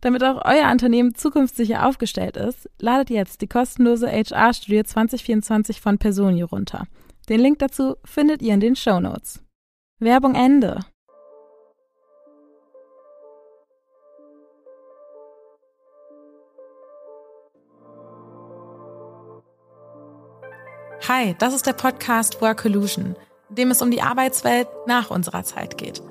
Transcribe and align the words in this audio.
Damit 0.00 0.22
auch 0.22 0.44
euer 0.44 0.70
Unternehmen 0.70 1.14
zukunftssicher 1.14 1.86
aufgestellt 1.86 2.36
ist, 2.36 2.70
ladet 2.78 3.10
jetzt 3.10 3.40
die 3.40 3.48
kostenlose 3.48 4.08
HR-Studie 4.08 4.84
2024 4.84 5.80
von 5.80 5.98
Personio 5.98 6.46
runter. 6.46 6.86
Den 7.28 7.40
Link 7.40 7.58
dazu 7.58 7.96
findet 8.04 8.40
ihr 8.40 8.54
in 8.54 8.60
den 8.60 8.76
Show 8.76 9.00
Notes. 9.00 9.42
Werbung 9.98 10.34
Ende. 10.34 10.80
Hi, 21.08 21.34
das 21.38 21.54
ist 21.54 21.66
der 21.66 21.72
Podcast 21.72 22.40
Work 22.40 22.64
Illusion, 22.64 23.16
in 23.48 23.54
dem 23.54 23.70
es 23.70 23.82
um 23.82 23.90
die 23.90 24.02
Arbeitswelt 24.02 24.68
nach 24.86 25.10
unserer 25.10 25.42
Zeit 25.42 25.78
geht. 25.78 26.02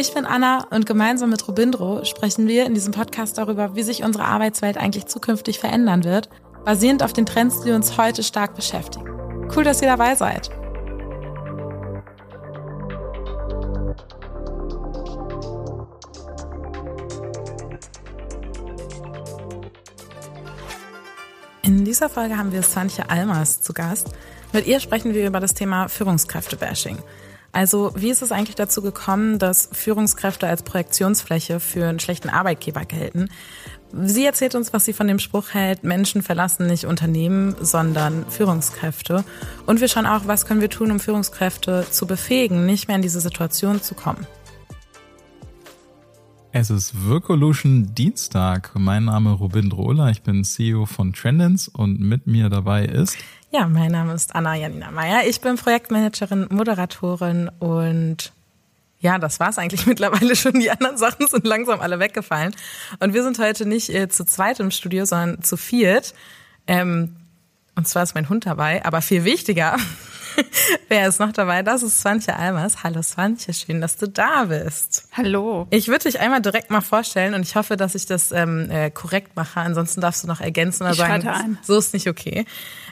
Ich 0.00 0.14
bin 0.14 0.26
Anna 0.26 0.64
und 0.70 0.86
gemeinsam 0.86 1.30
mit 1.30 1.48
Robindro 1.48 2.04
sprechen 2.04 2.46
wir 2.46 2.66
in 2.66 2.74
diesem 2.74 2.92
Podcast 2.92 3.36
darüber, 3.36 3.74
wie 3.74 3.82
sich 3.82 4.04
unsere 4.04 4.26
Arbeitswelt 4.26 4.78
eigentlich 4.78 5.06
zukünftig 5.06 5.58
verändern 5.58 6.04
wird, 6.04 6.28
basierend 6.64 7.02
auf 7.02 7.12
den 7.12 7.26
Trends, 7.26 7.62
die 7.62 7.72
uns 7.72 7.98
heute 7.98 8.22
stark 8.22 8.54
beschäftigen. 8.54 9.08
Cool, 9.52 9.64
dass 9.64 9.82
ihr 9.82 9.88
dabei 9.88 10.14
seid. 10.14 10.50
In 21.64 21.84
dieser 21.84 22.08
Folge 22.08 22.38
haben 22.38 22.52
wir 22.52 22.62
Santje 22.62 23.10
Almers 23.10 23.62
zu 23.62 23.72
Gast. 23.72 24.10
Mit 24.52 24.68
ihr 24.68 24.78
sprechen 24.78 25.12
wir 25.12 25.26
über 25.26 25.40
das 25.40 25.54
Thema 25.54 25.88
Führungskräfte-Bashing. 25.88 26.98
Also 27.52 27.92
wie 27.96 28.10
ist 28.10 28.22
es 28.22 28.30
eigentlich 28.30 28.56
dazu 28.56 28.82
gekommen, 28.82 29.38
dass 29.38 29.68
Führungskräfte 29.72 30.46
als 30.46 30.62
Projektionsfläche 30.62 31.60
für 31.60 31.86
einen 31.86 32.00
schlechten 32.00 32.28
Arbeitgeber 32.28 32.84
gelten? 32.84 33.30
Sie 33.92 34.26
erzählt 34.26 34.54
uns, 34.54 34.74
was 34.74 34.84
sie 34.84 34.92
von 34.92 35.08
dem 35.08 35.18
Spruch 35.18 35.54
hält, 35.54 35.82
Menschen 35.82 36.22
verlassen 36.22 36.66
nicht 36.66 36.84
Unternehmen, 36.84 37.56
sondern 37.60 38.26
Führungskräfte. 38.28 39.24
Und 39.64 39.80
wir 39.80 39.88
schauen 39.88 40.04
auch, 40.04 40.26
was 40.26 40.44
können 40.44 40.60
wir 40.60 40.68
tun, 40.68 40.90
um 40.90 41.00
Führungskräfte 41.00 41.86
zu 41.90 42.06
befähigen, 42.06 42.66
nicht 42.66 42.86
mehr 42.86 42.96
in 42.96 43.02
diese 43.02 43.20
Situation 43.20 43.80
zu 43.80 43.94
kommen. 43.94 44.26
Es 46.52 46.70
ist 46.70 47.06
Wirkolution 47.06 47.94
Dienstag. 47.94 48.72
Mein 48.74 49.06
Name 49.06 49.34
ist 49.34 49.40
Robin 49.40 49.70
Drohler, 49.70 50.10
ich 50.10 50.22
bin 50.22 50.44
CEO 50.44 50.86
von 50.86 51.12
Trendens 51.12 51.68
und 51.68 52.00
mit 52.00 52.26
mir 52.26 52.50
dabei 52.50 52.84
ist 52.84 53.16
ja, 53.50 53.66
mein 53.66 53.90
Name 53.90 54.14
ist 54.14 54.34
Anna 54.34 54.54
Janina 54.54 54.90
Meyer. 54.90 55.26
Ich 55.26 55.40
bin 55.40 55.56
Projektmanagerin, 55.56 56.48
Moderatorin 56.50 57.50
und 57.58 58.32
ja, 59.00 59.18
das 59.18 59.40
war's 59.40 59.58
eigentlich 59.58 59.86
mittlerweile 59.86 60.36
schon. 60.36 60.54
Die 60.54 60.70
anderen 60.70 60.98
Sachen 60.98 61.26
sind 61.28 61.46
langsam 61.46 61.80
alle 61.80 61.98
weggefallen. 61.98 62.54
Und 62.98 63.14
wir 63.14 63.22
sind 63.22 63.38
heute 63.38 63.66
nicht 63.66 63.88
äh, 63.90 64.08
zu 64.08 64.24
zweit 64.24 64.60
im 64.60 64.70
Studio, 64.70 65.04
sondern 65.04 65.42
zu 65.42 65.56
viert. 65.56 66.14
Ähm, 66.66 67.16
und 67.74 67.86
zwar 67.86 68.02
ist 68.02 68.14
mein 68.14 68.28
Hund 68.28 68.44
dabei, 68.44 68.84
aber 68.84 69.00
viel 69.02 69.24
wichtiger. 69.24 69.76
Wer 70.88 71.08
ist 71.08 71.20
noch 71.20 71.32
dabei? 71.32 71.62
Das 71.62 71.82
ist 71.82 72.00
Swantje 72.00 72.36
Almers. 72.36 72.82
Hallo 72.82 73.02
Swantje, 73.02 73.52
schön, 73.54 73.80
dass 73.80 73.96
du 73.96 74.08
da 74.08 74.44
bist. 74.44 75.08
Hallo. 75.12 75.66
Ich 75.70 75.88
würde 75.88 76.04
dich 76.04 76.20
einmal 76.20 76.40
direkt 76.40 76.70
mal 76.70 76.80
vorstellen 76.80 77.34
und 77.34 77.42
ich 77.42 77.56
hoffe, 77.56 77.76
dass 77.76 77.94
ich 77.94 78.06
das 78.06 78.32
ähm, 78.32 78.70
äh, 78.70 78.90
korrekt 78.90 79.36
mache. 79.36 79.60
Ansonsten 79.60 80.00
darfst 80.00 80.24
du 80.24 80.28
noch 80.28 80.40
ergänzen 80.40 80.84
oder 80.84 80.92
ich 80.92 80.98
sagen, 80.98 81.28
ein. 81.28 81.58
so 81.62 81.78
ist 81.78 81.94
nicht 81.94 82.08
okay. 82.08 82.44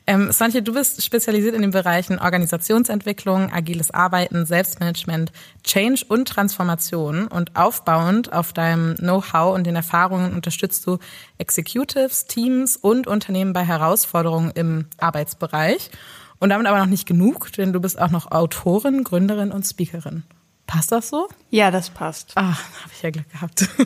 Ähm, 0.07 0.31
Swantje, 0.31 0.63
du 0.63 0.73
bist 0.73 1.03
spezialisiert 1.03 1.55
in 1.55 1.63
den 1.63 1.73
Bereichen 1.73 2.19
Organisationsentwicklung, 2.19 3.53
agiles 3.53 3.91
Arbeiten, 3.91 4.47
Selbstmanagement, 4.47 5.33
Change 5.65 6.05
und 6.09 6.29
Transformation 6.29 7.27
und 7.27 7.57
aufbauend 7.57 8.33
auf 8.33 8.53
deinem 8.53 8.95
Know-how 8.97 9.55
und 9.55 9.65
den 9.65 9.75
Erfahrungen 9.75 10.33
unterstützt 10.33 10.87
du 10.87 10.99
Executives, 11.39 12.27
Teams 12.27 12.77
und 12.77 13.09
Unternehmen 13.09 13.53
bei 13.53 13.65
Herausforderungen 13.65 14.53
im 14.55 14.87
Arbeitsbereich. 14.99 15.91
Und 16.39 16.51
damit 16.51 16.67
aber 16.67 16.79
noch 16.79 16.87
nicht 16.87 17.07
genug, 17.07 17.53
denn 17.53 17.73
du 17.73 17.81
bist 17.81 18.01
auch 18.01 18.11
noch 18.11 18.31
Autorin, 18.31 19.05
Gründerin 19.05 19.53
und 19.53 19.65
Speakerin. 19.65 20.25
Passt 20.67 20.93
das 20.93 21.09
so? 21.09 21.29
Ja, 21.51 21.71
das 21.71 21.91
passt. 21.91 22.33
Ach, 22.35 22.63
habe 22.83 22.93
ich 22.95 23.03
ja 23.03 23.11
Glück 23.11 23.31
gehabt. 23.31 23.69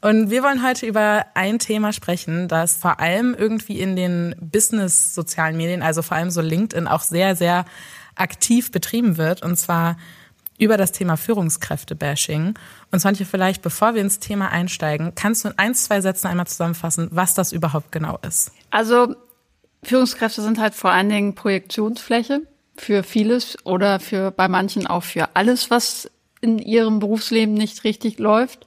Und 0.00 0.30
wir 0.30 0.44
wollen 0.44 0.64
heute 0.64 0.86
über 0.86 1.26
ein 1.34 1.58
Thema 1.58 1.92
sprechen, 1.92 2.46
das 2.46 2.76
vor 2.76 3.00
allem 3.00 3.34
irgendwie 3.34 3.80
in 3.80 3.96
den 3.96 4.34
Business-sozialen 4.40 5.56
Medien, 5.56 5.82
also 5.82 6.02
vor 6.02 6.16
allem 6.16 6.30
so 6.30 6.40
LinkedIn, 6.40 6.86
auch 6.86 7.02
sehr, 7.02 7.34
sehr 7.34 7.64
aktiv 8.14 8.70
betrieben 8.70 9.16
wird. 9.16 9.42
Und 9.42 9.56
zwar 9.56 9.96
über 10.56 10.76
das 10.76 10.92
Thema 10.92 11.16
Führungskräfte-Bashing. 11.16 12.54
Und 12.90 12.98
Sonja, 13.00 13.24
vielleicht, 13.24 13.62
bevor 13.62 13.94
wir 13.94 14.00
ins 14.00 14.20
Thema 14.20 14.50
einsteigen, 14.50 15.14
kannst 15.14 15.44
du 15.44 15.48
in 15.48 15.58
ein, 15.58 15.74
zwei 15.74 16.00
Sätzen 16.00 16.28
einmal 16.28 16.46
zusammenfassen, 16.46 17.08
was 17.10 17.34
das 17.34 17.52
überhaupt 17.52 17.90
genau 17.90 18.18
ist? 18.26 18.52
Also 18.70 19.16
Führungskräfte 19.82 20.42
sind 20.42 20.58
halt 20.58 20.74
vor 20.74 20.90
allen 20.90 21.08
Dingen 21.08 21.34
Projektionsfläche 21.34 22.42
für 22.76 23.02
vieles 23.02 23.56
oder 23.64 24.00
für 24.00 24.30
bei 24.30 24.48
manchen 24.48 24.86
auch 24.86 25.02
für 25.02 25.34
alles, 25.34 25.70
was 25.70 26.10
in 26.40 26.58
ihrem 26.58 26.98
Berufsleben 26.98 27.54
nicht 27.54 27.84
richtig 27.84 28.18
läuft. 28.18 28.66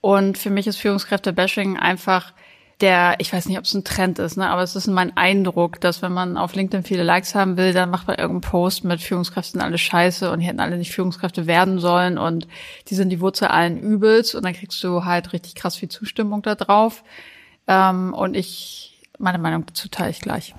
Und 0.00 0.38
für 0.38 0.50
mich 0.50 0.66
ist 0.66 0.78
Führungskräfte-Bashing 0.78 1.76
einfach 1.76 2.32
der, 2.80 3.16
ich 3.18 3.32
weiß 3.32 3.46
nicht, 3.46 3.58
ob 3.58 3.64
es 3.64 3.74
ein 3.74 3.82
Trend 3.82 4.20
ist, 4.20 4.36
ne, 4.36 4.48
aber 4.48 4.62
es 4.62 4.76
ist 4.76 4.86
mein 4.86 5.16
Eindruck, 5.16 5.80
dass 5.80 6.00
wenn 6.00 6.12
man 6.12 6.36
auf 6.36 6.54
LinkedIn 6.54 6.84
viele 6.84 7.02
Likes 7.02 7.34
haben 7.34 7.56
will, 7.56 7.72
dann 7.72 7.90
macht 7.90 8.06
man 8.06 8.16
irgendeinen 8.16 8.52
Post 8.52 8.84
mit 8.84 9.00
Führungskräften 9.00 9.60
alle 9.60 9.78
scheiße 9.78 10.30
und 10.30 10.38
die 10.38 10.46
hätten 10.46 10.60
alle 10.60 10.78
nicht 10.78 10.92
Führungskräfte 10.92 11.48
werden 11.48 11.80
sollen 11.80 12.18
und 12.18 12.46
die 12.86 12.94
sind 12.94 13.08
die 13.10 13.20
Wurzel 13.20 13.48
allen 13.48 13.78
Übels 13.78 14.36
und 14.36 14.44
dann 14.44 14.54
kriegst 14.54 14.82
du 14.84 15.04
halt 15.04 15.32
richtig 15.32 15.56
krass 15.56 15.74
viel 15.74 15.88
Zustimmung 15.88 16.42
da 16.42 16.54
drauf. 16.54 17.02
Ähm, 17.66 18.14
und 18.14 18.36
ich 18.36 18.87
meine 19.18 19.38
Meinung 19.38 19.66
dazu 19.66 19.88
teile 19.88 20.10
ich 20.10 20.20
gleich. 20.20 20.54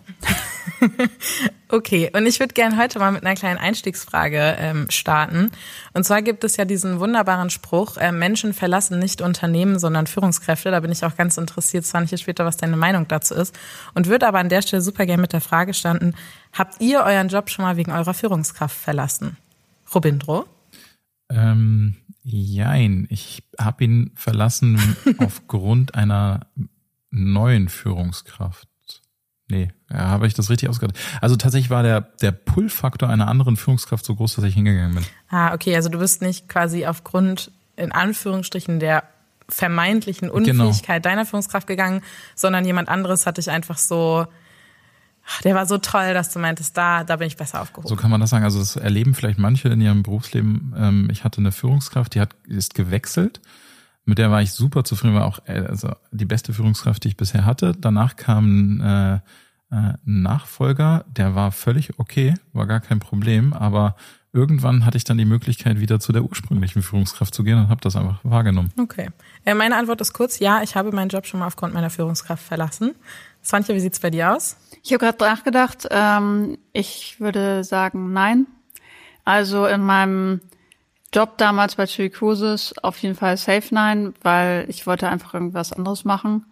okay, 1.69 2.11
und 2.13 2.25
ich 2.25 2.39
würde 2.39 2.53
gerne 2.53 2.77
heute 2.77 2.99
mal 2.99 3.11
mit 3.11 3.25
einer 3.25 3.35
kleinen 3.35 3.57
Einstiegsfrage 3.57 4.55
ähm, 4.59 4.89
starten. 4.89 5.51
Und 5.93 6.03
zwar 6.03 6.21
gibt 6.21 6.43
es 6.43 6.57
ja 6.57 6.65
diesen 6.65 6.99
wunderbaren 6.99 7.49
Spruch, 7.49 7.97
äh, 7.97 8.11
Menschen 8.11 8.53
verlassen 8.53 8.99
nicht 8.99 9.21
Unternehmen, 9.21 9.79
sondern 9.79 10.07
Führungskräfte. 10.07 10.71
Da 10.71 10.79
bin 10.79 10.91
ich 10.91 11.03
auch 11.03 11.15
ganz 11.15 11.37
interessiert, 11.37 11.85
zwar 11.85 12.01
nicht 12.01 12.19
später, 12.19 12.45
was 12.45 12.57
deine 12.57 12.77
Meinung 12.77 13.07
dazu 13.07 13.33
ist. 13.33 13.57
Und 13.93 14.07
würde 14.07 14.27
aber 14.27 14.39
an 14.39 14.49
der 14.49 14.61
Stelle 14.61 14.81
super 14.81 15.05
gerne 15.05 15.21
mit 15.21 15.33
der 15.33 15.41
Frage 15.41 15.73
standen, 15.73 16.13
habt 16.53 16.81
ihr 16.81 17.01
euren 17.01 17.29
Job 17.29 17.49
schon 17.49 17.63
mal 17.63 17.77
wegen 17.77 17.91
eurer 17.91 18.13
Führungskraft 18.13 18.77
verlassen? 18.77 19.37
Robindro? 19.93 20.45
Ähm, 21.29 21.95
jein, 22.23 23.07
ich 23.09 23.43
habe 23.59 23.83
ihn 23.83 24.11
verlassen 24.15 24.79
aufgrund 25.19 25.95
einer 25.95 26.41
neuen 27.11 27.69
Führungskraft. 27.69 28.67
Nee, 29.47 29.71
ja, 29.89 29.97
habe 29.97 30.27
ich 30.27 30.35
das 30.35 30.51
richtig 30.51 30.69
ausgehört. 30.69 30.97
Also 31.21 31.35
tatsächlich 31.35 31.71
war 31.71 31.81
der, 31.81 32.01
der 32.01 32.31
Pull-Faktor 32.31 33.09
einer 33.09 33.27
anderen 33.27 33.57
Führungskraft 33.57 34.05
so 34.05 34.15
groß, 34.15 34.35
dass 34.35 34.45
ich 34.45 34.53
hingegangen 34.53 34.93
bin. 34.93 35.05
Ah, 35.27 35.53
okay, 35.55 35.75
also 35.75 35.89
du 35.89 35.97
bist 35.97 36.21
nicht 36.21 36.47
quasi 36.47 36.85
aufgrund, 36.85 37.51
in 37.75 37.91
Anführungsstrichen, 37.91 38.79
der 38.79 39.03
vermeintlichen 39.49 40.29
Genau. 40.29 40.67
Unfähigkeit 40.67 41.03
deiner 41.03 41.25
Führungskraft 41.25 41.65
gegangen, 41.65 42.01
sondern 42.35 42.63
jemand 42.63 42.89
anderes 42.89 43.25
hat 43.25 43.37
dich 43.37 43.49
einfach 43.49 43.79
so, 43.79 44.27
ach, 45.25 45.41
der 45.41 45.55
war 45.55 45.65
so 45.65 45.79
toll, 45.79 46.13
dass 46.13 46.31
du 46.31 46.37
meintest, 46.37 46.77
da, 46.77 47.03
da 47.03 47.15
bin 47.15 47.25
ich 47.25 47.35
besser 47.35 47.61
aufgehoben. 47.61 47.89
So 47.89 47.95
kann 47.95 48.11
man 48.11 48.21
das 48.21 48.29
sagen. 48.29 48.43
Also 48.43 48.59
das 48.59 48.75
erleben 48.75 49.15
vielleicht 49.15 49.39
manche 49.39 49.69
in 49.69 49.81
ihrem 49.81 50.03
Berufsleben. 50.03 50.75
Ähm, 50.77 51.09
ich 51.11 51.23
hatte 51.23 51.39
eine 51.39 51.51
Führungskraft, 51.51 52.13
die 52.13 52.21
hat 52.21 52.35
ist 52.47 52.75
gewechselt. 52.75 53.41
Mit 54.09 54.17
der 54.17 54.31
war 54.31 54.41
ich 54.41 54.53
super 54.53 54.83
zufrieden, 54.83 55.13
war 55.13 55.25
auch 55.25 55.39
äh, 55.45 55.59
also 55.59 55.91
die 56.11 56.25
beste 56.25 56.51
Führungskraft, 56.51 57.03
die 57.03 57.09
ich 57.09 57.17
bisher 57.17 57.45
hatte. 57.45 57.73
Danach 57.79 58.15
kam 58.15 58.81
äh, 58.81 59.13
äh, 59.15 59.19
ein 59.69 59.99
Nachfolger, 60.03 61.05
der 61.07 61.35
war 61.35 61.51
völlig 61.51 61.99
okay, 61.99 62.33
war 62.51 62.65
gar 62.65 62.79
kein 62.79 62.99
Problem, 62.99 63.53
aber 63.53 63.95
irgendwann 64.33 64.83
hatte 64.83 64.97
ich 64.97 65.03
dann 65.03 65.19
die 65.19 65.25
Möglichkeit, 65.25 65.79
wieder 65.79 65.99
zu 65.99 66.11
der 66.11 66.23
ursprünglichen 66.23 66.81
Führungskraft 66.81 67.35
zu 67.35 67.43
gehen 67.43 67.59
und 67.59 67.69
habe 67.69 67.81
das 67.81 67.95
einfach 67.95 68.19
wahrgenommen. 68.23 68.71
Okay. 68.79 69.09
Äh, 69.45 69.53
meine 69.53 69.75
Antwort 69.75 70.01
ist 70.01 70.13
kurz, 70.13 70.39
ja, 70.39 70.63
ich 70.63 70.75
habe 70.75 70.91
meinen 70.91 71.09
Job 71.09 71.27
schon 71.27 71.39
mal 71.39 71.45
aufgrund 71.45 71.75
meiner 71.75 71.91
Führungskraft 71.91 72.43
verlassen. 72.43 72.95
Swantje, 73.43 73.75
wie 73.75 73.79
sieht's 73.79 73.99
bei 73.99 74.09
dir 74.09 74.33
aus? 74.33 74.57
Ich 74.83 74.91
habe 74.91 75.05
gerade 75.05 75.23
nachgedacht, 75.23 75.87
ähm, 75.91 76.57
ich 76.73 77.19
würde 77.19 77.63
sagen 77.63 78.11
nein. 78.11 78.47
Also 79.23 79.67
in 79.67 79.81
meinem 79.81 80.41
Job 81.13 81.37
damals 81.37 81.75
bei 81.75 81.87
Chirikosis 81.87 82.73
auf 82.81 82.97
jeden 82.99 83.15
Fall 83.15 83.37
safe 83.37 83.73
nein, 83.73 84.13
weil 84.21 84.65
ich 84.69 84.85
wollte 84.85 85.09
einfach 85.09 85.33
irgendwas 85.33 85.73
anderes 85.73 86.05
machen. 86.05 86.45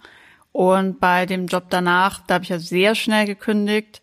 Und 0.52 1.00
bei 1.00 1.28
dem 1.28 1.46
Job 1.46 1.66
danach, 1.70 2.22
da 2.26 2.36
habe 2.36 2.44
ich 2.44 2.50
ja 2.50 2.58
sehr 2.58 2.96
schnell 2.96 3.28
gekündigt. 3.28 4.02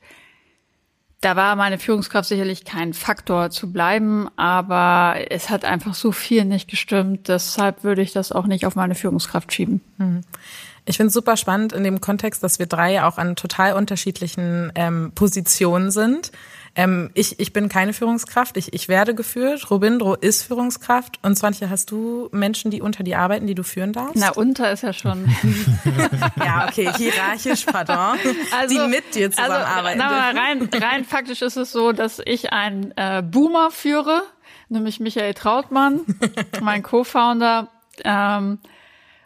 Da 1.21 1.37
war 1.37 1.57
meine 1.57 1.79
Führungskraft 1.79 2.29
sicherlich 2.29 2.65
kein 2.65 2.93
Faktor 2.93 3.51
zu 3.51 3.73
bleiben, 3.73 4.29
aber 4.37 5.17
es 5.31 5.49
hat 5.49 5.65
einfach 5.65 5.95
so 5.95 6.13
viel 6.13 6.45
nicht 6.45 6.69
gestimmt. 6.69 7.29
Deshalb 7.29 7.83
würde 7.83 8.03
ich 8.03 8.13
das 8.13 8.31
auch 8.31 8.47
nicht 8.47 8.67
auf 8.67 8.77
meine 8.77 8.95
Führungskraft 8.95 9.53
schieben. 9.53 9.81
Ich 10.85 10.99
finde 10.99 11.09
es 11.09 11.15
super 11.15 11.37
spannend 11.37 11.73
in 11.73 11.83
dem 11.83 12.01
Kontext, 12.01 12.43
dass 12.43 12.59
wir 12.59 12.67
drei 12.67 13.03
auch 13.03 13.17
an 13.17 13.37
total 13.37 13.73
unterschiedlichen 13.73 14.71
ähm, 14.75 15.13
Positionen 15.15 15.91
sind. 15.91 16.31
Ähm, 16.77 17.11
ich, 17.15 17.39
ich 17.39 17.53
bin 17.53 17.69
keine 17.69 17.93
Führungskraft, 17.93 18.57
ich, 18.57 18.73
ich 18.73 18.89
werde 18.89 19.15
geführt. 19.15 19.71
Robindro 19.71 20.15
ist 20.15 20.43
Führungskraft. 20.43 21.21
Und 21.23 21.39
Swantje, 21.39 21.71
hast 21.71 21.91
du 21.91 22.29
Menschen, 22.33 22.71
die 22.71 22.83
unter 22.83 23.05
dir 23.05 23.21
arbeiten, 23.21 23.47
die 23.47 23.55
du 23.55 23.63
führen 23.63 23.93
darfst? 23.93 24.17
Na, 24.17 24.31
unter 24.31 24.73
ist 24.73 24.83
ja 24.83 24.93
schon. 24.93 25.29
Ja, 26.37 26.67
okay, 26.69 26.91
hierarchisch, 26.97 27.65
pardon. 27.65 28.19
die 28.71 28.79
mit 28.89 29.15
dir 29.15 29.31
zusammenarbeiten. 29.31 30.01
Also, 30.01 30.15
na, 30.15 30.41
rein, 30.41 30.69
rein 30.73 31.05
faktisch 31.05 31.43
ist 31.43 31.57
es 31.57 31.73
so, 31.73 31.93
dass 31.93 32.21
ich 32.25 32.53
einen 32.53 32.93
äh, 32.97 33.23
Boomer 33.25 33.71
führe, 33.71 34.23
nämlich 34.69 35.01
Michael 35.01 35.35
Trautmann, 35.35 36.01
mein 36.61 36.83
Co-Founder. 36.83 37.69
Ähm, 38.05 38.59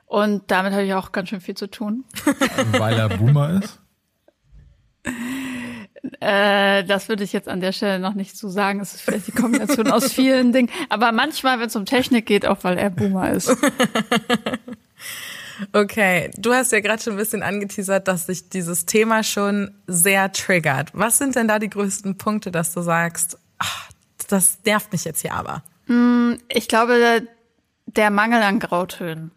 und 0.06 0.50
damit 0.50 0.72
habe 0.72 0.84
ich 0.84 0.94
auch 0.94 1.12
ganz 1.12 1.30
schön 1.30 1.40
viel 1.40 1.56
zu 1.56 1.70
tun. 1.70 2.04
Weil 2.72 2.98
er 2.98 3.08
Boomer 3.08 3.60
ist. 3.62 3.80
Äh, 6.20 6.84
das 6.84 7.08
würde 7.08 7.24
ich 7.24 7.32
jetzt 7.32 7.48
an 7.48 7.60
der 7.60 7.72
Stelle 7.72 7.98
noch 7.98 8.14
nicht 8.14 8.36
so 8.36 8.48
sagen. 8.48 8.80
Es 8.80 8.94
ist 8.94 9.02
vielleicht 9.02 9.26
die 9.28 9.32
Kombination 9.32 9.90
aus 9.90 10.12
vielen 10.12 10.52
Dingen. 10.52 10.70
Aber 10.88 11.12
manchmal, 11.12 11.58
wenn 11.60 11.66
es 11.66 11.76
um 11.76 11.84
Technik 11.84 12.26
geht, 12.26 12.46
auch 12.46 12.58
weil 12.62 12.78
er 12.78 12.90
Boomer 12.90 13.30
ist. 13.30 13.54
Okay, 15.72 16.30
du 16.36 16.52
hast 16.52 16.70
ja 16.70 16.78
gerade 16.78 17.02
schon 17.02 17.14
ein 17.14 17.18
bisschen 17.18 17.42
angeteasert, 17.42 18.06
dass 18.06 18.26
sich 18.26 18.48
dieses 18.48 18.86
Thema 18.86 19.24
schon 19.24 19.74
sehr 19.88 20.30
triggert. 20.32 20.90
Was 20.92 21.18
sind 21.18 21.34
denn 21.34 21.48
da 21.48 21.58
die 21.58 21.68
größten 21.68 22.16
Punkte, 22.16 22.52
dass 22.52 22.72
du 22.74 22.80
sagst, 22.80 23.38
ach, 23.58 23.90
das 24.28 24.58
nervt 24.64 24.92
mich 24.92 25.04
jetzt 25.04 25.22
hier 25.22 25.34
aber? 25.34 25.64
Ich 26.48 26.68
glaube, 26.68 27.26
der 27.86 28.10
Mangel 28.10 28.42
an 28.42 28.60
Grautönen. 28.60 29.32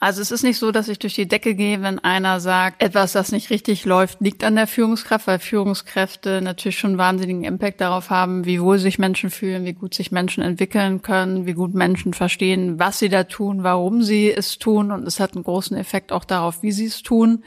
Also 0.00 0.20
es 0.20 0.30
ist 0.30 0.42
nicht 0.42 0.58
so, 0.58 0.70
dass 0.70 0.88
ich 0.88 0.98
durch 0.98 1.14
die 1.14 1.28
Decke 1.28 1.54
gehe, 1.54 1.80
wenn 1.80 1.98
einer 1.98 2.38
sagt, 2.40 2.82
etwas, 2.82 3.12
das 3.12 3.32
nicht 3.32 3.48
richtig 3.48 3.86
läuft, 3.86 4.20
liegt 4.20 4.44
an 4.44 4.56
der 4.56 4.66
Führungskraft, 4.66 5.26
weil 5.26 5.38
Führungskräfte 5.38 6.42
natürlich 6.42 6.78
schon 6.78 6.98
wahnsinnigen 6.98 7.44
Impact 7.44 7.80
darauf 7.80 8.10
haben, 8.10 8.44
wie 8.44 8.60
wohl 8.60 8.78
sich 8.78 8.98
Menschen 8.98 9.30
fühlen, 9.30 9.64
wie 9.64 9.72
gut 9.72 9.94
sich 9.94 10.12
Menschen 10.12 10.42
entwickeln 10.42 11.00
können, 11.00 11.46
wie 11.46 11.54
gut 11.54 11.74
Menschen 11.74 12.12
verstehen, 12.12 12.78
was 12.78 12.98
sie 12.98 13.08
da 13.08 13.24
tun, 13.24 13.62
warum 13.62 14.02
sie 14.02 14.30
es 14.30 14.58
tun 14.58 14.90
und 14.90 15.06
es 15.06 15.20
hat 15.20 15.36
einen 15.36 15.44
großen 15.44 15.76
Effekt 15.76 16.12
auch 16.12 16.24
darauf, 16.24 16.62
wie 16.62 16.72
sie 16.72 16.86
es 16.86 17.02
tun. 17.02 17.42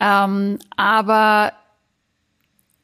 Ähm, 0.00 0.58
aber 0.76 1.52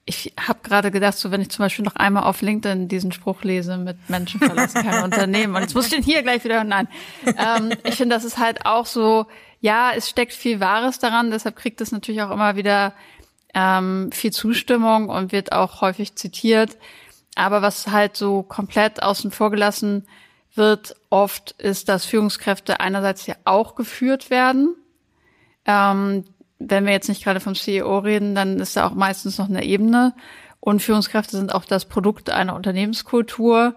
ich 0.06 0.34
habe 0.38 0.58
gerade 0.62 0.90
gedacht, 0.90 1.16
so 1.16 1.30
wenn 1.30 1.40
ich 1.40 1.50
zum 1.50 1.64
Beispiel 1.64 1.84
noch 1.84 1.96
einmal 1.96 2.24
auf 2.24 2.42
LinkedIn 2.42 2.88
diesen 2.88 3.12
Spruch 3.12 3.42
lese 3.42 3.78
mit 3.78 4.10
Menschen 4.10 4.38
verlassen 4.38 4.82
kein 4.82 5.02
Unternehmen 5.04 5.54
und 5.54 5.62
jetzt 5.62 5.74
muss 5.74 5.86
ich 5.86 5.92
den 5.92 6.02
hier 6.02 6.22
gleich 6.22 6.44
wieder 6.44 6.56
hören. 6.56 6.68
Nein, 6.68 6.88
ähm, 7.24 7.72
ich 7.84 7.94
finde, 7.94 8.14
das 8.14 8.24
ist 8.24 8.38
halt 8.38 8.66
auch 8.66 8.86
so. 8.86 9.26
Ja, 9.60 9.92
es 9.96 10.10
steckt 10.10 10.34
viel 10.34 10.60
Wahres 10.60 10.98
daran, 10.98 11.30
deshalb 11.30 11.56
kriegt 11.56 11.80
es 11.80 11.90
natürlich 11.90 12.20
auch 12.20 12.30
immer 12.30 12.54
wieder 12.54 12.92
ähm, 13.54 14.10
viel 14.12 14.30
Zustimmung 14.30 15.08
und 15.08 15.32
wird 15.32 15.52
auch 15.52 15.80
häufig 15.80 16.16
zitiert. 16.16 16.76
Aber 17.34 17.62
was 17.62 17.86
halt 17.86 18.16
so 18.16 18.42
komplett 18.42 19.02
außen 19.02 19.30
vor 19.30 19.50
gelassen 19.50 20.06
wird, 20.54 20.96
oft 21.08 21.52
ist, 21.52 21.88
dass 21.88 22.04
Führungskräfte 22.04 22.80
einerseits 22.80 23.26
ja 23.26 23.36
auch 23.44 23.74
geführt 23.74 24.28
werden. 24.28 24.76
Ähm, 25.64 26.24
wenn 26.68 26.86
wir 26.86 26.92
jetzt 26.92 27.08
nicht 27.08 27.24
gerade 27.24 27.40
vom 27.40 27.54
CEO 27.54 27.98
reden, 27.98 28.34
dann 28.34 28.58
ist 28.58 28.76
da 28.76 28.86
auch 28.86 28.94
meistens 28.94 29.38
noch 29.38 29.48
eine 29.48 29.64
Ebene. 29.64 30.14
Und 30.60 30.80
Führungskräfte 30.80 31.36
sind 31.36 31.54
auch 31.54 31.64
das 31.64 31.84
Produkt 31.84 32.30
einer 32.30 32.54
Unternehmenskultur. 32.56 33.74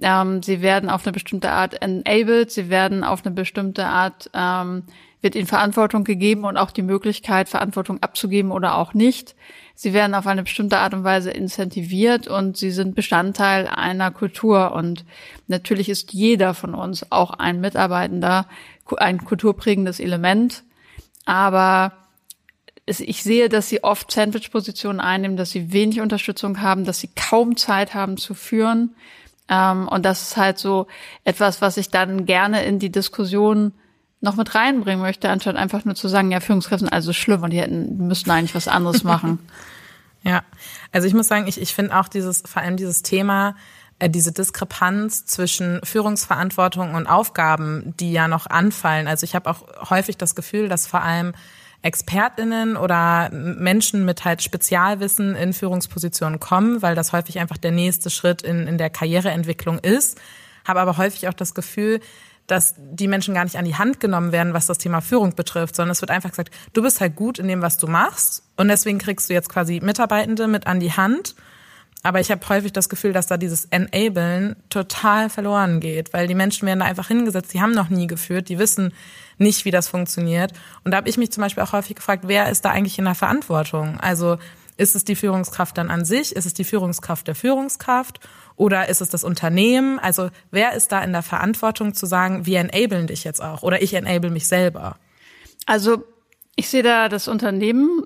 Ähm, 0.00 0.42
sie 0.42 0.62
werden 0.62 0.88
auf 0.90 1.04
eine 1.04 1.12
bestimmte 1.12 1.50
Art 1.50 1.80
enabled, 1.82 2.50
sie 2.50 2.70
werden 2.70 3.04
auf 3.04 3.24
eine 3.24 3.34
bestimmte 3.34 3.86
Art, 3.86 4.30
ähm, 4.34 4.84
wird 5.20 5.34
ihnen 5.34 5.46
Verantwortung 5.46 6.04
gegeben 6.04 6.44
und 6.44 6.56
auch 6.56 6.70
die 6.70 6.82
Möglichkeit, 6.82 7.48
Verantwortung 7.48 8.02
abzugeben 8.02 8.50
oder 8.50 8.76
auch 8.76 8.94
nicht. 8.94 9.34
Sie 9.74 9.92
werden 9.92 10.14
auf 10.14 10.26
eine 10.26 10.42
bestimmte 10.42 10.78
Art 10.78 10.94
und 10.94 11.04
Weise 11.04 11.30
incentiviert 11.30 12.28
und 12.28 12.56
sie 12.56 12.70
sind 12.70 12.94
Bestandteil 12.94 13.66
einer 13.66 14.10
Kultur. 14.10 14.72
Und 14.72 15.04
natürlich 15.48 15.88
ist 15.88 16.12
jeder 16.12 16.54
von 16.54 16.74
uns 16.74 17.10
auch 17.10 17.32
ein 17.32 17.60
Mitarbeitender, 17.60 18.46
ein 18.96 19.24
kulturprägendes 19.24 19.98
Element. 20.00 20.62
Aber 21.24 22.03
ich 22.86 23.22
sehe, 23.22 23.48
dass 23.48 23.68
sie 23.68 23.82
oft 23.82 24.10
Sandwich-Positionen 24.10 25.00
einnehmen, 25.00 25.36
dass 25.36 25.50
sie 25.50 25.72
wenig 25.72 26.00
Unterstützung 26.00 26.60
haben, 26.60 26.84
dass 26.84 27.00
sie 27.00 27.08
kaum 27.14 27.56
Zeit 27.56 27.94
haben 27.94 28.16
zu 28.16 28.34
führen. 28.34 28.94
Ähm, 29.48 29.88
und 29.88 30.04
das 30.04 30.22
ist 30.22 30.36
halt 30.36 30.58
so 30.58 30.86
etwas, 31.24 31.62
was 31.62 31.76
ich 31.76 31.90
dann 31.90 32.26
gerne 32.26 32.64
in 32.64 32.78
die 32.78 32.92
Diskussion 32.92 33.72
noch 34.20 34.36
mit 34.36 34.54
reinbringen 34.54 35.00
möchte, 35.00 35.28
anstatt 35.28 35.56
einfach 35.56 35.84
nur 35.84 35.94
zu 35.94 36.08
sagen, 36.08 36.30
ja, 36.30 36.40
Führungskräfte 36.40 36.86
sind 36.86 36.92
also 36.92 37.12
schlimm 37.12 37.42
und 37.42 37.50
die 37.50 37.60
hätten, 37.60 38.06
müssten 38.06 38.30
eigentlich 38.30 38.54
was 38.54 38.68
anderes 38.68 39.04
machen. 39.04 39.38
Ja, 40.22 40.42
also 40.92 41.06
ich 41.06 41.14
muss 41.14 41.28
sagen, 41.28 41.46
ich, 41.46 41.60
ich 41.60 41.74
finde 41.74 41.98
auch 41.98 42.08
dieses, 42.08 42.42
vor 42.46 42.62
allem 42.62 42.76
dieses 42.76 43.02
Thema, 43.02 43.56
äh, 43.98 44.08
diese 44.08 44.32
Diskrepanz 44.32 45.26
zwischen 45.26 45.80
Führungsverantwortung 45.84 46.94
und 46.94 47.06
Aufgaben, 47.06 47.94
die 48.00 48.12
ja 48.12 48.26
noch 48.26 48.46
anfallen. 48.46 49.06
Also 49.06 49.24
ich 49.24 49.34
habe 49.34 49.50
auch 49.50 49.90
häufig 49.90 50.16
das 50.16 50.34
Gefühl, 50.34 50.68
dass 50.68 50.86
vor 50.86 51.02
allem 51.02 51.34
ExpertInnen 51.84 52.76
oder 52.76 53.30
Menschen 53.30 54.04
mit 54.04 54.24
halt 54.24 54.42
Spezialwissen 54.42 55.36
in 55.36 55.52
Führungspositionen 55.52 56.40
kommen, 56.40 56.80
weil 56.80 56.94
das 56.94 57.12
häufig 57.12 57.38
einfach 57.38 57.58
der 57.58 57.72
nächste 57.72 58.08
Schritt 58.08 58.42
in, 58.42 58.66
in 58.66 58.78
der 58.78 58.90
Karriereentwicklung 58.90 59.78
ist. 59.78 60.18
Habe 60.66 60.80
aber 60.80 60.96
häufig 60.96 61.28
auch 61.28 61.34
das 61.34 61.54
Gefühl, 61.54 62.00
dass 62.46 62.74
die 62.78 63.08
Menschen 63.08 63.34
gar 63.34 63.44
nicht 63.44 63.56
an 63.56 63.64
die 63.64 63.76
Hand 63.76 64.00
genommen 64.00 64.32
werden, 64.32 64.54
was 64.54 64.66
das 64.66 64.78
Thema 64.78 65.00
Führung 65.00 65.34
betrifft, 65.34 65.76
sondern 65.76 65.92
es 65.92 66.00
wird 66.00 66.10
einfach 66.10 66.30
gesagt, 66.30 66.52
du 66.72 66.82
bist 66.82 67.00
halt 67.00 67.16
gut 67.16 67.38
in 67.38 67.48
dem, 67.48 67.62
was 67.62 67.76
du 67.76 67.86
machst 67.86 68.42
und 68.56 68.68
deswegen 68.68 68.98
kriegst 68.98 69.28
du 69.28 69.34
jetzt 69.34 69.48
quasi 69.48 69.80
Mitarbeitende 69.80 70.48
mit 70.48 70.66
an 70.66 70.80
die 70.80 70.92
Hand. 70.92 71.34
Aber 72.04 72.20
ich 72.20 72.30
habe 72.30 72.46
häufig 72.50 72.70
das 72.70 72.90
Gefühl, 72.90 73.14
dass 73.14 73.28
da 73.28 73.38
dieses 73.38 73.64
Enablen 73.64 74.56
total 74.68 75.30
verloren 75.30 75.80
geht, 75.80 76.12
weil 76.12 76.28
die 76.28 76.34
Menschen 76.34 76.66
werden 76.66 76.80
da 76.80 76.84
einfach 76.84 77.08
hingesetzt, 77.08 77.54
die 77.54 77.62
haben 77.62 77.72
noch 77.72 77.88
nie 77.88 78.06
geführt, 78.06 78.50
die 78.50 78.58
wissen 78.58 78.92
nicht, 79.38 79.64
wie 79.64 79.70
das 79.70 79.88
funktioniert. 79.88 80.52
Und 80.84 80.90
da 80.90 80.98
habe 80.98 81.08
ich 81.08 81.16
mich 81.16 81.32
zum 81.32 81.40
Beispiel 81.40 81.62
auch 81.62 81.72
häufig 81.72 81.96
gefragt, 81.96 82.24
wer 82.26 82.50
ist 82.50 82.66
da 82.66 82.70
eigentlich 82.70 82.98
in 82.98 83.06
der 83.06 83.14
Verantwortung? 83.14 83.98
Also 84.00 84.36
ist 84.76 84.94
es 84.94 85.04
die 85.04 85.16
Führungskraft 85.16 85.78
dann 85.78 85.90
an 85.90 86.04
sich? 86.04 86.36
Ist 86.36 86.44
es 86.44 86.52
die 86.52 86.64
Führungskraft 86.64 87.26
der 87.26 87.34
Führungskraft? 87.34 88.20
Oder 88.56 88.90
ist 88.90 89.00
es 89.00 89.08
das 89.08 89.24
Unternehmen? 89.24 89.98
Also 89.98 90.28
wer 90.50 90.74
ist 90.74 90.92
da 90.92 91.02
in 91.02 91.12
der 91.12 91.22
Verantwortung 91.22 91.94
zu 91.94 92.04
sagen, 92.04 92.44
wir 92.44 92.60
enablen 92.60 93.06
dich 93.06 93.24
jetzt 93.24 93.40
auch? 93.42 93.62
Oder 93.62 93.80
ich 93.80 93.94
enable 93.94 94.30
mich 94.30 94.46
selber? 94.46 94.98
Also 95.64 96.04
ich 96.54 96.68
sehe 96.68 96.82
da 96.82 97.08
das 97.08 97.28
Unternehmen 97.28 98.02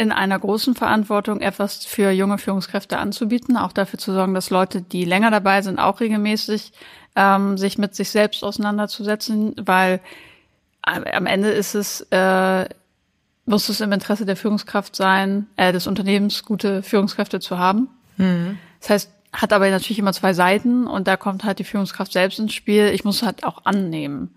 in 0.00 0.12
einer 0.12 0.38
großen 0.38 0.74
Verantwortung, 0.74 1.42
etwas 1.42 1.84
für 1.84 2.10
junge 2.10 2.38
Führungskräfte 2.38 2.98
anzubieten, 2.98 3.58
auch 3.58 3.72
dafür 3.72 3.98
zu 3.98 4.14
sorgen, 4.14 4.32
dass 4.32 4.48
Leute, 4.48 4.80
die 4.80 5.04
länger 5.04 5.30
dabei 5.30 5.60
sind, 5.60 5.78
auch 5.78 6.00
regelmäßig 6.00 6.72
ähm, 7.16 7.58
sich 7.58 7.76
mit 7.76 7.94
sich 7.94 8.08
selbst 8.08 8.42
auseinanderzusetzen, 8.42 9.54
weil 9.60 10.00
am 10.82 11.26
Ende 11.26 11.50
ist 11.50 11.74
es 11.74 12.00
äh, 12.10 12.66
muss 13.44 13.68
es 13.68 13.82
im 13.82 13.92
Interesse 13.92 14.24
der 14.24 14.36
Führungskraft 14.36 14.96
sein, 14.96 15.46
äh, 15.56 15.72
des 15.72 15.86
Unternehmens 15.86 16.44
gute 16.44 16.82
Führungskräfte 16.82 17.38
zu 17.40 17.58
haben. 17.58 17.88
Mhm. 18.16 18.58
Das 18.80 18.90
heißt, 18.90 19.10
hat 19.34 19.52
aber 19.52 19.68
natürlich 19.68 19.98
immer 19.98 20.14
zwei 20.14 20.32
Seiten 20.32 20.86
und 20.86 21.06
da 21.08 21.18
kommt 21.18 21.44
halt 21.44 21.58
die 21.58 21.64
Führungskraft 21.64 22.12
selbst 22.12 22.38
ins 22.38 22.54
Spiel. 22.54 22.86
Ich 22.94 23.04
muss 23.04 23.22
halt 23.22 23.44
auch 23.44 23.66
annehmen. 23.66 24.34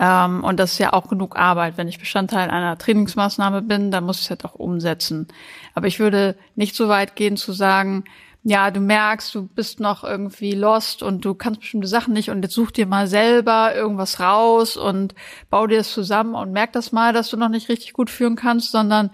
Ähm, 0.00 0.42
und 0.42 0.58
das 0.58 0.72
ist 0.72 0.78
ja 0.78 0.94
auch 0.94 1.08
genug 1.08 1.36
Arbeit. 1.36 1.76
Wenn 1.76 1.86
ich 1.86 1.98
Bestandteil 1.98 2.48
einer 2.48 2.78
Trainingsmaßnahme 2.78 3.60
bin, 3.60 3.90
dann 3.90 4.04
muss 4.04 4.18
ich 4.18 4.24
es 4.24 4.30
halt 4.30 4.46
auch 4.46 4.54
umsetzen. 4.54 5.28
Aber 5.74 5.86
ich 5.86 6.00
würde 6.00 6.36
nicht 6.56 6.74
so 6.74 6.88
weit 6.88 7.14
gehen 7.16 7.36
zu 7.36 7.52
sagen, 7.52 8.04
ja, 8.42 8.70
du 8.70 8.80
merkst, 8.80 9.34
du 9.34 9.46
bist 9.46 9.80
noch 9.80 10.02
irgendwie 10.02 10.52
lost 10.52 11.02
und 11.02 11.22
du 11.26 11.34
kannst 11.34 11.60
bestimmte 11.60 11.86
Sachen 11.88 12.14
nicht 12.14 12.30
und 12.30 12.42
jetzt 12.42 12.54
such 12.54 12.70
dir 12.70 12.86
mal 12.86 13.06
selber 13.06 13.74
irgendwas 13.74 14.18
raus 14.18 14.78
und 14.78 15.14
bau 15.50 15.66
dir 15.66 15.76
das 15.76 15.92
zusammen 15.92 16.34
und 16.34 16.50
merk 16.50 16.72
das 16.72 16.90
mal, 16.92 17.12
dass 17.12 17.28
du 17.28 17.36
noch 17.36 17.50
nicht 17.50 17.68
richtig 17.68 17.92
gut 17.92 18.08
führen 18.08 18.36
kannst, 18.36 18.70
sondern 18.72 19.10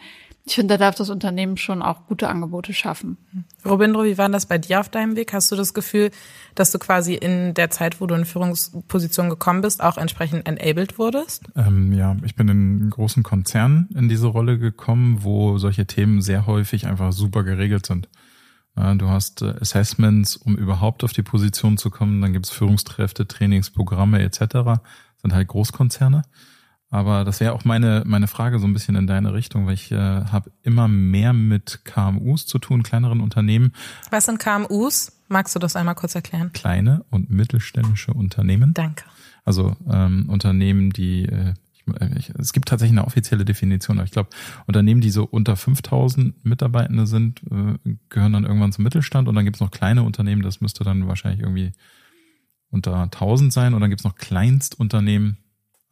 ich 0.49 0.55
finde, 0.55 0.75
da 0.75 0.79
darf 0.79 0.95
das 0.95 1.11
Unternehmen 1.11 1.57
schon 1.57 1.83
auch 1.83 2.07
gute 2.07 2.29
Angebote 2.29 2.73
schaffen. 2.73 3.17
Robindro, 3.65 4.05
wie 4.05 4.17
war 4.17 4.29
das 4.29 4.47
bei 4.47 4.59
dir 4.59 4.79
auf 4.79 4.89
deinem 4.89 5.17
Weg? 5.17 5.33
Hast 5.33 5.51
du 5.51 5.57
das 5.57 5.75
Gefühl, 5.75 6.13
dass 6.55 6.71
du 6.71 6.79
quasi 6.79 7.15
in 7.15 7.53
der 7.55 7.71
Zeit, 7.71 8.01
wo 8.01 8.07
du 8.07 8.15
in 8.15 8.25
Führungsposition 8.25 9.29
gekommen 9.29 9.61
bist, 9.61 9.83
auch 9.83 9.99
entsprechend 9.99 10.47
enabled 10.47 10.99
wurdest? 10.99 11.43
Ähm, 11.57 11.93
ja, 11.93 12.17
ich 12.25 12.37
bin 12.37 12.49
in 12.49 12.91
großen 12.91 13.25
Konzernen 13.25 13.89
in 13.97 14.09
diese 14.09 14.29
Rolle 14.29 14.57
gekommen, 14.57 15.25
wo 15.25 15.59
solche 15.59 15.85
Themen 15.87 16.23
sehr 16.23 16.47
häufig 16.47 16.87
einfach 16.87 17.13
super 17.13 17.43
geregelt 17.43 17.85
sind. 17.85 18.09
Du 18.77 19.09
hast 19.09 19.41
äh, 19.41 19.55
Assessments, 19.61 20.37
um 20.37 20.55
überhaupt 20.55 21.03
auf 21.03 21.15
die 21.15 21.23
Position 21.23 21.79
zu 21.79 21.91
kommen. 21.91 22.21
Dann 22.21 22.35
gibt's 22.35 22.51
Führungskräfte, 22.51 23.27
Trainingsprogramme 23.27 24.23
etc. 24.23 24.39
Das 24.39 24.81
sind 25.23 25.33
halt 25.33 25.49
Großkonzerne. 25.49 26.23
Aber 26.89 27.25
das 27.25 27.41
wäre 27.41 27.53
auch 27.53 27.65
meine, 27.65 28.05
meine 28.07 28.29
Frage 28.29 28.59
so 28.59 28.67
ein 28.67 28.73
bisschen 28.73 28.95
in 28.95 29.07
deine 29.07 29.35
Richtung, 29.35 29.67
weil 29.67 29.75
ich 29.75 29.91
äh, 29.91 29.97
habe 29.97 30.53
immer 30.63 30.87
mehr 30.87 31.33
mit 31.33 31.81
KMUs 31.85 32.47
zu 32.47 32.59
tun, 32.59 32.83
kleineren 32.83 33.21
Unternehmen. 33.21 33.73
Was 34.11 34.27
sind 34.27 34.39
KMUs? 34.39 35.13
Magst 35.29 35.55
du 35.55 35.59
das 35.59 35.75
einmal 35.75 35.97
kurz 35.97 36.15
erklären? 36.15 36.53
Kleine 36.53 37.05
und 37.11 37.31
mittelständische 37.31 38.15
Unternehmen. 38.15 38.73
Danke. 38.73 39.05
Also 39.45 39.77
ähm, 39.91 40.29
Unternehmen, 40.29 40.91
die 40.91 41.25
äh, 41.25 41.55
ich, 42.17 42.31
es 42.31 42.53
gibt 42.53 42.69
tatsächlich 42.69 42.99
eine 42.99 43.07
offizielle 43.07 43.45
Definition, 43.45 43.99
aber 43.99 44.05
ich 44.05 44.11
glaube, 44.11 44.31
Unternehmen, 44.67 45.01
die 45.01 45.11
so 45.11 45.25
unter 45.25 45.57
5000 45.57 46.45
Mitarbeitende 46.45 47.07
sind, 47.07 47.43
äh, 47.51 47.97
gehören 48.09 48.33
dann 48.33 48.45
irgendwann 48.45 48.73
zum 48.73 48.85
Mittelstand 48.85 49.29
und 49.29 49.35
dann 49.35 49.45
gibt 49.45 49.57
es 49.57 49.61
noch 49.61 49.71
kleine 49.71 50.03
Unternehmen, 50.03 50.43
das 50.43 50.61
müsste 50.61 50.85
dann 50.85 51.07
wahrscheinlich 51.07 51.41
irgendwie 51.41 51.73
unter 52.71 53.03
1000 53.03 53.53
sein 53.53 53.75
und 53.75 53.81
dann 53.81 53.91
gibt 53.91 54.01
es 54.01 54.05
noch 54.05 54.17
Kleinstunternehmen, 54.17 55.39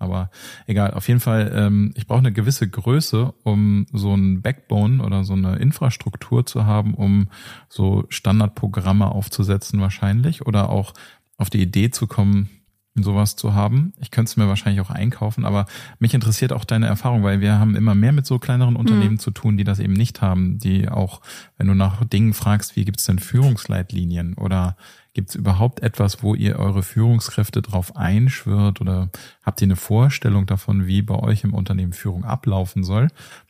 aber 0.04 0.30
egal, 0.66 0.92
auf 0.92 1.08
jeden 1.08 1.20
Fall, 1.20 1.52
ähm, 1.54 1.92
ich 1.96 2.06
brauche 2.06 2.20
eine 2.20 2.32
gewisse 2.32 2.68
Größe, 2.68 3.34
um 3.42 3.86
so 3.92 4.14
ein 4.14 4.42
Backbone 4.42 5.02
oder 5.02 5.24
so 5.24 5.32
eine 5.32 5.56
Infrastruktur 5.56 6.46
zu 6.46 6.66
haben, 6.66 6.94
um 6.94 7.28
so 7.68 8.04
Standardprogramme 8.08 9.10
aufzusetzen 9.10 9.80
wahrscheinlich 9.80 10.46
oder 10.46 10.70
auch 10.70 10.94
auf 11.36 11.50
die 11.50 11.62
Idee 11.62 11.90
zu 11.90 12.06
kommen, 12.06 12.48
sowas 12.94 13.34
zu 13.34 13.54
haben. 13.54 13.92
Ich 14.00 14.10
könnte 14.10 14.30
es 14.30 14.36
mir 14.36 14.46
wahrscheinlich 14.46 14.80
auch 14.80 14.90
einkaufen, 14.90 15.44
aber 15.44 15.66
mich 15.98 16.14
interessiert 16.14 16.52
auch 16.52 16.64
deine 16.64 16.86
Erfahrung, 16.86 17.24
weil 17.24 17.40
wir 17.40 17.58
haben 17.58 17.74
immer 17.74 17.94
mehr 17.94 18.12
mit 18.12 18.24
so 18.24 18.38
kleineren 18.38 18.76
Unternehmen 18.76 19.14
mhm. 19.14 19.18
zu 19.18 19.32
tun, 19.32 19.56
die 19.56 19.64
das 19.64 19.80
eben 19.80 19.94
nicht 19.94 20.22
haben, 20.22 20.58
die 20.58 20.88
auch, 20.88 21.20
wenn 21.58 21.66
du 21.66 21.74
nach 21.74 22.04
Dingen 22.04 22.34
fragst, 22.34 22.76
wie 22.76 22.84
gibt 22.84 23.00
es 23.00 23.06
denn 23.06 23.18
Führungsleitlinien 23.18 24.34
oder 24.34 24.76
Gibt 25.14 25.30
es 25.30 25.36
überhaupt 25.36 25.80
etwas, 25.80 26.24
wo 26.24 26.34
ihr 26.34 26.58
eure 26.58 26.82
Führungskräfte 26.82 27.62
drauf 27.62 27.94
einschwört 27.94 28.80
oder 28.80 29.10
habt 29.44 29.62
ihr 29.62 29.66
eine 29.66 29.76
Vorstellung 29.76 30.46
davon, 30.46 30.88
wie 30.88 31.02
bei 31.02 31.14
euch 31.14 31.44
im 31.44 31.54
Unternehmen 31.54 31.92
Führung 31.92 32.24
ablaufen 32.24 32.82
soll? 32.82 33.06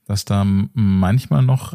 Dass 0.07 0.27
da 0.27 0.45
manchmal 0.45 1.43
noch, 1.43 1.73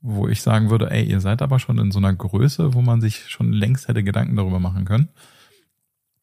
wo 0.00 0.28
ich 0.28 0.42
sagen 0.42 0.70
würde, 0.70 0.92
ey, 0.92 1.04
ihr 1.04 1.20
seid 1.20 1.42
aber 1.42 1.58
schon 1.58 1.78
in 1.78 1.90
so 1.90 1.98
einer 1.98 2.14
Größe, 2.14 2.72
wo 2.72 2.82
man 2.82 3.00
sich 3.00 3.28
schon 3.28 3.52
längst 3.52 3.88
hätte 3.88 4.04
Gedanken 4.04 4.36
darüber 4.36 4.60
machen 4.60 4.84
können, 4.84 5.08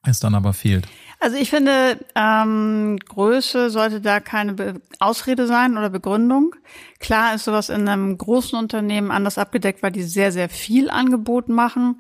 es 0.06 0.22
dann 0.22 0.34
aber 0.34 0.54
fehlt. 0.54 0.88
Also 1.20 1.36
ich 1.36 1.50
finde, 1.50 1.98
ähm, 2.16 2.98
Größe 3.00 3.70
sollte 3.70 4.00
da 4.00 4.22
keine 4.22 4.54
Be 4.54 4.82
Ausrede 5.00 5.46
sein 5.46 5.78
oder 5.78 5.90
Begründung. 5.90 6.56
Klar 7.00 7.36
ist 7.36 7.44
sowas 7.44 7.68
in 7.68 7.90
einem 7.90 8.18
großen 8.18 8.58
Unternehmen 8.58 9.12
anders 9.12 9.38
abgedeckt, 9.38 9.84
weil 9.84 9.92
die 9.92 10.04
sehr, 10.04 10.32
sehr 10.32 10.48
viel 10.48 10.90
Angebot 10.90 11.50
machen. 11.50 12.00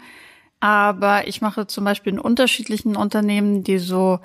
Aber 0.63 1.27
ich 1.27 1.41
mache 1.41 1.67
zum 1.67 1.83
Beispiel 1.83 2.13
in 2.13 2.19
unterschiedlichen 2.19 2.95
Unternehmen, 2.95 3.65
die 3.65 3.79
so, 3.79 4.21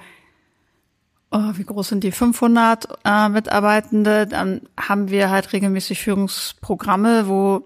oh, 1.32 1.50
wie 1.54 1.64
groß 1.64 1.88
sind 1.88 2.04
die, 2.04 2.12
500 2.12 2.86
äh, 3.04 3.28
Mitarbeitende, 3.28 4.28
dann 4.28 4.60
haben 4.78 5.10
wir 5.10 5.30
halt 5.30 5.52
regelmäßig 5.52 5.98
Führungsprogramme, 5.98 7.26
wo 7.26 7.64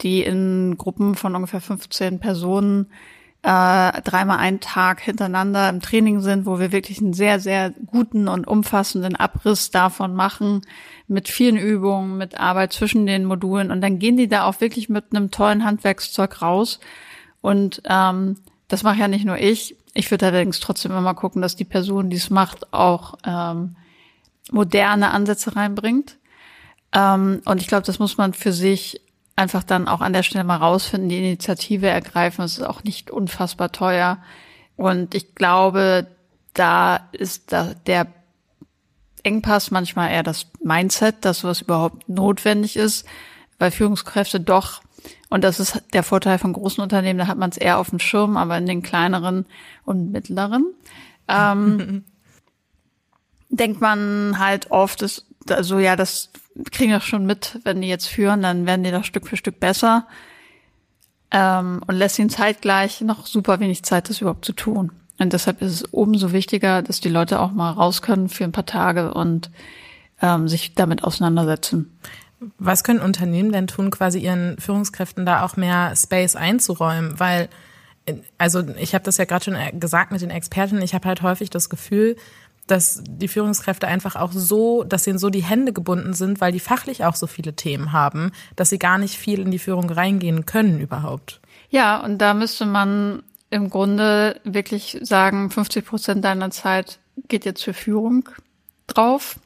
die 0.00 0.22
in 0.22 0.78
Gruppen 0.78 1.16
von 1.16 1.34
ungefähr 1.34 1.60
15 1.60 2.18
Personen 2.18 2.86
äh, 3.42 4.00
dreimal 4.00 4.38
einen 4.38 4.60
Tag 4.60 5.02
hintereinander 5.02 5.68
im 5.68 5.82
Training 5.82 6.22
sind, 6.22 6.46
wo 6.46 6.58
wir 6.58 6.72
wirklich 6.72 7.02
einen 7.02 7.12
sehr, 7.12 7.40
sehr 7.40 7.74
guten 7.84 8.26
und 8.26 8.46
umfassenden 8.46 9.16
Abriss 9.16 9.70
davon 9.70 10.14
machen, 10.14 10.62
mit 11.08 11.28
vielen 11.28 11.58
Übungen, 11.58 12.16
mit 12.16 12.40
Arbeit 12.40 12.72
zwischen 12.72 13.04
den 13.04 13.26
Modulen. 13.26 13.70
Und 13.70 13.82
dann 13.82 13.98
gehen 13.98 14.16
die 14.16 14.28
da 14.28 14.44
auch 14.44 14.62
wirklich 14.62 14.88
mit 14.88 15.14
einem 15.14 15.30
tollen 15.30 15.62
Handwerkszeug 15.62 16.40
raus 16.40 16.80
und 17.44 17.82
ähm, 17.84 18.36
das 18.68 18.84
mache 18.84 19.00
ja 19.00 19.06
nicht 19.06 19.26
nur 19.26 19.36
ich. 19.36 19.76
Ich 19.92 20.10
würde 20.10 20.24
allerdings 20.24 20.60
trotzdem 20.60 20.92
immer 20.92 21.12
gucken, 21.12 21.42
dass 21.42 21.56
die 21.56 21.66
Person, 21.66 22.08
die 22.08 22.16
es 22.16 22.30
macht, 22.30 22.72
auch 22.72 23.18
ähm, 23.22 23.76
moderne 24.50 25.10
Ansätze 25.10 25.54
reinbringt. 25.54 26.16
Ähm, 26.94 27.42
und 27.44 27.60
ich 27.60 27.66
glaube, 27.66 27.84
das 27.84 27.98
muss 27.98 28.16
man 28.16 28.32
für 28.32 28.54
sich 28.54 29.02
einfach 29.36 29.62
dann 29.62 29.88
auch 29.88 30.00
an 30.00 30.14
der 30.14 30.22
Stelle 30.22 30.42
mal 30.42 30.56
rausfinden, 30.56 31.10
die 31.10 31.18
Initiative 31.18 31.86
ergreifen. 31.86 32.46
Es 32.46 32.56
ist 32.56 32.64
auch 32.64 32.82
nicht 32.82 33.10
unfassbar 33.10 33.72
teuer. 33.72 34.22
Und 34.76 35.14
ich 35.14 35.34
glaube, 35.34 36.06
da 36.54 37.10
ist 37.12 37.52
da 37.52 37.74
der 37.86 38.06
Engpass 39.22 39.70
manchmal 39.70 40.12
eher 40.12 40.22
das 40.22 40.46
Mindset, 40.62 41.16
dass 41.26 41.40
sowas 41.40 41.60
überhaupt 41.60 42.08
notwendig 42.08 42.76
ist, 42.76 43.06
weil 43.58 43.70
Führungskräfte 43.70 44.40
doch 44.40 44.80
und 45.34 45.42
das 45.42 45.58
ist 45.58 45.82
der 45.92 46.04
Vorteil 46.04 46.38
von 46.38 46.52
großen 46.52 46.80
Unternehmen, 46.80 47.18
da 47.18 47.26
hat 47.26 47.38
man 47.38 47.50
es 47.50 47.56
eher 47.56 47.78
auf 47.78 47.90
dem 47.90 47.98
Schirm, 47.98 48.36
aber 48.36 48.56
in 48.56 48.66
den 48.66 48.82
kleineren 48.82 49.46
und 49.84 50.12
mittleren 50.12 50.64
ähm, 51.26 52.04
denkt 53.48 53.80
man 53.80 54.38
halt 54.38 54.70
oft, 54.70 55.02
ist, 55.02 55.26
also 55.48 55.80
ja, 55.80 55.96
das 55.96 56.30
kriegen 56.70 56.92
wir 56.92 57.00
schon 57.00 57.26
mit, 57.26 57.58
wenn 57.64 57.80
die 57.80 57.88
jetzt 57.88 58.06
führen, 58.06 58.42
dann 58.42 58.64
werden 58.64 58.84
die 58.84 58.92
doch 58.92 59.02
Stück 59.02 59.26
für 59.26 59.36
Stück 59.36 59.58
besser 59.58 60.06
ähm, 61.32 61.82
und 61.84 61.96
lässt 61.96 62.20
ihnen 62.20 62.30
zeitgleich 62.30 63.00
noch 63.00 63.26
super 63.26 63.58
wenig 63.58 63.82
Zeit, 63.82 64.10
das 64.10 64.20
überhaupt 64.20 64.44
zu 64.44 64.52
tun. 64.52 64.92
Und 65.18 65.32
deshalb 65.32 65.62
ist 65.62 65.72
es 65.72 65.82
umso 65.82 66.30
wichtiger, 66.30 66.80
dass 66.80 67.00
die 67.00 67.08
Leute 67.08 67.40
auch 67.40 67.50
mal 67.50 67.72
raus 67.72 68.02
können 68.02 68.28
für 68.28 68.44
ein 68.44 68.52
paar 68.52 68.66
Tage 68.66 69.12
und 69.12 69.50
ähm, 70.22 70.46
sich 70.46 70.76
damit 70.76 71.02
auseinandersetzen. 71.02 71.98
Was 72.58 72.84
können 72.84 73.00
Unternehmen 73.00 73.52
denn 73.52 73.66
tun, 73.66 73.90
quasi 73.90 74.18
ihren 74.18 74.58
Führungskräften 74.58 75.26
da 75.26 75.44
auch 75.44 75.56
mehr 75.56 75.94
Space 75.96 76.36
einzuräumen? 76.36 77.18
Weil, 77.18 77.48
also 78.38 78.62
ich 78.76 78.94
habe 78.94 79.04
das 79.04 79.16
ja 79.16 79.24
gerade 79.24 79.44
schon 79.44 79.80
gesagt 79.80 80.12
mit 80.12 80.20
den 80.20 80.30
Experten, 80.30 80.82
ich 80.82 80.94
habe 80.94 81.08
halt 81.08 81.22
häufig 81.22 81.50
das 81.50 81.68
Gefühl, 81.68 82.16
dass 82.66 83.02
die 83.06 83.28
Führungskräfte 83.28 83.86
einfach 83.86 84.16
auch 84.16 84.32
so, 84.32 84.84
dass 84.84 85.06
ihnen 85.06 85.18
so 85.18 85.30
die 85.30 85.42
Hände 85.42 85.72
gebunden 85.72 86.14
sind, 86.14 86.40
weil 86.40 86.52
die 86.52 86.60
fachlich 86.60 87.04
auch 87.04 87.14
so 87.14 87.26
viele 87.26 87.54
Themen 87.54 87.92
haben, 87.92 88.32
dass 88.56 88.70
sie 88.70 88.78
gar 88.78 88.98
nicht 88.98 89.16
viel 89.16 89.40
in 89.40 89.50
die 89.50 89.58
Führung 89.58 89.90
reingehen 89.90 90.46
können 90.46 90.80
überhaupt. 90.80 91.40
Ja, 91.68 92.00
und 92.00 92.18
da 92.18 92.34
müsste 92.34 92.64
man 92.64 93.22
im 93.50 93.68
Grunde 93.68 94.40
wirklich 94.44 94.98
sagen, 95.02 95.50
50 95.50 95.84
Prozent 95.84 96.24
deiner 96.24 96.50
Zeit 96.50 96.98
geht 97.28 97.44
jetzt 97.44 97.62
für 97.62 97.74
Führung 97.74 98.28
drauf 98.86 99.36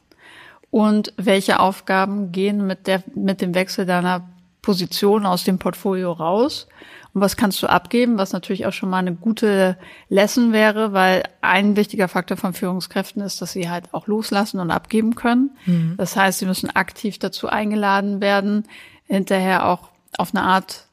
und 0.71 1.13
welche 1.17 1.59
Aufgaben 1.59 2.31
gehen 2.31 2.65
mit 2.65 2.87
der, 2.87 3.03
mit 3.15 3.41
dem 3.41 3.55
Wechsel 3.55 3.85
deiner 3.85 4.29
Position 4.61 5.25
aus 5.25 5.43
dem 5.43 5.57
Portfolio 5.57 6.11
raus 6.11 6.67
und 7.13 7.21
was 7.21 7.37
kannst 7.37 7.61
du 7.63 7.67
abgeben, 7.67 8.17
was 8.17 8.33
natürlich 8.33 8.67
auch 8.67 8.73
schon 8.73 8.89
mal 8.89 8.99
eine 8.99 9.15
gute 9.15 9.77
Lesson 10.09 10.53
wäre, 10.53 10.93
weil 10.93 11.23
ein 11.41 11.75
wichtiger 11.75 12.07
Faktor 12.07 12.37
von 12.37 12.53
Führungskräften 12.53 13.21
ist, 13.23 13.41
dass 13.41 13.53
sie 13.53 13.69
halt 13.69 13.93
auch 13.93 14.05
loslassen 14.07 14.59
und 14.59 14.69
abgeben 14.69 15.15
können. 15.15 15.57
Mhm. 15.65 15.95
Das 15.97 16.15
heißt, 16.15 16.39
sie 16.39 16.45
müssen 16.45 16.69
aktiv 16.69 17.17
dazu 17.17 17.47
eingeladen 17.47 18.21
werden, 18.21 18.65
hinterher 19.05 19.65
auch 19.65 19.89
auf 20.17 20.35
eine 20.35 20.43
Art 20.43 20.85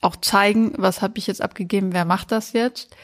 auch 0.00 0.16
zeigen, 0.16 0.72
was 0.76 1.02
habe 1.02 1.18
ich 1.18 1.26
jetzt 1.26 1.42
abgegeben, 1.42 1.92
wer 1.92 2.04
macht 2.04 2.32
das 2.32 2.52
jetzt. 2.52 2.94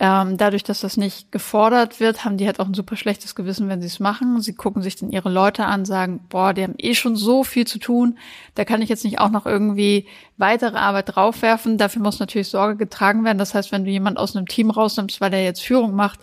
Ähm, 0.00 0.36
dadurch, 0.36 0.62
dass 0.62 0.80
das 0.80 0.96
nicht 0.96 1.32
gefordert 1.32 1.98
wird, 1.98 2.24
haben 2.24 2.36
die 2.36 2.46
halt 2.46 2.60
auch 2.60 2.66
ein 2.66 2.74
super 2.74 2.94
schlechtes 2.94 3.34
Gewissen, 3.34 3.68
wenn 3.68 3.80
sie 3.80 3.88
es 3.88 3.98
machen. 3.98 4.40
Sie 4.40 4.54
gucken 4.54 4.80
sich 4.80 4.94
dann 4.94 5.10
ihre 5.10 5.28
Leute 5.28 5.64
an, 5.64 5.84
sagen, 5.84 6.20
boah, 6.28 6.54
die 6.54 6.62
haben 6.62 6.76
eh 6.78 6.94
schon 6.94 7.16
so 7.16 7.42
viel 7.42 7.66
zu 7.66 7.80
tun, 7.80 8.16
da 8.54 8.64
kann 8.64 8.80
ich 8.80 8.88
jetzt 8.88 9.04
nicht 9.04 9.18
auch 9.18 9.30
noch 9.30 9.44
irgendwie 9.44 10.06
weitere 10.36 10.76
Arbeit 10.76 11.16
draufwerfen. 11.16 11.78
Dafür 11.78 12.00
muss 12.00 12.20
natürlich 12.20 12.48
Sorge 12.48 12.76
getragen 12.76 13.24
werden. 13.24 13.38
Das 13.38 13.54
heißt, 13.54 13.72
wenn 13.72 13.84
du 13.84 13.90
jemand 13.90 14.18
aus 14.18 14.36
einem 14.36 14.46
Team 14.46 14.70
rausnimmst, 14.70 15.20
weil 15.20 15.30
der 15.30 15.42
jetzt 15.42 15.64
Führung 15.64 15.96
macht, 15.96 16.20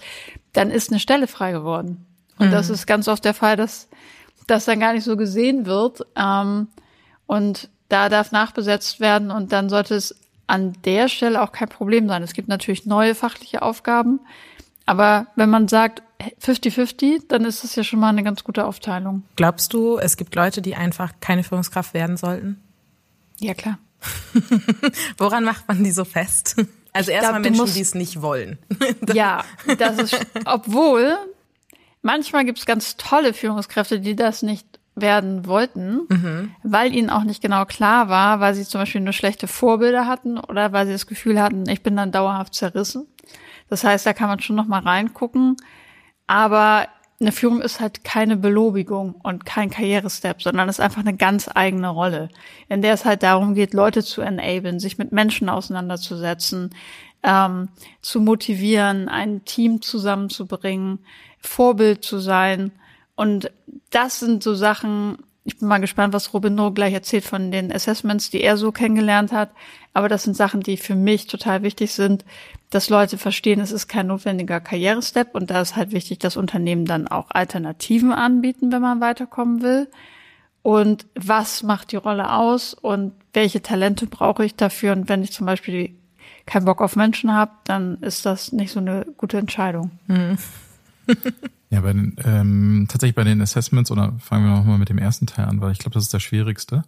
dann 0.54 0.72
ist 0.72 0.90
eine 0.90 1.02
Stelle 1.02 1.28
frei 1.28 1.52
geworden. 1.52 2.06
Und 2.40 2.48
mhm. 2.48 2.52
das 2.52 2.70
ist 2.70 2.88
ganz 2.88 3.10
oft 3.10 3.26
der 3.26 3.34
Fall, 3.34 3.58
dass 3.58 3.90
das 4.48 4.64
dann 4.64 4.80
gar 4.80 4.94
nicht 4.94 5.04
so 5.04 5.18
gesehen 5.18 5.66
wird. 5.66 6.06
Ähm, 6.16 6.70
und 7.28 7.70
da 7.90 8.08
darf 8.08 8.32
nachbesetzt 8.32 9.02
werden 9.02 9.32
und 9.32 9.52
dann 9.52 9.70
sollte 9.70 9.96
es 9.96 10.16
an 10.48 10.74
der 10.86 11.08
Stelle 11.08 11.42
auch 11.42 11.52
kein 11.52 11.70
Problem 11.70 12.08
sein. 12.08 12.24
Es 12.24 12.34
gibt 12.34 12.48
natürlich 12.48 12.86
neue 12.86 13.16
fachliche 13.16 13.62
Aufgaben, 13.62 14.20
aber 14.86 15.28
wenn 15.36 15.50
man 15.50 15.68
sagt 15.68 16.04
50-50, 16.42 17.24
dann 17.28 17.46
ist 17.46 17.64
das 17.64 17.76
ja 17.76 17.84
schon 17.84 18.00
mal 18.00 18.10
eine 18.10 18.24
ganz 18.24 18.44
gute 18.44 18.66
Aufteilung. 18.66 19.24
Glaubst 19.36 19.74
du, 19.74 19.98
es 19.98 20.18
gibt 20.18 20.36
Leute, 20.36 20.62
die 20.62 20.76
einfach 20.76 21.14
keine 21.20 21.44
Führungskraft 21.44 21.94
werden 21.94 22.18
sollten? 22.18 22.62
Ja, 23.40 23.54
klar. 23.54 23.80
Woran 25.18 25.44
macht 25.44 25.68
man 25.68 25.84
die 25.84 25.92
so 25.92 26.06
fest? 26.06 26.56
Also 26.94 27.12
erstmal 27.12 27.42
Menschen, 27.42 27.74
die 27.74 27.82
es 27.82 27.96
nicht 27.96 28.22
wollen. 28.22 28.58
ja, 29.14 29.44
das 29.78 29.98
ist, 29.98 30.18
obwohl 30.46 31.18
manchmal 32.02 32.46
gibt 32.46 32.60
es 32.60 32.66
ganz 32.66 32.96
tolle 32.96 33.34
Führungskräfte, 33.34 34.00
die 34.00 34.16
das 34.16 34.44
nicht 34.44 34.80
werden 34.96 35.46
wollten, 35.46 36.02
mhm. 36.08 36.56
weil 36.64 36.94
ihnen 36.94 37.10
auch 37.10 37.24
nicht 37.24 37.42
genau 37.42 37.66
klar 37.66 38.10
war, 38.10 38.40
weil 38.40 38.56
sie 38.56 38.64
zum 38.64 38.82
Beispiel 38.82 39.02
nur 39.02 39.14
schlechte 39.14 39.48
Vorbilder 39.48 40.08
hatten 40.08 40.38
oder 40.38 40.72
weil 40.72 40.86
sie 40.86 40.94
das 40.94 41.06
Gefühl 41.06 41.42
hatten, 41.42 41.68
ich 41.68 41.84
bin 41.84 41.96
dann 41.98 42.12
dauerhaft 42.12 42.56
zerrissen. 42.56 43.06
Das 43.70 43.84
heißt, 43.84 44.06
da 44.06 44.14
kann 44.14 44.30
man 44.30 44.40
schon 44.40 44.56
noch 44.56 44.68
mal 44.68 44.80
reingucken. 44.80 45.58
Aber 46.28 46.88
eine 47.20 47.32
Führung 47.32 47.62
ist 47.62 47.80
halt 47.80 48.04
keine 48.04 48.38
Belobigung 48.38 49.16
und 49.24 49.46
kein 49.46 49.70
Karrierestep, 49.70 50.42
sondern 50.42 50.70
ist 50.70 50.82
einfach 50.82 51.02
eine 51.02 51.16
ganz 51.16 51.50
eigene 51.54 51.90
Rolle, 51.90 52.30
in 52.68 52.82
der 52.82 52.94
es 52.94 53.06
halt 53.06 53.24
darum 53.24 53.54
geht, 53.54 53.74
Leute 53.74 54.04
zu 54.04 54.22
enablen, 54.22 54.80
sich 54.80 54.98
mit 54.98 55.12
Menschen 55.12 55.48
auseinanderzusetzen, 55.48 56.72
ähm, 57.24 57.70
zu 58.02 58.20
motivieren, 58.20 59.08
ein 59.08 59.46
Team 59.46 59.82
zusammenzubringen, 59.82 61.00
Vorbild 61.40 62.04
zu 62.04 62.20
sein. 62.20 62.72
Und 63.16 63.52
das 63.92 64.20
sind 64.20 64.44
so 64.44 64.54
Sachen, 64.56 65.18
ich 65.44 65.60
bin 65.60 65.68
mal 65.68 65.80
gespannt, 65.80 66.14
was 66.14 66.34
Robindo 66.34 66.72
gleich 66.72 66.94
erzählt 66.94 67.24
von 67.24 67.52
den 67.52 67.72
Assessments, 67.72 68.30
die 68.30 68.42
er 68.42 68.58
so 68.58 68.72
kennengelernt 68.72 69.32
hat. 69.32 69.52
Aber 69.94 70.10
das 70.10 70.24
sind 70.24 70.36
Sachen, 70.36 70.62
die 70.62 70.76
für 70.76 70.96
mich 70.96 71.28
total 71.28 71.64
wichtig 71.64 71.94
sind, 71.94 72.26
dass 72.70 72.90
Leute 72.90 73.18
verstehen, 73.18 73.62
es 73.62 73.72
ist 73.72 73.88
kein 73.88 74.08
notwendiger 74.08 74.60
Karrierestep 74.60 75.34
und 75.34 75.50
da 75.50 75.62
ist 75.62 75.76
halt 75.76 75.92
wichtig, 75.92 76.20
dass 76.20 76.36
Unternehmen 76.36 76.86
dann 76.86 77.08
auch 77.08 77.28
Alternativen 77.30 78.12
anbieten, 78.12 78.72
wenn 78.72 78.82
man 78.82 79.02
weiterkommen 79.02 79.62
will. 79.62 79.88
Und 80.62 81.06
was 81.14 81.62
macht 81.62 81.92
die 81.92 81.96
Rolle 81.96 82.34
aus 82.34 82.74
und 82.74 83.14
welche 83.34 83.62
Talente 83.62 84.08
brauche 84.08 84.44
ich 84.44 84.56
dafür? 84.56 84.94
Und 84.94 85.08
wenn 85.08 85.24
ich 85.24 85.32
zum 85.32 85.46
Beispiel 85.46 85.92
keinen 86.48 86.66
Bock 86.66 86.82
auf 86.82 86.96
Menschen 86.96 87.34
habe, 87.34 87.52
dann 87.66 88.02
ist 88.02 88.26
das 88.26 88.52
nicht 88.52 88.72
so 88.72 88.80
eine 88.80 89.06
gute 89.16 89.38
Entscheidung. 89.38 89.92
Mhm. 90.08 90.38
Ja, 91.70 91.82
bei 91.82 91.94
den, 91.94 92.16
ähm, 92.24 92.86
tatsächlich 92.88 93.16
bei 93.16 93.24
den 93.24 93.42
Assessments, 93.42 93.92
oder 93.92 94.14
fangen 94.20 94.46
wir 94.46 94.56
nochmal 94.56 94.78
mit 94.78 94.90
dem 94.90 94.98
ersten 94.98 95.28
Teil 95.28 95.46
an, 95.46 95.62
weil 95.62 95.72
ich 95.72 95.80
glaube, 95.80 95.96
das 95.96 96.04
ist 96.04 96.14
das 96.14 96.24
Schwierigste. 96.24 96.84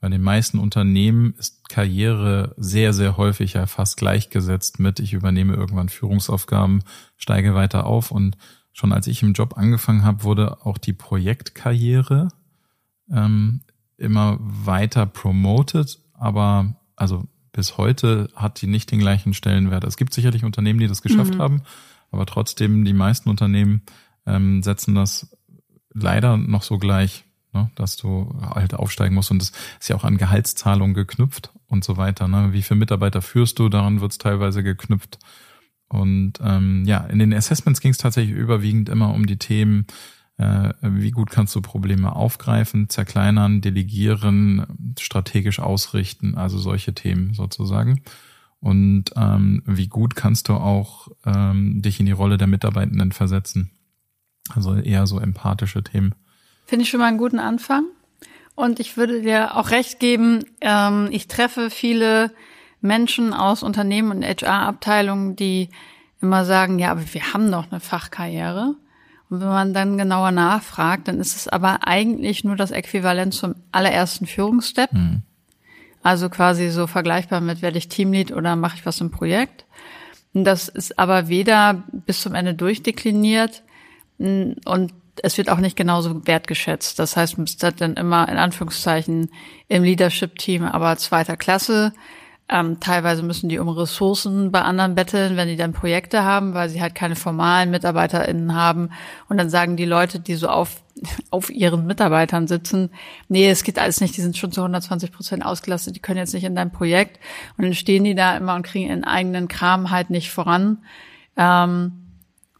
Bei 0.00 0.08
den 0.08 0.22
meisten 0.22 0.58
Unternehmen 0.58 1.34
ist 1.38 1.68
Karriere 1.68 2.54
sehr, 2.56 2.92
sehr 2.92 3.16
häufig 3.16 3.52
ja 3.52 3.66
fast 3.66 3.98
gleichgesetzt 3.98 4.80
mit, 4.80 4.98
ich 4.98 5.12
übernehme 5.12 5.54
irgendwann 5.54 5.88
Führungsaufgaben, 5.88 6.82
steige 7.16 7.54
weiter 7.54 7.86
auf. 7.86 8.10
Und 8.10 8.36
schon 8.72 8.92
als 8.92 9.06
ich 9.06 9.22
im 9.22 9.32
Job 9.32 9.56
angefangen 9.56 10.02
habe, 10.02 10.24
wurde 10.24 10.66
auch 10.66 10.78
die 10.78 10.92
Projektkarriere 10.92 12.28
ähm, 13.12 13.60
immer 13.96 14.38
weiter 14.40 15.06
promoted, 15.06 16.00
aber 16.14 16.74
also 16.96 17.28
bis 17.52 17.76
heute 17.76 18.28
hat 18.34 18.60
die 18.60 18.66
nicht 18.66 18.90
den 18.90 18.98
gleichen 18.98 19.34
Stellenwert. 19.34 19.84
Es 19.84 19.96
gibt 19.96 20.14
sicherlich 20.14 20.42
Unternehmen, 20.42 20.80
die 20.80 20.88
das 20.88 21.02
geschafft 21.02 21.34
mhm. 21.34 21.38
haben, 21.42 21.62
aber 22.10 22.26
trotzdem 22.26 22.84
die 22.84 22.92
meisten 22.92 23.28
Unternehmen 23.28 23.82
ähm, 24.26 24.62
setzen 24.62 24.94
das 24.94 25.36
leider 25.92 26.36
noch 26.36 26.62
so 26.62 26.78
gleich, 26.78 27.24
ne, 27.52 27.70
dass 27.74 27.96
du 27.96 28.34
halt 28.40 28.74
aufsteigen 28.74 29.14
musst. 29.14 29.30
Und 29.30 29.40
das 29.40 29.52
ist 29.80 29.88
ja 29.88 29.96
auch 29.96 30.04
an 30.04 30.16
Gehaltszahlungen 30.16 30.94
geknüpft 30.94 31.52
und 31.68 31.84
so 31.84 31.96
weiter. 31.96 32.28
Ne? 32.28 32.52
Wie 32.52 32.62
viele 32.62 32.78
Mitarbeiter 32.78 33.22
führst 33.22 33.58
du? 33.58 33.68
Daran 33.68 34.00
wird 34.00 34.12
es 34.12 34.18
teilweise 34.18 34.62
geknüpft. 34.62 35.18
Und 35.88 36.34
ähm, 36.42 36.84
ja, 36.86 36.98
in 36.98 37.18
den 37.18 37.34
Assessments 37.34 37.80
ging 37.80 37.90
es 37.90 37.98
tatsächlich 37.98 38.34
überwiegend 38.34 38.88
immer 38.88 39.12
um 39.12 39.26
die 39.26 39.36
Themen, 39.36 39.86
äh, 40.38 40.72
wie 40.80 41.10
gut 41.10 41.30
kannst 41.30 41.54
du 41.54 41.60
Probleme 41.60 42.16
aufgreifen, 42.16 42.88
zerkleinern, 42.88 43.60
delegieren, 43.60 44.94
strategisch 44.98 45.60
ausrichten, 45.60 46.34
also 46.34 46.58
solche 46.58 46.94
Themen 46.94 47.34
sozusagen. 47.34 48.00
Und 48.58 49.10
ähm, 49.16 49.62
wie 49.66 49.88
gut 49.88 50.14
kannst 50.14 50.48
du 50.48 50.54
auch 50.54 51.08
ähm, 51.26 51.82
dich 51.82 52.00
in 52.00 52.06
die 52.06 52.12
Rolle 52.12 52.38
der 52.38 52.46
Mitarbeitenden 52.46 53.12
versetzen. 53.12 53.70
Also 54.54 54.74
eher 54.74 55.06
so 55.06 55.18
empathische 55.18 55.82
Themen. 55.82 56.14
Finde 56.66 56.84
ich 56.84 56.90
schon 56.90 57.00
mal 57.00 57.06
einen 57.06 57.18
guten 57.18 57.38
Anfang. 57.38 57.84
Und 58.54 58.80
ich 58.80 58.96
würde 58.96 59.22
dir 59.22 59.56
auch 59.56 59.70
recht 59.70 59.98
geben, 59.98 60.44
ähm, 60.60 61.08
ich 61.10 61.28
treffe 61.28 61.70
viele 61.70 62.32
Menschen 62.80 63.32
aus 63.32 63.62
Unternehmen 63.62 64.10
und 64.10 64.24
HR-Abteilungen, 64.24 65.36
die 65.36 65.70
immer 66.20 66.44
sagen, 66.44 66.78
ja, 66.78 66.90
aber 66.90 67.02
wir 67.12 67.32
haben 67.32 67.50
doch 67.50 67.70
eine 67.70 67.80
Fachkarriere. 67.80 68.76
Und 69.30 69.40
wenn 69.40 69.48
man 69.48 69.72
dann 69.72 69.96
genauer 69.96 70.30
nachfragt, 70.30 71.08
dann 71.08 71.18
ist 71.18 71.36
es 71.36 71.48
aber 71.48 71.86
eigentlich 71.86 72.44
nur 72.44 72.56
das 72.56 72.70
Äquivalent 72.70 73.32
zum 73.32 73.54
allerersten 73.72 74.26
Führungsstep. 74.26 74.92
Mhm. 74.92 75.22
Also 76.02 76.28
quasi 76.28 76.68
so 76.68 76.86
vergleichbar 76.86 77.40
mit, 77.40 77.62
werde 77.62 77.78
ich 77.78 77.88
Teamlead 77.88 78.32
oder 78.32 78.56
mache 78.56 78.76
ich 78.76 78.86
was 78.86 79.00
im 79.00 79.10
Projekt. 79.10 79.64
Und 80.34 80.44
das 80.44 80.68
ist 80.68 80.98
aber 80.98 81.28
weder 81.28 81.84
bis 81.92 82.20
zum 82.20 82.34
Ende 82.34 82.54
durchdekliniert, 82.54 83.62
und 84.64 84.92
es 85.20 85.36
wird 85.36 85.50
auch 85.50 85.58
nicht 85.58 85.76
genauso 85.76 86.26
wertgeschätzt. 86.26 86.98
Das 86.98 87.16
heißt, 87.16 87.36
man 87.36 87.44
ist 87.44 87.62
dann 87.62 87.94
immer 87.94 88.28
in 88.28 88.38
Anführungszeichen 88.38 89.30
im 89.68 89.82
Leadership-Team, 89.82 90.64
aber 90.64 90.96
zweiter 90.96 91.36
Klasse. 91.36 91.92
Ähm, 92.48 92.80
teilweise 92.80 93.22
müssen 93.22 93.48
die 93.48 93.58
um 93.58 93.68
Ressourcen 93.68 94.50
bei 94.50 94.62
anderen 94.62 94.94
betteln, 94.94 95.36
wenn 95.36 95.48
die 95.48 95.56
dann 95.56 95.72
Projekte 95.72 96.24
haben, 96.24 96.54
weil 96.54 96.68
sie 96.68 96.82
halt 96.82 96.94
keine 96.94 97.16
formalen 97.16 97.70
MitarbeiterInnen 97.70 98.54
haben. 98.54 98.90
Und 99.28 99.38
dann 99.38 99.48
sagen 99.48 99.76
die 99.76 99.84
Leute, 99.84 100.18
die 100.18 100.34
so 100.34 100.48
auf, 100.48 100.82
auf 101.30 101.50
ihren 101.50 101.86
Mitarbeitern 101.86 102.48
sitzen, 102.48 102.90
nee, 103.28 103.48
es 103.48 103.64
geht 103.64 103.78
alles 103.78 104.00
nicht, 104.00 104.16
die 104.16 104.20
sind 104.22 104.36
schon 104.36 104.52
zu 104.52 104.60
120 104.60 105.12
Prozent 105.12 105.44
ausgelastet, 105.44 105.94
die 105.94 106.00
können 106.00 106.18
jetzt 106.18 106.34
nicht 106.34 106.44
in 106.44 106.54
dein 106.54 106.72
Projekt. 106.72 107.20
Und 107.56 107.64
dann 107.64 107.74
stehen 107.74 108.04
die 108.04 108.14
da 108.14 108.36
immer 108.36 108.54
und 108.54 108.64
kriegen 108.64 108.88
ihren 108.88 109.04
eigenen 109.04 109.48
Kram 109.48 109.90
halt 109.90 110.10
nicht 110.10 110.30
voran. 110.30 110.78
Ähm, 111.36 112.01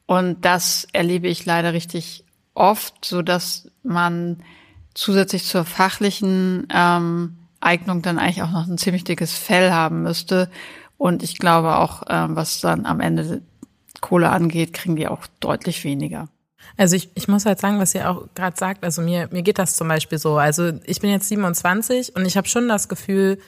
und 0.07 0.45
das 0.45 0.87
erlebe 0.93 1.29
ich 1.29 1.45
leider 1.47 1.73
richtig 1.73 2.25
oft, 2.55 3.05
so 3.05 3.23
dass 3.23 3.71
man 3.83 4.43
zusätzlich 4.95 5.45
zur 5.45 5.65
fachlichen 5.65 6.67
ähm, 6.71 7.38
Eignung 7.61 8.03
dann 8.03 8.19
eigentlich 8.19 8.43
auch 8.43 8.51
noch 8.51 8.67
ein 8.67 8.79
ziemlich 8.79 9.05
dickes 9.05 9.33
Fell 9.33 9.71
haben 9.71 10.03
müsste. 10.03 10.51
Und 10.99 11.23
ich 11.23 11.38
glaube 11.38 11.77
auch, 11.79 12.03
ähm, 12.09 12.37
was 12.37 12.61
dann 12.61 12.87
am 12.87 13.01
Ende 13.01 13.43
Kohle 14.01 14.31
angeht, 14.31 14.73
kriegen 14.73 14.97
die 14.97 15.09
auch 15.09 15.27
deutlich 15.41 15.85
weniger. 15.85 16.29
Also 16.77 16.97
ich, 16.97 17.11
ich 17.15 17.29
muss 17.29 17.47
halt 17.47 17.61
sagen, 17.61 17.79
was 17.79 17.95
ihr 17.95 18.09
auch 18.11 18.29
gerade 18.35 18.57
sagt, 18.57 18.85
also 18.85 19.03
mir, 19.03 19.29
mir 19.31 19.43
geht 19.43 19.59
das 19.59 19.77
zum 19.77 19.88
Beispiel 19.88 20.19
so. 20.19 20.37
Also 20.37 20.73
ich 20.85 21.01
bin 21.01 21.11
jetzt 21.11 21.29
27 21.29 22.17
und 22.17 22.25
ich 22.25 22.37
habe 22.37 22.49
schon 22.49 22.69
das 22.69 22.88
Gefühl, 22.88 23.38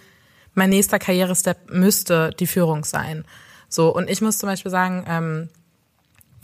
mein 0.55 0.71
nächster 0.71 0.99
Karrierestep 0.99 1.71
müsste 1.71 2.31
die 2.39 2.47
Führung 2.47 2.85
sein. 2.85 3.25
So, 3.69 3.95
und 3.95 4.09
ich 4.09 4.21
muss 4.21 4.39
zum 4.39 4.49
Beispiel 4.49 4.71
sagen, 4.71 5.05
ähm, 5.09 5.49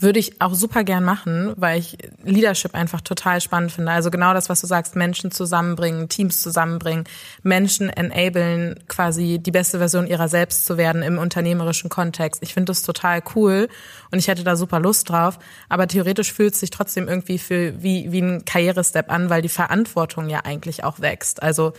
würde 0.01 0.19
ich 0.19 0.41
auch 0.41 0.53
super 0.53 0.83
gern 0.83 1.03
machen, 1.03 1.53
weil 1.57 1.79
ich 1.79 1.97
Leadership 2.23 2.73
einfach 2.73 3.01
total 3.01 3.41
spannend 3.41 3.71
finde. 3.71 3.91
Also 3.91 4.09
genau 4.09 4.33
das, 4.33 4.49
was 4.49 4.61
du 4.61 4.67
sagst, 4.67 4.95
Menschen 4.95 5.31
zusammenbringen, 5.31 6.09
Teams 6.09 6.41
zusammenbringen, 6.41 7.05
Menschen 7.43 7.89
enablen, 7.89 8.79
quasi 8.87 9.39
die 9.39 9.51
beste 9.51 9.77
Version 9.77 10.07
ihrer 10.07 10.27
selbst 10.27 10.65
zu 10.65 10.77
werden 10.77 11.03
im 11.03 11.17
unternehmerischen 11.17 11.89
Kontext. 11.89 12.41
Ich 12.43 12.53
finde 12.53 12.71
das 12.71 12.83
total 12.83 13.21
cool 13.35 13.67
und 14.11 14.19
ich 14.19 14.27
hätte 14.27 14.43
da 14.43 14.55
super 14.55 14.79
Lust 14.79 15.09
drauf. 15.09 15.39
Aber 15.69 15.87
theoretisch 15.87 16.33
fühlt 16.33 16.53
es 16.53 16.59
sich 16.59 16.71
trotzdem 16.71 17.07
irgendwie 17.07 17.37
für 17.37 17.81
wie, 17.81 18.11
wie 18.11 18.21
ein 18.21 18.45
Karrierestep 18.45 19.11
an, 19.11 19.29
weil 19.29 19.41
die 19.41 19.49
Verantwortung 19.49 20.29
ja 20.29 20.39
eigentlich 20.45 20.83
auch 20.83 20.99
wächst. 20.99 21.43
Also 21.43 21.73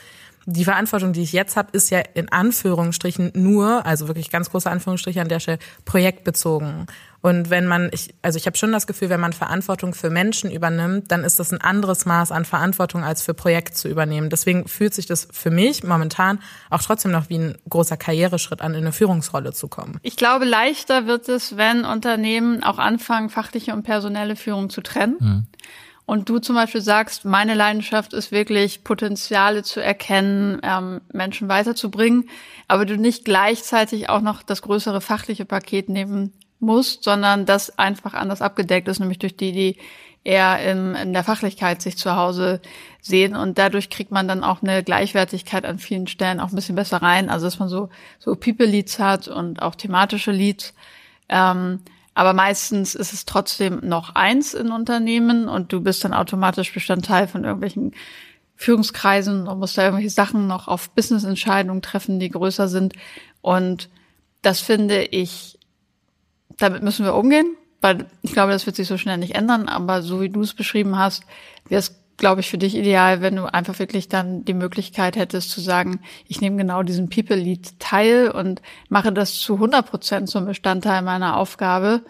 die 0.47 0.65
Verantwortung, 0.65 1.13
die 1.13 1.23
ich 1.23 1.33
jetzt 1.33 1.57
habe, 1.57 1.69
ist 1.73 1.91
ja 1.91 2.01
in 2.15 2.29
Anführungsstrichen 2.31 3.31
nur, 3.35 3.87
also 3.87 4.09
wirklich 4.09 4.31
ganz 4.31 4.51
große 4.51 4.71
Anführungsstriche 4.71 5.21
an 5.21 5.29
der 5.29 5.41
Stelle, 5.41 5.59
projektbezogen. 5.85 6.87
Und 7.23 7.51
wenn 7.51 7.67
man, 7.67 7.89
ich, 7.93 8.15
also 8.21 8.37
ich 8.37 8.47
habe 8.47 8.57
schon 8.57 8.73
das 8.73 8.89
Gefühl, 8.89 9.09
wenn 9.09 9.21
man 9.21 9.33
Verantwortung 9.33 9.95
für 9.95 10.11
Menschen 10.11 10.51
übernimmt, 10.51 11.13
dann 11.13 11.23
ist 11.23 11.39
das 11.39 11.53
ein 11.53 11.61
anderes 11.61 12.05
Maß 12.05 12.33
an 12.33 12.45
Verantwortung 12.45 13.05
als 13.05 13.23
für 13.23 13.33
Projekt 13.33 13.77
zu 13.77 13.89
übernehmen. 13.89 14.29
Deswegen 14.29 14.67
fühlt 14.67 14.93
sich 14.93 15.07
das 15.07 15.29
für 15.31 15.51
mich 15.51 15.85
momentan 15.85 16.41
auch 16.69 16.83
trotzdem 16.83 17.13
noch 17.13 17.29
wie 17.29 17.39
ein 17.39 17.59
großer 17.69 17.97
Karriereschritt 17.97 18.61
an, 18.61 18.75
in 18.75 18.81
eine 18.81 18.93
Führungsrolle 18.93 19.53
zu 19.53 19.69
kommen. 19.69 19.99
Ich 20.03 20.17
glaube, 20.17 20.45
leichter 20.45 21.07
wird 21.07 21.29
es, 21.29 21.57
wenn 21.57 21.85
Unternehmen 21.85 22.65
auch 22.65 22.79
anfangen, 22.79 23.31
fachliche 23.31 23.73
und 23.73 23.85
personelle 23.85 24.35
Führung 24.35 24.69
zu 24.69 24.81
trennen. 24.81 25.17
Mhm 25.21 25.47
und 26.05 26.29
du 26.29 26.41
zum 26.41 26.57
Beispiel 26.57 26.81
sagst, 26.81 27.25
meine 27.25 27.55
Leidenschaft 27.55 28.13
ist 28.13 28.33
wirklich, 28.33 28.83
Potenziale 28.83 29.63
zu 29.63 29.81
erkennen, 29.81 30.61
ähm, 30.63 31.01
Menschen 31.13 31.49
weiterzubringen, 31.49 32.29
aber 32.67 32.85
du 32.85 32.97
nicht 32.97 33.25
gleichzeitig 33.25 34.09
auch 34.09 34.21
noch 34.21 34.43
das 34.43 34.63
größere 34.63 35.01
fachliche 35.01 35.45
Paket 35.45 35.89
nehmen 35.89 36.33
musst, 36.63 37.05
sondern 37.05 37.47
das 37.47 37.79
einfach 37.79 38.15
anders 38.15 38.43
abgedeckt 38.43 38.89
ist, 38.89 39.01
nämlich 39.01 39.19
durch 39.19 39.37
die, 39.37 39.53
die 39.53 39.77
eher 40.25 40.59
in, 40.71 40.95
in 40.95 41.13
der 41.13 41.25
Fachlichkeit 41.25 41.83
sich 41.83 41.97
zu 41.99 42.15
Hause 42.15 42.61
sehen 43.01 43.35
und 43.35 43.59
dadurch 43.59 43.91
kriegt 43.91 44.13
man 44.13 44.29
dann 44.29 44.45
auch 44.45 44.63
eine 44.63 44.85
Gleichwertigkeit 44.85 45.65
an 45.65 45.79
vielen 45.79 46.07
Stellen 46.07 46.39
auch 46.39 46.51
ein 46.51 46.55
bisschen 46.55 46.77
besser 46.77 46.99
rein, 46.99 47.29
also 47.29 47.47
dass 47.47 47.59
man 47.59 47.69
so 47.69 47.89
so 48.21 48.37
People 48.37 48.67
Leads 48.67 49.01
hat 49.01 49.27
und 49.27 49.61
auch 49.61 49.75
thematische 49.75 50.31
Leads. 50.31 50.75
Ähm, 51.29 51.81
aber 52.15 52.35
meistens 52.35 52.95
ist 52.95 53.13
es 53.13 53.25
trotzdem 53.25 53.81
noch 53.83 54.15
eins 54.15 54.55
in 54.55 54.71
Unternehmen 54.71 55.49
und 55.49 55.73
du 55.73 55.81
bist 55.81 56.05
dann 56.05 56.13
automatisch 56.13 56.73
Bestandteil 56.73 57.27
von 57.27 57.45
irgendwelchen 57.45 57.93
Führungskreisen 58.55 59.49
und 59.49 59.59
musst 59.59 59.79
da 59.79 59.83
irgendwelche 59.83 60.11
Sachen 60.11 60.47
noch 60.47 60.69
auf 60.69 60.91
Business-Entscheidungen 60.91 61.83
treffen, 61.83 62.21
die 62.21 62.29
größer 62.29 62.69
sind. 62.69 62.95
Und 63.41 63.89
das 64.43 64.61
finde 64.61 65.05
ich, 65.05 65.59
damit 66.59 66.83
müssen 66.83 67.05
wir 67.05 67.15
umgehen, 67.15 67.57
weil 67.81 68.07
ich 68.23 68.33
glaube, 68.33 68.53
das 68.53 68.67
wird 68.67 68.77
sich 68.77 68.89
so 68.89 68.99
schnell 68.99 69.19
nicht 69.19 69.35
ändern. 69.35 69.69
Aber 69.69 70.03
so 70.03 70.21
wie 70.21 70.29
du 70.29 70.41
es 70.41 70.55
beschrieben 70.55 70.99
hast, 70.99 71.25
wäre 71.69 71.81
es, 71.81 72.01
glaube 72.17 72.41
ich, 72.41 72.51
für 72.51 72.59
dich 72.59 72.77
ideal, 72.77 73.21
wenn 73.21 73.37
du 73.37 73.53
einfach 73.53 73.79
wirklich 73.79 74.09
dann 74.09 74.45
die 74.45 74.55
Möglichkeit 74.55 75.17
hättest 75.17 75.51
zu 75.51 75.61
sagen, 75.61 76.01
ich 76.29 76.41
nehme 76.41 76.57
genau 76.57 76.83
diesen 76.83 77.09
People-Lead 77.09 77.81
teil 77.81 78.31
und 78.31 78.63
mache 78.89 79.13
das 79.13 79.35
zu 79.35 79.55
100 79.55 79.89
Prozent 79.89 80.29
zum 80.29 80.47
Bestandteil 80.47 81.03
meiner 81.03 81.37
Aufgabe, 81.37 82.03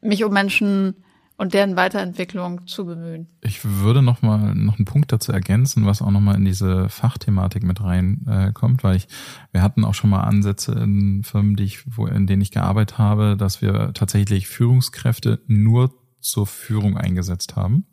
mich 0.00 0.24
um 0.24 0.32
Menschen 0.32 0.94
und 1.36 1.52
deren 1.52 1.76
Weiterentwicklung 1.76 2.66
zu 2.66 2.86
bemühen. 2.86 3.28
Ich 3.42 3.64
würde 3.64 4.02
noch 4.02 4.22
mal 4.22 4.54
noch 4.54 4.76
einen 4.76 4.86
Punkt 4.86 5.12
dazu 5.12 5.32
ergänzen, 5.32 5.84
was 5.84 6.00
auch 6.00 6.10
noch 6.10 6.20
mal 6.20 6.34
in 6.34 6.44
diese 6.44 6.88
Fachthematik 6.88 7.62
mit 7.62 7.82
reinkommt, 7.82 8.80
äh, 8.80 8.84
weil 8.84 8.96
ich 8.96 9.08
wir 9.52 9.62
hatten 9.62 9.84
auch 9.84 9.94
schon 9.94 10.10
mal 10.10 10.22
Ansätze 10.22 10.72
in 10.72 11.22
Firmen, 11.24 11.56
die 11.56 11.64
ich 11.64 11.96
wo 11.96 12.06
in 12.06 12.26
denen 12.26 12.42
ich 12.42 12.50
gearbeitet 12.50 12.98
habe, 12.98 13.36
dass 13.36 13.60
wir 13.60 13.92
tatsächlich 13.92 14.48
Führungskräfte 14.48 15.40
nur 15.46 15.92
zur 16.20 16.46
Führung 16.46 16.96
eingesetzt 16.96 17.56
haben. 17.56 17.86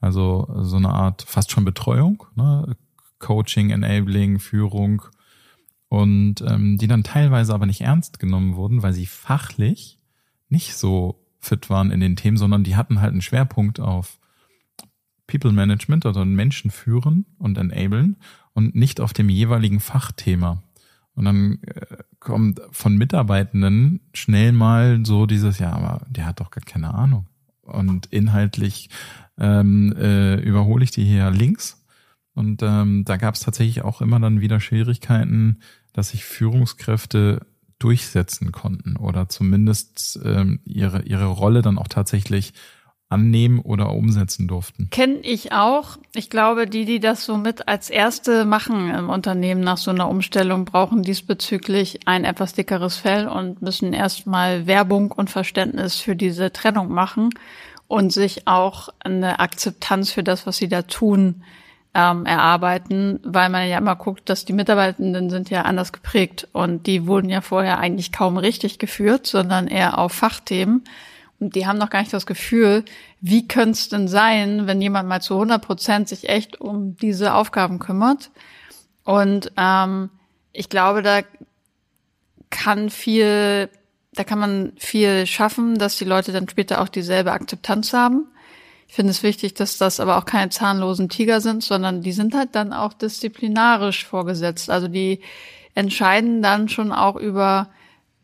Also 0.00 0.48
so 0.62 0.76
eine 0.76 0.90
Art 0.90 1.22
fast 1.22 1.50
schon 1.50 1.64
Betreuung, 1.64 2.24
ne? 2.34 2.76
Coaching, 3.18 3.68
Enabling, 3.70 4.38
Führung 4.38 5.02
und 5.88 6.40
ähm, 6.40 6.78
die 6.78 6.86
dann 6.86 7.04
teilweise 7.04 7.52
aber 7.52 7.66
nicht 7.66 7.82
ernst 7.82 8.18
genommen 8.18 8.56
wurden, 8.56 8.82
weil 8.82 8.94
sie 8.94 9.06
fachlich 9.06 9.98
nicht 10.48 10.74
so 10.74 11.20
fit 11.40 11.70
waren 11.70 11.90
in 11.90 12.00
den 12.00 12.16
Themen, 12.16 12.36
sondern 12.36 12.64
die 12.64 12.76
hatten 12.76 13.00
halt 13.00 13.12
einen 13.12 13.22
Schwerpunkt 13.22 13.80
auf 13.80 14.18
People 15.26 15.52
Management, 15.52 16.06
also 16.06 16.24
Menschen 16.24 16.70
führen 16.70 17.26
und 17.38 17.56
enablen 17.56 18.16
und 18.52 18.74
nicht 18.74 19.00
auf 19.00 19.12
dem 19.12 19.28
jeweiligen 19.28 19.80
Fachthema. 19.80 20.62
Und 21.14 21.24
dann 21.24 21.58
äh, 21.62 21.98
kommt 22.18 22.60
von 22.70 22.96
Mitarbeitenden 22.96 24.00
schnell 24.12 24.52
mal 24.52 25.04
so 25.04 25.26
dieses, 25.26 25.58
ja, 25.58 25.72
aber 25.72 26.06
der 26.08 26.26
hat 26.26 26.40
doch 26.40 26.50
gar 26.50 26.64
keine 26.64 26.94
Ahnung. 26.94 27.26
Und 27.62 28.06
inhaltlich 28.06 28.90
ähm, 29.38 29.94
äh, 29.96 30.36
überhole 30.40 30.84
ich 30.84 30.90
die 30.90 31.04
hier 31.04 31.30
links. 31.30 31.84
Und 32.34 32.62
ähm, 32.62 33.04
da 33.04 33.16
gab 33.16 33.34
es 33.34 33.40
tatsächlich 33.40 33.82
auch 33.82 34.00
immer 34.00 34.20
dann 34.20 34.40
wieder 34.40 34.60
Schwierigkeiten, 34.60 35.60
dass 35.92 36.10
sich 36.10 36.24
Führungskräfte 36.24 37.46
durchsetzen 37.80 38.52
konnten 38.52 38.96
oder 38.96 39.28
zumindest 39.28 40.20
ähm, 40.24 40.60
ihre, 40.64 41.02
ihre 41.02 41.26
Rolle 41.26 41.62
dann 41.62 41.78
auch 41.78 41.88
tatsächlich 41.88 42.52
annehmen 43.08 43.58
oder 43.58 43.90
umsetzen 43.90 44.46
durften. 44.46 44.88
Kenne 44.90 45.18
ich 45.22 45.50
auch. 45.50 45.98
Ich 46.14 46.30
glaube, 46.30 46.66
die, 46.66 46.84
die 46.84 47.00
das 47.00 47.24
so 47.24 47.36
mit 47.36 47.66
als 47.66 47.90
erste 47.90 48.44
machen 48.44 48.88
im 48.90 49.10
Unternehmen 49.10 49.62
nach 49.62 49.78
so 49.78 49.90
einer 49.90 50.08
Umstellung, 50.08 50.64
brauchen 50.64 51.02
diesbezüglich 51.02 52.06
ein 52.06 52.24
etwas 52.24 52.52
dickeres 52.52 52.96
Fell 52.96 53.26
und 53.26 53.62
müssen 53.62 53.92
erstmal 53.92 54.68
Werbung 54.68 55.10
und 55.10 55.28
Verständnis 55.28 55.96
für 55.96 56.14
diese 56.14 56.52
Trennung 56.52 56.92
machen 56.92 57.30
und 57.88 58.12
sich 58.12 58.46
auch 58.46 58.90
eine 59.00 59.40
Akzeptanz 59.40 60.12
für 60.12 60.22
das, 60.22 60.46
was 60.46 60.58
sie 60.58 60.68
da 60.68 60.82
tun, 60.82 61.42
ähm, 61.94 62.24
erarbeiten, 62.24 63.18
weil 63.24 63.48
man 63.48 63.68
ja 63.68 63.78
immer 63.78 63.96
guckt, 63.96 64.28
dass 64.28 64.44
die 64.44 64.52
Mitarbeitenden 64.52 65.28
sind 65.30 65.50
ja 65.50 65.62
anders 65.62 65.92
geprägt 65.92 66.46
und 66.52 66.86
die 66.86 67.06
wurden 67.06 67.28
ja 67.28 67.40
vorher 67.40 67.78
eigentlich 67.78 68.12
kaum 68.12 68.36
richtig 68.36 68.78
geführt, 68.78 69.26
sondern 69.26 69.66
eher 69.66 69.98
auf 69.98 70.12
Fachthemen. 70.12 70.84
Und 71.40 71.56
die 71.56 71.66
haben 71.66 71.78
noch 71.78 71.90
gar 71.90 72.00
nicht 72.00 72.12
das 72.12 72.26
Gefühl, 72.26 72.84
wie 73.20 73.48
könnte 73.48 73.72
es 73.72 73.88
denn 73.88 74.08
sein, 74.08 74.66
wenn 74.66 74.80
jemand 74.80 75.08
mal 75.08 75.22
zu 75.22 75.34
100 75.34 75.64
Prozent 75.64 76.08
sich 76.08 76.28
echt 76.28 76.60
um 76.60 76.96
diese 76.96 77.34
Aufgaben 77.34 77.78
kümmert. 77.78 78.30
Und 79.04 79.50
ähm, 79.56 80.10
ich 80.52 80.68
glaube, 80.68 81.02
da 81.02 81.22
kann 82.50 82.90
viel, 82.90 83.70
da 84.12 84.22
kann 84.24 84.38
man 84.38 84.72
viel 84.76 85.26
schaffen, 85.26 85.78
dass 85.78 85.96
die 85.96 86.04
Leute 86.04 86.32
dann 86.32 86.48
später 86.48 86.82
auch 86.82 86.88
dieselbe 86.88 87.32
Akzeptanz 87.32 87.92
haben. 87.92 88.26
Ich 88.90 88.96
finde 88.96 89.12
es 89.12 89.22
wichtig, 89.22 89.54
dass 89.54 89.78
das 89.78 90.00
aber 90.00 90.18
auch 90.18 90.24
keine 90.24 90.48
zahnlosen 90.50 91.08
Tiger 91.08 91.40
sind, 91.40 91.62
sondern 91.62 92.02
die 92.02 92.10
sind 92.10 92.34
halt 92.34 92.56
dann 92.56 92.72
auch 92.72 92.92
disziplinarisch 92.92 94.04
vorgesetzt. 94.04 94.68
Also 94.68 94.88
die 94.88 95.20
entscheiden 95.76 96.42
dann 96.42 96.68
schon 96.68 96.90
auch 96.90 97.14
über 97.14 97.68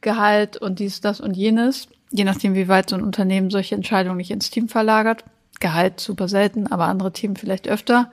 Gehalt 0.01 0.57
und 0.57 0.81
dies, 0.81 1.01
das 1.01 1.21
und 1.21 1.37
jenes, 1.37 1.87
je 2.11 2.25
nachdem, 2.25 2.57
wie 2.57 2.67
weit 2.67 2.91
so 2.91 2.97
ein 2.97 3.05
Unternehmen 3.05 3.49
solche 3.49 3.77
Entscheidungen 3.77 4.17
nicht 4.17 4.33
ins 4.33 4.51
Team 4.51 4.69
verlagert. 4.69 5.23
Gehalt 5.61 6.01
super 6.01 6.27
selten, 6.27 6.67
aber 6.67 6.87
andere 6.87 7.13
Themen 7.13 7.37
vielleicht 7.37 7.69
öfter. 7.69 8.11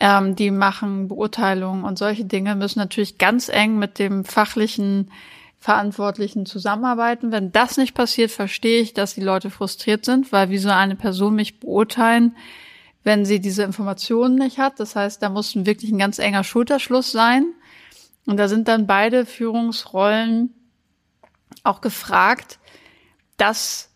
Ähm, 0.00 0.36
die 0.36 0.50
machen 0.50 1.08
Beurteilungen 1.08 1.84
und 1.84 1.98
solche 1.98 2.24
Dinge 2.24 2.54
müssen 2.54 2.78
natürlich 2.78 3.18
ganz 3.18 3.50
eng 3.50 3.78
mit 3.78 3.98
dem 3.98 4.24
fachlichen 4.24 5.10
Verantwortlichen 5.64 6.44
zusammenarbeiten. 6.44 7.32
Wenn 7.32 7.50
das 7.50 7.78
nicht 7.78 7.94
passiert, 7.94 8.30
verstehe 8.30 8.82
ich, 8.82 8.92
dass 8.92 9.14
die 9.14 9.22
Leute 9.22 9.48
frustriert 9.48 10.04
sind, 10.04 10.30
weil 10.30 10.50
wie 10.50 10.58
soll 10.58 10.72
eine 10.72 10.94
Person 10.94 11.36
mich 11.36 11.58
beurteilen, 11.58 12.36
wenn 13.02 13.24
sie 13.24 13.40
diese 13.40 13.62
Informationen 13.62 14.34
nicht 14.34 14.58
hat? 14.58 14.78
Das 14.78 14.94
heißt, 14.94 15.22
da 15.22 15.30
muss 15.30 15.54
wirklich 15.56 15.90
ein 15.90 15.96
ganz 15.96 16.18
enger 16.18 16.44
Schulterschluss 16.44 17.12
sein. 17.12 17.46
Und 18.26 18.36
da 18.36 18.48
sind 18.48 18.68
dann 18.68 18.86
beide 18.86 19.24
Führungsrollen 19.24 20.52
auch 21.62 21.80
gefragt, 21.80 22.58
das 23.38 23.88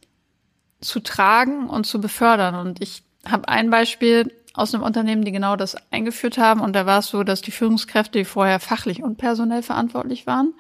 zu 0.81 1.01
tragen 1.01 1.69
und 1.69 1.85
zu 1.85 2.01
befördern. 2.01 2.55
Und 2.55 2.81
ich 2.81 3.03
habe 3.27 3.47
ein 3.47 3.69
Beispiel 3.69 4.33
aus 4.55 4.75
einem 4.75 4.83
Unternehmen, 4.83 5.25
die 5.25 5.33
genau 5.33 5.57
das 5.57 5.77
eingeführt 5.91 6.39
haben. 6.39 6.61
Und 6.61 6.75
da 6.75 6.87
war 6.87 7.01
es 7.01 7.09
so, 7.09 7.23
dass 7.23 7.43
die 7.43 7.51
Führungskräfte, 7.51 8.19
die 8.19 8.25
vorher 8.25 8.61
fachlich 8.61 9.03
und 9.03 9.17
personell 9.19 9.63
verantwortlich 9.63 10.27
waren, 10.27 10.55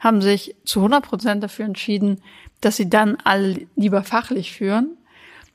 haben 0.00 0.22
sich 0.22 0.54
zu 0.64 0.80
100 0.80 1.04
Prozent 1.04 1.42
dafür 1.42 1.64
entschieden, 1.64 2.20
dass 2.60 2.76
sie 2.76 2.88
dann 2.88 3.16
alle 3.24 3.66
lieber 3.76 4.02
fachlich 4.02 4.52
führen. 4.52 4.96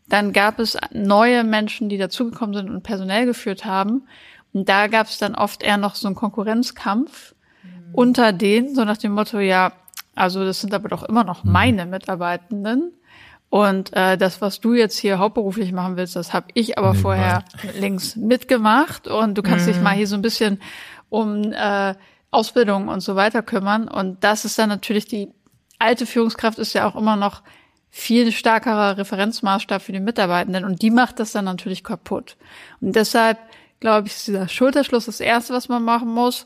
Dann 0.08 0.34
gab 0.34 0.60
es 0.60 0.78
neue 0.92 1.44
Menschen, 1.44 1.90
die 1.90 1.98
dazugekommen 1.98 2.56
sind 2.56 2.70
und 2.70 2.84
personell 2.84 3.26
geführt 3.26 3.66
haben. 3.66 4.04
Und 4.54 4.68
da 4.68 4.88
gab 4.88 5.08
es 5.08 5.18
dann 5.18 5.36
oft 5.36 5.62
eher 5.62 5.78
noch 5.78 5.96
so 5.96 6.08
einen 6.08 6.16
Konkurrenzkampf 6.16 7.36
mhm. 7.64 7.94
unter 7.94 8.34
denen, 8.34 8.74
so 8.74 8.84
nach 8.84 8.98
dem 8.98 9.12
Motto, 9.12 9.40
ja, 9.40 9.74
also 10.16 10.44
das 10.44 10.62
sind 10.62 10.74
aber 10.74 10.90
doch 10.90 11.04
immer 11.04 11.24
noch 11.24 11.44
mhm. 11.44 11.52
meine 11.52 11.86
Mitarbeitenden. 11.86 12.92
Und 13.50 13.94
äh, 13.94 14.18
das, 14.18 14.42
was 14.42 14.60
du 14.60 14.74
jetzt 14.74 14.98
hier 14.98 15.18
hauptberuflich 15.18 15.72
machen 15.72 15.98
willst, 15.98 16.16
das 16.16 16.34
habe 16.34 16.48
ich 16.54 16.78
aber 16.78 16.94
Nebenbei. 16.94 17.02
vorher 17.02 17.44
links 17.80 18.16
mitgemacht. 18.16 19.08
Und 19.08 19.38
du 19.38 19.42
kannst 19.42 19.66
mhm. 19.66 19.72
dich 19.72 19.82
mal 19.82 19.96
hier 19.96 20.08
so 20.08 20.16
ein 20.16 20.22
bisschen 20.22 20.62
um 21.10 21.52
äh, 21.52 21.96
Ausbildung 22.32 22.90
und 22.90 23.02
so 23.02 23.16
weiter 23.16 23.42
kümmern. 23.42 23.88
Und 23.88 24.24
das 24.24 24.46
ist 24.46 24.60
dann 24.60 24.70
natürlich 24.70 25.06
die 25.06 25.30
alte 25.80 26.06
Führungskraft 26.06 26.60
ist 26.60 26.74
ja 26.74 26.88
auch 26.88 26.96
immer 26.96 27.16
noch 27.16 27.42
viel 27.90 28.32
stärkerer 28.32 28.98
Referenzmaßstab 28.98 29.82
für 29.82 29.94
die 29.94 30.00
Mitarbeitenden 30.00 30.64
und 30.64 30.82
die 30.82 30.92
macht 30.92 31.20
das 31.20 31.32
dann 31.32 31.46
natürlich 31.46 31.84
kaputt. 31.84 32.38
Und 32.82 32.96
deshalb 32.96 33.40
glaube 33.80 34.08
ich, 34.08 34.14
ist 34.14 34.28
dieser 34.28 34.48
Schulterschluss 34.48 35.06
das 35.06 35.20
Erste, 35.20 35.54
was 35.54 35.70
man 35.70 35.84
machen 35.84 36.10
muss. 36.10 36.46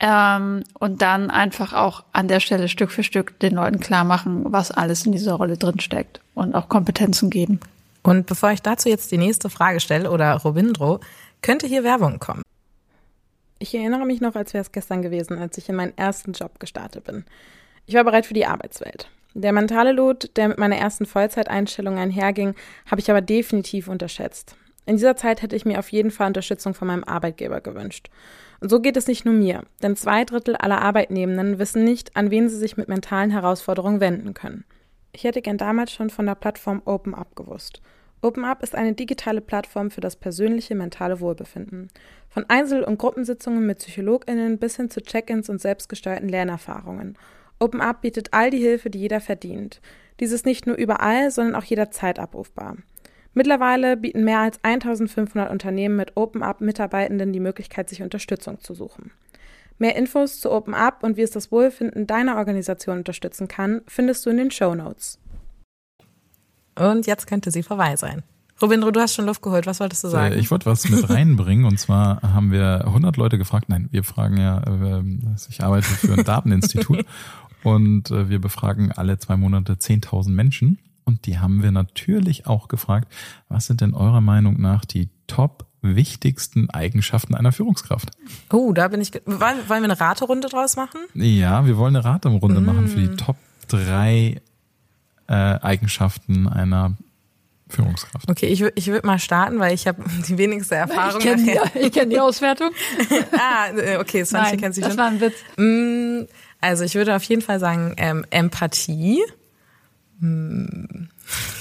Ähm, 0.00 0.62
und 0.78 1.02
dann 1.02 1.30
einfach 1.30 1.72
auch 1.72 2.04
an 2.12 2.28
der 2.28 2.40
Stelle 2.40 2.68
Stück 2.68 2.92
für 2.92 3.02
Stück 3.02 3.38
den 3.40 3.54
Leuten 3.54 3.80
klar 3.80 4.04
machen, 4.04 4.44
was 4.52 4.70
alles 4.70 5.04
in 5.06 5.12
dieser 5.12 5.34
Rolle 5.34 5.56
drin 5.56 5.80
steckt 5.80 6.20
und 6.34 6.54
auch 6.54 6.68
Kompetenzen 6.68 7.30
geben. 7.30 7.58
Und 8.02 8.26
bevor 8.26 8.52
ich 8.52 8.62
dazu 8.62 8.88
jetzt 8.88 9.10
die 9.10 9.18
nächste 9.18 9.50
Frage 9.50 9.80
stelle 9.80 10.10
oder 10.10 10.32
Robindro, 10.34 11.00
könnte 11.42 11.66
hier 11.66 11.82
Werbung 11.82 12.20
kommen. 12.20 12.42
Ich 13.58 13.74
erinnere 13.74 14.06
mich 14.06 14.20
noch, 14.20 14.36
als 14.36 14.54
wäre 14.54 14.62
es 14.62 14.70
gestern 14.70 15.02
gewesen, 15.02 15.38
als 15.38 15.58
ich 15.58 15.68
in 15.68 15.74
meinen 15.74 15.96
ersten 15.98 16.32
Job 16.32 16.60
gestartet 16.60 17.04
bin. 17.04 17.24
Ich 17.86 17.94
war 17.94 18.04
bereit 18.04 18.26
für 18.26 18.34
die 18.34 18.46
Arbeitswelt. 18.46 19.08
Der 19.34 19.52
mentale 19.52 19.92
Load, 19.92 20.28
der 20.36 20.48
mit 20.48 20.58
meiner 20.58 20.76
ersten 20.76 21.06
Vollzeiteinstellung 21.06 21.98
einherging, 21.98 22.54
habe 22.88 23.00
ich 23.00 23.10
aber 23.10 23.20
definitiv 23.20 23.88
unterschätzt. 23.88 24.56
In 24.88 24.96
dieser 24.96 25.16
Zeit 25.16 25.42
hätte 25.42 25.54
ich 25.54 25.66
mir 25.66 25.80
auf 25.80 25.92
jeden 25.92 26.10
Fall 26.10 26.28
Unterstützung 26.28 26.72
von 26.72 26.88
meinem 26.88 27.04
Arbeitgeber 27.04 27.60
gewünscht. 27.60 28.08
Und 28.58 28.70
so 28.70 28.80
geht 28.80 28.96
es 28.96 29.06
nicht 29.06 29.26
nur 29.26 29.34
mir, 29.34 29.64
denn 29.82 29.96
zwei 29.96 30.24
Drittel 30.24 30.56
aller 30.56 30.80
Arbeitnehmenden 30.80 31.58
wissen 31.58 31.84
nicht, 31.84 32.16
an 32.16 32.30
wen 32.30 32.48
sie 32.48 32.56
sich 32.56 32.78
mit 32.78 32.88
mentalen 32.88 33.30
Herausforderungen 33.30 34.00
wenden 34.00 34.32
können. 34.32 34.64
Ich 35.12 35.24
hätte 35.24 35.42
gern 35.42 35.58
damals 35.58 35.92
schon 35.92 36.08
von 36.08 36.24
der 36.24 36.36
Plattform 36.36 36.80
OpenUp 36.86 37.36
gewusst. 37.36 37.82
OpenUp 38.22 38.62
ist 38.62 38.74
eine 38.74 38.94
digitale 38.94 39.42
Plattform 39.42 39.90
für 39.90 40.00
das 40.00 40.16
persönliche 40.16 40.74
mentale 40.74 41.20
Wohlbefinden. 41.20 41.88
Von 42.30 42.46
Einzel- 42.48 42.82
und 42.82 42.98
Gruppensitzungen 42.98 43.66
mit 43.66 43.80
PsychologInnen 43.80 44.56
bis 44.56 44.76
hin 44.76 44.88
zu 44.88 45.02
Check-ins 45.02 45.50
und 45.50 45.60
selbstgesteuerten 45.60 46.30
Lernerfahrungen. 46.30 47.18
OpenUp 47.58 48.00
bietet 48.00 48.28
all 48.32 48.48
die 48.48 48.56
Hilfe, 48.56 48.88
die 48.88 49.00
jeder 49.00 49.20
verdient. 49.20 49.82
Dies 50.18 50.32
ist 50.32 50.46
nicht 50.46 50.66
nur 50.66 50.76
überall, 50.76 51.30
sondern 51.30 51.56
auch 51.56 51.64
jederzeit 51.64 52.18
abrufbar. 52.18 52.78
Mittlerweile 53.34 53.96
bieten 53.96 54.24
mehr 54.24 54.40
als 54.40 54.58
1500 54.62 55.50
Unternehmen 55.50 55.96
mit 55.96 56.16
OpenUp 56.16 56.60
Mitarbeitenden 56.60 57.32
die 57.32 57.40
Möglichkeit, 57.40 57.88
sich 57.88 58.02
Unterstützung 58.02 58.60
zu 58.60 58.74
suchen. 58.74 59.10
Mehr 59.78 59.94
Infos 59.94 60.40
zu 60.40 60.50
OpenUp 60.50 61.02
und 61.02 61.16
wie 61.16 61.22
es 61.22 61.30
das 61.30 61.52
Wohlfinden 61.52 62.06
deiner 62.06 62.36
Organisation 62.36 62.98
unterstützen 62.98 63.46
kann, 63.46 63.82
findest 63.86 64.26
du 64.26 64.30
in 64.30 64.38
den 64.38 64.50
Show 64.50 64.74
Notes. 64.74 65.18
Und 66.74 67.06
jetzt 67.06 67.26
könnte 67.26 67.50
sie 67.50 67.62
vorbei 67.62 67.96
sein. 67.96 68.22
Robindro, 68.60 68.90
du 68.90 69.00
hast 69.00 69.14
schon 69.14 69.26
Luft 69.26 69.42
geholt. 69.42 69.66
Was 69.66 69.78
wolltest 69.78 70.02
du 70.02 70.08
sagen? 70.08 70.36
Ich 70.38 70.50
wollte 70.50 70.66
was 70.66 70.88
mit 70.88 71.08
reinbringen. 71.10 71.64
Und 71.64 71.78
zwar 71.78 72.20
haben 72.22 72.50
wir 72.50 72.84
100 72.86 73.16
Leute 73.16 73.38
gefragt. 73.38 73.68
Nein, 73.68 73.88
wir 73.92 74.02
fragen 74.02 74.36
ja, 74.36 74.58
äh, 74.62 75.02
ich 75.48 75.62
arbeite 75.62 75.86
für 75.86 76.14
ein 76.14 76.24
Dateninstitut. 76.24 77.04
und 77.62 78.10
äh, 78.10 78.28
wir 78.28 78.40
befragen 78.40 78.90
alle 78.92 79.18
zwei 79.18 79.36
Monate 79.36 79.74
10.000 79.74 80.30
Menschen. 80.30 80.78
Und 81.08 81.24
die 81.24 81.38
haben 81.38 81.62
wir 81.62 81.72
natürlich 81.72 82.46
auch 82.46 82.68
gefragt, 82.68 83.10
was 83.48 83.64
sind 83.64 83.80
denn 83.80 83.94
eurer 83.94 84.20
Meinung 84.20 84.60
nach 84.60 84.84
die 84.84 85.08
top 85.26 85.64
wichtigsten 85.80 86.68
Eigenschaften 86.68 87.34
einer 87.34 87.50
Führungskraft? 87.50 88.10
Oh, 88.52 88.74
da 88.74 88.88
bin 88.88 89.00
ich. 89.00 89.14
Wollen, 89.24 89.56
wir 89.66 89.74
eine 89.76 89.98
Raterunde 89.98 90.48
draus 90.48 90.76
machen? 90.76 91.00
Ja, 91.14 91.64
wir 91.64 91.78
wollen 91.78 91.96
eine 91.96 92.04
Raterunde 92.04 92.60
mm. 92.60 92.64
machen 92.64 92.88
für 92.88 93.00
die 93.00 93.16
Top 93.16 93.36
drei 93.68 94.42
äh, 95.28 95.32
Eigenschaften 95.32 96.46
einer 96.46 96.94
Führungskraft. 97.70 98.30
Okay, 98.30 98.48
ich, 98.48 98.60
ich 98.74 98.88
würde 98.88 99.06
mal 99.06 99.18
starten, 99.18 99.60
weil 99.60 99.72
ich 99.72 99.86
habe 99.86 100.04
die 100.28 100.36
wenigste 100.36 100.74
Erfahrung. 100.74 101.20
Ich 101.20 101.26
kenne 101.26 101.70
die, 101.74 101.88
kenn 101.88 102.10
die 102.10 102.20
Auswertung. 102.20 102.68
ah, 103.32 103.68
äh, 103.74 103.96
okay, 103.96 104.26
Svanche 104.26 104.58
kennt 104.58 104.74
sie 104.74 104.82
schon. 104.82 104.90
Das 104.90 104.98
war 104.98 105.06
ein 105.06 105.22
Witz. 105.22 105.36
Mm, 105.56 106.28
also 106.60 106.84
ich 106.84 106.96
würde 106.96 107.16
auf 107.16 107.22
jeden 107.22 107.40
Fall 107.40 107.60
sagen 107.60 107.94
ähm, 107.96 108.26
Empathie. 108.28 109.22
Hm. 110.20 111.10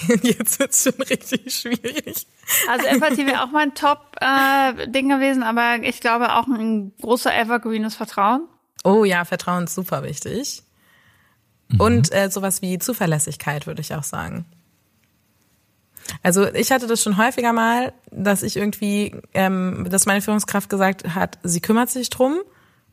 Jetzt 0.24 0.60
wird's 0.60 0.84
schon 0.84 1.02
richtig 1.02 1.54
schwierig. 1.54 2.26
Also 2.70 2.86
Empathie 2.88 3.28
wäre 3.28 3.43
auch 3.43 3.52
mein 3.52 3.76
Top-Ding 3.76 5.12
äh, 5.12 5.15
gewesen, 5.15 5.43
aber 5.43 5.78
ich 5.84 6.00
glaube 6.00 6.34
auch 6.34 6.48
ein 6.48 6.93
großer 7.02 7.36
Evergreen 7.36 7.84
ist 7.84 7.96
Vertrauen. 7.96 8.48
Oh 8.84 9.04
ja, 9.04 9.26
Vertrauen 9.26 9.65
ist 9.65 9.76
super 9.76 10.04
wichtig. 10.04 10.63
Mhm. 11.70 11.82
Und 11.82 12.13
äh, 12.13 12.30
sowas 12.30 12.62
wie 12.62 12.80
Zuverlässigkeit, 12.80 13.67
würde 13.67 13.82
ich 13.82 13.93
auch 13.93 14.04
sagen. 14.04 14.46
Also 16.24 16.48
ich 16.54 16.72
hatte 16.72 16.88
das 16.88 17.04
schon 17.04 17.17
häufiger 17.17 17.52
mal, 17.52 17.93
dass 18.12 18.43
ich 18.43 18.56
irgendwie, 18.56 19.13
ähm, 19.34 19.88
dass 19.89 20.06
meine 20.06 20.22
Führungskraft 20.22 20.70
gesagt 20.70 21.15
hat, 21.15 21.38
sie 21.43 21.60
kümmert 21.60 21.89
sich 21.89 22.10
drum 22.10 22.39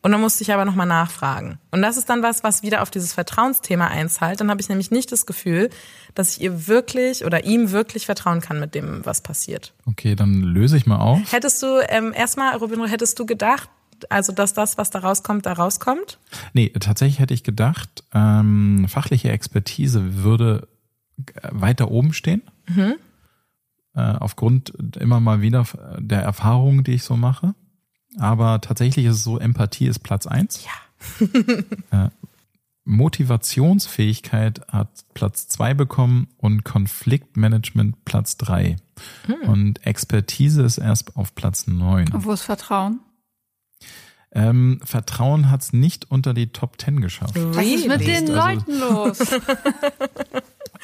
und 0.05 0.13
dann 0.13 0.21
musste 0.21 0.43
ich 0.43 0.53
aber 0.53 0.67
nochmal 0.67 0.87
nachfragen. 0.87 1.59
Und 1.71 1.81
das 1.81 1.97
ist 1.97 2.11
dann 2.11 2.23
was, 2.23 2.45
was 2.45 2.63
wieder 2.63 2.83
auf 2.83 2.91
dieses 2.91 3.15
Vertrauensthema 3.15 3.87
einzahlt. 3.87 4.39
Dann 4.39 4.51
habe 4.51 4.61
ich 4.61 4.69
nämlich 4.69 4.91
nicht 4.91 5.11
das 5.11 5.25
Gefühl, 5.25 5.71
dass 6.15 6.37
ich 6.37 6.43
ihr 6.43 6.69
wirklich 6.69 7.25
oder 7.25 7.45
ihm 7.45 7.71
wirklich 7.71 8.05
vertrauen 8.05 8.43
kann 8.43 8.61
mit 8.61 8.75
dem, 8.75 9.01
was 9.07 9.23
passiert. 9.23 9.73
Okay, 9.87 10.15
dann 10.15 10.43
löse 10.43 10.77
ich 10.77 10.85
mal 10.85 10.99
auf. 10.99 11.33
Hättest 11.33 11.63
du, 11.63 11.81
ähm, 11.89 12.13
erstmal, 12.15 12.55
Robin, 12.59 12.85
hättest 12.85 13.19
du 13.19 13.25
gedacht, 13.25 13.71
also 14.11 14.35
dass 14.35 14.53
das, 14.53 14.77
was 14.77 14.91
da 14.91 14.99
rauskommt, 14.99 15.47
da 15.47 15.55
rauskommt? 15.55 16.19
Nee, 16.53 16.69
tatsächlich 16.69 17.19
hätte 17.19 17.33
ich 17.33 17.43
gedacht, 17.43 18.05
ähm, 18.13 18.85
fachliche 18.91 19.31
Expertise 19.31 20.23
würde 20.23 20.69
weiter 21.51 21.91
oben 21.91 22.13
stehen. 22.13 22.43
Mhm. 22.67 22.97
Äh, 23.95 24.01
aufgrund 24.01 24.71
immer 25.01 25.21
mal 25.21 25.41
wieder 25.41 25.65
der 25.99 26.21
Erfahrungen, 26.21 26.85
die 26.85 26.93
ich 26.93 27.05
so 27.05 27.17
mache. 27.17 27.55
Aber 28.19 28.61
tatsächlich 28.61 29.07
ist 29.07 29.17
es 29.17 29.25
so, 29.25 29.39
Empathie 29.39 29.87
ist 29.87 30.01
Platz 30.01 30.27
eins. 30.27 30.65
Ja. 30.65 30.71
äh, 32.07 32.11
Motivationsfähigkeit 32.85 34.61
hat 34.69 34.91
Platz 35.15 35.49
zwei 35.49 35.75
bekommen 35.75 36.29
und 36.37 36.65
Konfliktmanagement 36.65 38.05
Platz 38.05 38.37
drei. 38.37 38.77
Hm. 39.27 39.49
Und 39.49 39.87
Expertise 39.87 40.63
ist 40.63 40.79
erst 40.79 41.17
auf 41.17 41.35
Platz 41.35 41.67
neun. 41.67 42.13
Und 42.13 42.25
wo 42.25 42.33
ist 42.33 42.43
Vertrauen? 42.43 43.01
Ähm, 44.33 44.81
Vertrauen 44.85 45.51
hat 45.51 45.63
es 45.63 45.73
nicht 45.73 46.11
unter 46.11 46.35
die 46.35 46.49
Top 46.49 46.77
Ten 46.77 47.01
geschafft. 47.01 47.35
Was 47.37 47.65
ist 47.65 47.87
mit 47.87 48.01
den 48.01 48.31
also, 48.31 48.35
Leuten 48.35 48.79
los? 48.81 49.19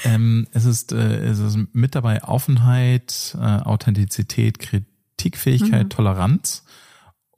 ähm, 0.04 0.46
es, 0.52 0.64
ist, 0.64 0.92
äh, 0.92 1.24
es 1.24 1.40
ist 1.40 1.58
mit 1.72 1.96
dabei 1.96 2.22
Offenheit, 2.22 3.36
äh, 3.38 3.44
Authentizität, 3.44 4.60
Kritikfähigkeit, 4.60 5.84
mhm. 5.84 5.90
Toleranz 5.90 6.64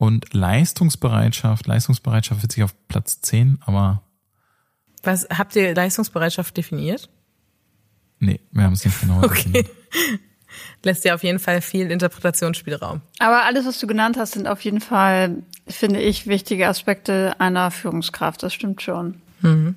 und 0.02 0.34
Leistungsbereitschaft, 0.34 1.68
Leistungsbereitschaft 1.68 2.42
wird 2.42 2.50
sich 2.50 2.64
auf 2.64 2.74
Platz 2.88 3.20
10, 3.20 3.58
aber. 3.60 4.02
Was, 5.04 5.28
habt 5.30 5.54
ihr 5.54 5.76
Leistungsbereitschaft 5.76 6.56
definiert? 6.56 7.08
Nee, 8.18 8.40
wir 8.50 8.64
haben 8.64 8.72
es 8.72 8.84
nicht 8.84 9.00
genau 9.00 9.22
okay. 9.22 9.28
definiert. 9.52 9.70
Lässt 10.82 11.04
dir 11.04 11.14
auf 11.14 11.22
jeden 11.22 11.38
Fall 11.38 11.60
viel 11.62 11.88
Interpretationsspielraum. 11.92 13.00
Aber 13.20 13.44
alles, 13.44 13.64
was 13.64 13.78
du 13.78 13.86
genannt 13.86 14.16
hast, 14.18 14.32
sind 14.32 14.48
auf 14.48 14.62
jeden 14.62 14.80
Fall, 14.80 15.44
finde 15.68 16.00
ich, 16.00 16.26
wichtige 16.26 16.66
Aspekte 16.66 17.40
einer 17.40 17.70
Führungskraft. 17.70 18.42
Das 18.42 18.52
stimmt 18.52 18.82
schon. 18.82 19.22
Mhm. 19.40 19.76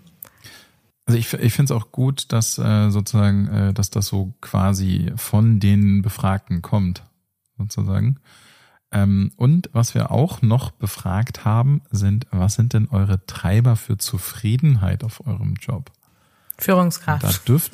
Also 1.05 1.19
ich, 1.19 1.31
ich 1.33 1.53
finde 1.53 1.71
es 1.71 1.79
auch 1.79 1.91
gut, 1.91 2.31
dass 2.33 2.57
äh, 2.57 2.89
sozusagen, 2.89 3.47
äh, 3.49 3.73
dass 3.73 3.91
das 3.91 4.07
so 4.07 4.33
quasi 4.41 5.13
von 5.17 5.59
den 5.59 6.01
Befragten 6.01 6.63
kommt, 6.63 7.03
sozusagen. 7.59 8.19
Ähm, 8.95 9.34
und 9.36 9.69
was 9.73 9.93
wir 9.93 10.10
auch 10.10 10.41
noch 10.41 10.71
befragt 10.71 11.43
haben, 11.43 11.81
sind, 11.91 12.27
was 12.31 12.53
sind 12.53 12.71
denn 12.71 12.88
eure 12.89 13.25
Treiber 13.25 13.75
für 13.75 13.97
Zufriedenheit 13.97 15.03
auf 15.03 15.27
eurem 15.27 15.55
Job? 15.55 15.91
Führungskraft. 16.58 17.23
Da 17.23 17.31
dürft, 17.45 17.73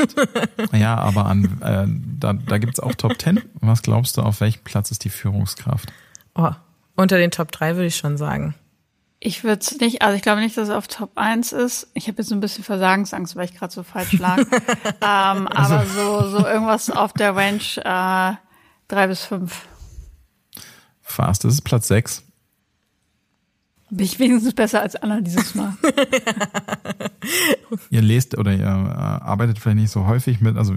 ja, 0.73 0.95
aber 0.95 1.27
an, 1.27 1.61
äh, 1.61 1.85
da, 2.19 2.33
da 2.33 2.57
gibt 2.57 2.73
es 2.73 2.79
auch 2.79 2.95
Top 2.95 3.19
Ten. 3.19 3.39
Was 3.59 3.83
glaubst 3.83 4.17
du, 4.17 4.23
auf 4.23 4.41
welchem 4.41 4.63
Platz 4.63 4.89
ist 4.89 5.03
die 5.03 5.11
Führungskraft? 5.11 5.93
Oh, 6.33 6.49
unter 6.95 7.19
den 7.19 7.29
Top 7.29 7.51
3 7.51 7.75
würde 7.75 7.85
ich 7.85 7.97
schon 7.97 8.17
sagen. 8.17 8.55
Ich 9.19 9.43
würde 9.43 9.61
es 9.61 9.79
nicht, 9.79 10.01
also 10.01 10.15
ich 10.15 10.23
glaube 10.23 10.41
nicht, 10.41 10.57
dass 10.57 10.69
es 10.69 10.73
auf 10.73 10.87
Top 10.87 11.11
1 11.13 11.51
ist. 11.51 11.91
Ich 11.93 12.07
habe 12.07 12.17
jetzt 12.17 12.29
so 12.29 12.35
ein 12.35 12.39
bisschen 12.39 12.63
Versagensangst, 12.63 13.35
weil 13.35 13.45
ich 13.45 13.55
gerade 13.55 13.71
so 13.71 13.83
falsch 13.83 14.13
lag. 14.13 14.37
ähm, 15.01 15.47
also. 15.47 15.75
Aber 15.75 15.85
so, 15.85 16.29
so 16.29 16.47
irgendwas 16.47 16.89
auf 16.89 17.13
der 17.13 17.35
Range 17.35 17.61
äh, 17.77 18.33
3 18.87 19.07
bis 19.07 19.23
5. 19.25 19.67
Fast. 21.11 21.43
Das 21.43 21.53
ist 21.53 21.61
Platz 21.61 21.87
6. 21.87 22.23
Bin 23.91 24.05
ich 24.05 24.19
wenigstens 24.19 24.53
besser 24.53 24.81
als 24.81 24.95
Anna 24.95 25.19
dieses 25.19 25.53
Mal. 25.53 25.73
ihr 27.89 28.01
lest 28.01 28.37
oder 28.37 28.53
ihr 28.53 28.63
äh, 28.63 28.65
arbeitet 28.65 29.59
vielleicht 29.59 29.79
nicht 29.79 29.91
so 29.91 30.05
häufig 30.05 30.39
mit, 30.39 30.55
also 30.55 30.75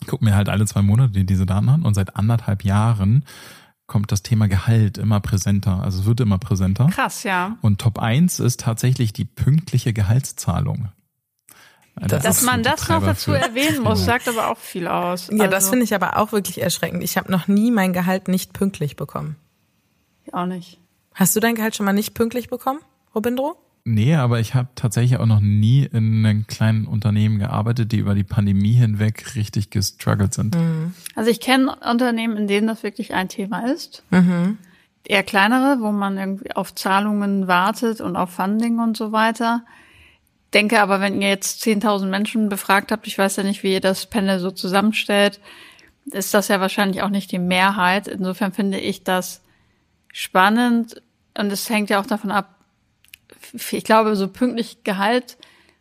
ich 0.00 0.06
gucke 0.06 0.24
mir 0.24 0.36
halt 0.36 0.50
alle 0.50 0.66
zwei 0.66 0.82
Monate 0.82 1.24
diese 1.24 1.46
Daten 1.46 1.70
an 1.70 1.82
und 1.82 1.94
seit 1.94 2.14
anderthalb 2.14 2.62
Jahren 2.62 3.24
kommt 3.86 4.12
das 4.12 4.22
Thema 4.22 4.48
Gehalt 4.48 4.98
immer 4.98 5.20
präsenter. 5.20 5.82
Also 5.82 6.00
es 6.00 6.06
wird 6.06 6.20
immer 6.20 6.38
präsenter. 6.38 6.88
Krass, 6.88 7.22
ja. 7.22 7.56
Und 7.62 7.80
Top 7.80 7.98
1 7.98 8.40
ist 8.40 8.60
tatsächlich 8.60 9.12
die 9.12 9.24
pünktliche 9.24 9.92
Gehaltszahlung. 9.92 10.88
Das 11.94 12.22
Dass 12.22 12.42
man 12.42 12.62
das 12.62 12.88
noch 12.90 13.02
dazu 13.02 13.32
erwähnen 13.32 13.82
muss, 13.82 14.04
sagt 14.04 14.28
aber 14.28 14.50
auch 14.50 14.58
viel 14.58 14.86
aus. 14.86 15.28
Ja, 15.28 15.44
also. 15.44 15.50
das 15.50 15.70
finde 15.70 15.84
ich 15.84 15.94
aber 15.94 16.18
auch 16.18 16.32
wirklich 16.32 16.60
erschreckend. 16.60 17.02
Ich 17.02 17.16
habe 17.16 17.32
noch 17.32 17.48
nie 17.48 17.70
mein 17.70 17.94
Gehalt 17.94 18.28
nicht 18.28 18.52
pünktlich 18.52 18.96
bekommen. 18.96 19.36
Ich 20.26 20.34
auch 20.34 20.46
nicht. 20.46 20.78
Hast 21.14 21.34
du 21.34 21.40
dein 21.40 21.54
Gehalt 21.54 21.76
schon 21.76 21.86
mal 21.86 21.92
nicht 21.92 22.14
pünktlich 22.14 22.48
bekommen, 22.48 22.80
Robindro? 23.14 23.56
Nee, 23.84 24.16
aber 24.16 24.40
ich 24.40 24.54
habe 24.54 24.68
tatsächlich 24.74 25.18
auch 25.20 25.26
noch 25.26 25.40
nie 25.40 25.84
in 25.84 26.26
einem 26.26 26.48
kleinen 26.48 26.88
Unternehmen 26.88 27.38
gearbeitet, 27.38 27.92
die 27.92 27.98
über 27.98 28.16
die 28.16 28.24
Pandemie 28.24 28.72
hinweg 28.72 29.36
richtig 29.36 29.70
gestruggelt 29.70 30.34
sind. 30.34 30.56
Mhm. 30.56 30.92
Also 31.14 31.30
ich 31.30 31.40
kenne 31.40 31.76
Unternehmen, 31.88 32.36
in 32.36 32.48
denen 32.48 32.66
das 32.66 32.82
wirklich 32.82 33.14
ein 33.14 33.28
Thema 33.28 33.70
ist. 33.70 34.02
Mhm. 34.10 34.58
Eher 35.04 35.22
kleinere, 35.22 35.80
wo 35.80 35.92
man 35.92 36.18
irgendwie 36.18 36.50
auf 36.50 36.74
Zahlungen 36.74 37.46
wartet 37.46 38.00
und 38.00 38.16
auf 38.16 38.30
Funding 38.30 38.80
und 38.80 38.96
so 38.96 39.12
weiter. 39.12 39.64
Denke 40.52 40.80
aber, 40.82 41.00
wenn 41.00 41.22
ihr 41.22 41.28
jetzt 41.28 41.62
10.000 41.64 42.06
Menschen 42.06 42.48
befragt 42.48 42.90
habt, 42.90 43.06
ich 43.06 43.16
weiß 43.16 43.36
ja 43.36 43.44
nicht, 43.44 43.62
wie 43.62 43.74
ihr 43.74 43.80
das 43.80 44.06
Panel 44.06 44.40
so 44.40 44.50
zusammenstellt, 44.50 45.38
ist 46.06 46.34
das 46.34 46.48
ja 46.48 46.60
wahrscheinlich 46.60 47.02
auch 47.02 47.08
nicht 47.08 47.30
die 47.30 47.38
Mehrheit. 47.38 48.08
Insofern 48.08 48.52
finde 48.52 48.80
ich 48.80 49.04
das 49.04 49.42
spannend 50.16 51.02
und 51.36 51.52
es 51.52 51.68
hängt 51.68 51.90
ja 51.90 52.00
auch 52.00 52.06
davon 52.06 52.30
ab, 52.30 52.54
ich 53.52 53.84
glaube, 53.84 54.16
so 54.16 54.28
pünktlich 54.28 54.82
Gehalt, 54.82 55.36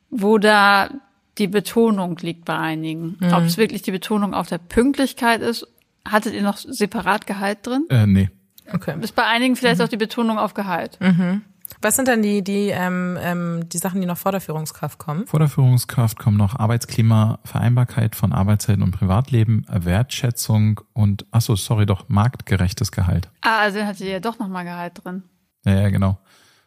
wo 0.10 0.38
da 0.38 0.90
die 1.38 1.48
Betonung 1.48 2.18
liegt 2.18 2.44
bei 2.44 2.58
einigen. 2.58 3.18
Mhm. 3.20 3.34
Ob 3.34 3.44
es 3.44 3.58
wirklich 3.58 3.82
die 3.82 3.92
Betonung 3.92 4.34
auf 4.34 4.48
der 4.48 4.58
Pünktlichkeit 4.58 5.42
ist, 5.42 5.66
hattet 6.06 6.34
ihr 6.34 6.42
noch 6.42 6.58
separat 6.58 7.28
Gehalt 7.28 7.60
drin? 7.66 7.86
Äh, 7.90 8.08
nee. 8.08 8.30
Okay. 8.74 8.96
Ist 9.00 9.16
bei 9.16 9.26
einigen 9.26 9.56
vielleicht 9.56 9.80
mhm. 9.80 9.86
auch 9.86 9.90
die 9.90 9.98
Betonung 9.98 10.38
auf 10.38 10.54
Gehalt. 10.54 11.00
Mhm. 11.00 11.42
Was 11.86 11.98
sind 11.98 12.08
denn 12.08 12.24
die, 12.24 12.44
die, 12.44 12.70
ähm, 12.70 13.16
ähm, 13.22 13.70
die 13.70 13.78
Sachen, 13.78 14.02
die 14.02 14.08
noch 14.08 14.18
vor 14.18 14.32
der 14.32 14.42
Führungskraft 14.42 14.98
kommen? 14.98 15.28
Vor 15.28 15.38
der 15.38 15.50
Führungskraft 15.50 16.18
kommen 16.18 16.36
noch 16.36 16.58
Arbeitsklima, 16.58 17.38
Vereinbarkeit 17.44 18.16
von 18.16 18.34
Arbeitszeiten 18.34 18.82
und 18.82 18.90
Privatleben, 18.90 19.68
Wertschätzung 19.70 20.82
und, 20.94 21.28
ach 21.30 21.42
so, 21.42 21.56
sorry, 21.56 21.86
doch, 21.86 22.10
marktgerechtes 22.10 22.92
Gehalt. 22.92 23.30
Ah, 23.42 23.60
also 23.60 23.84
hatte 23.84 24.04
ihr 24.04 24.20
doch 24.20 24.40
nochmal 24.40 24.64
Gehalt 24.64 24.94
drin. 25.04 25.22
Ja, 25.64 25.82
ja, 25.82 25.90
genau. 25.90 26.18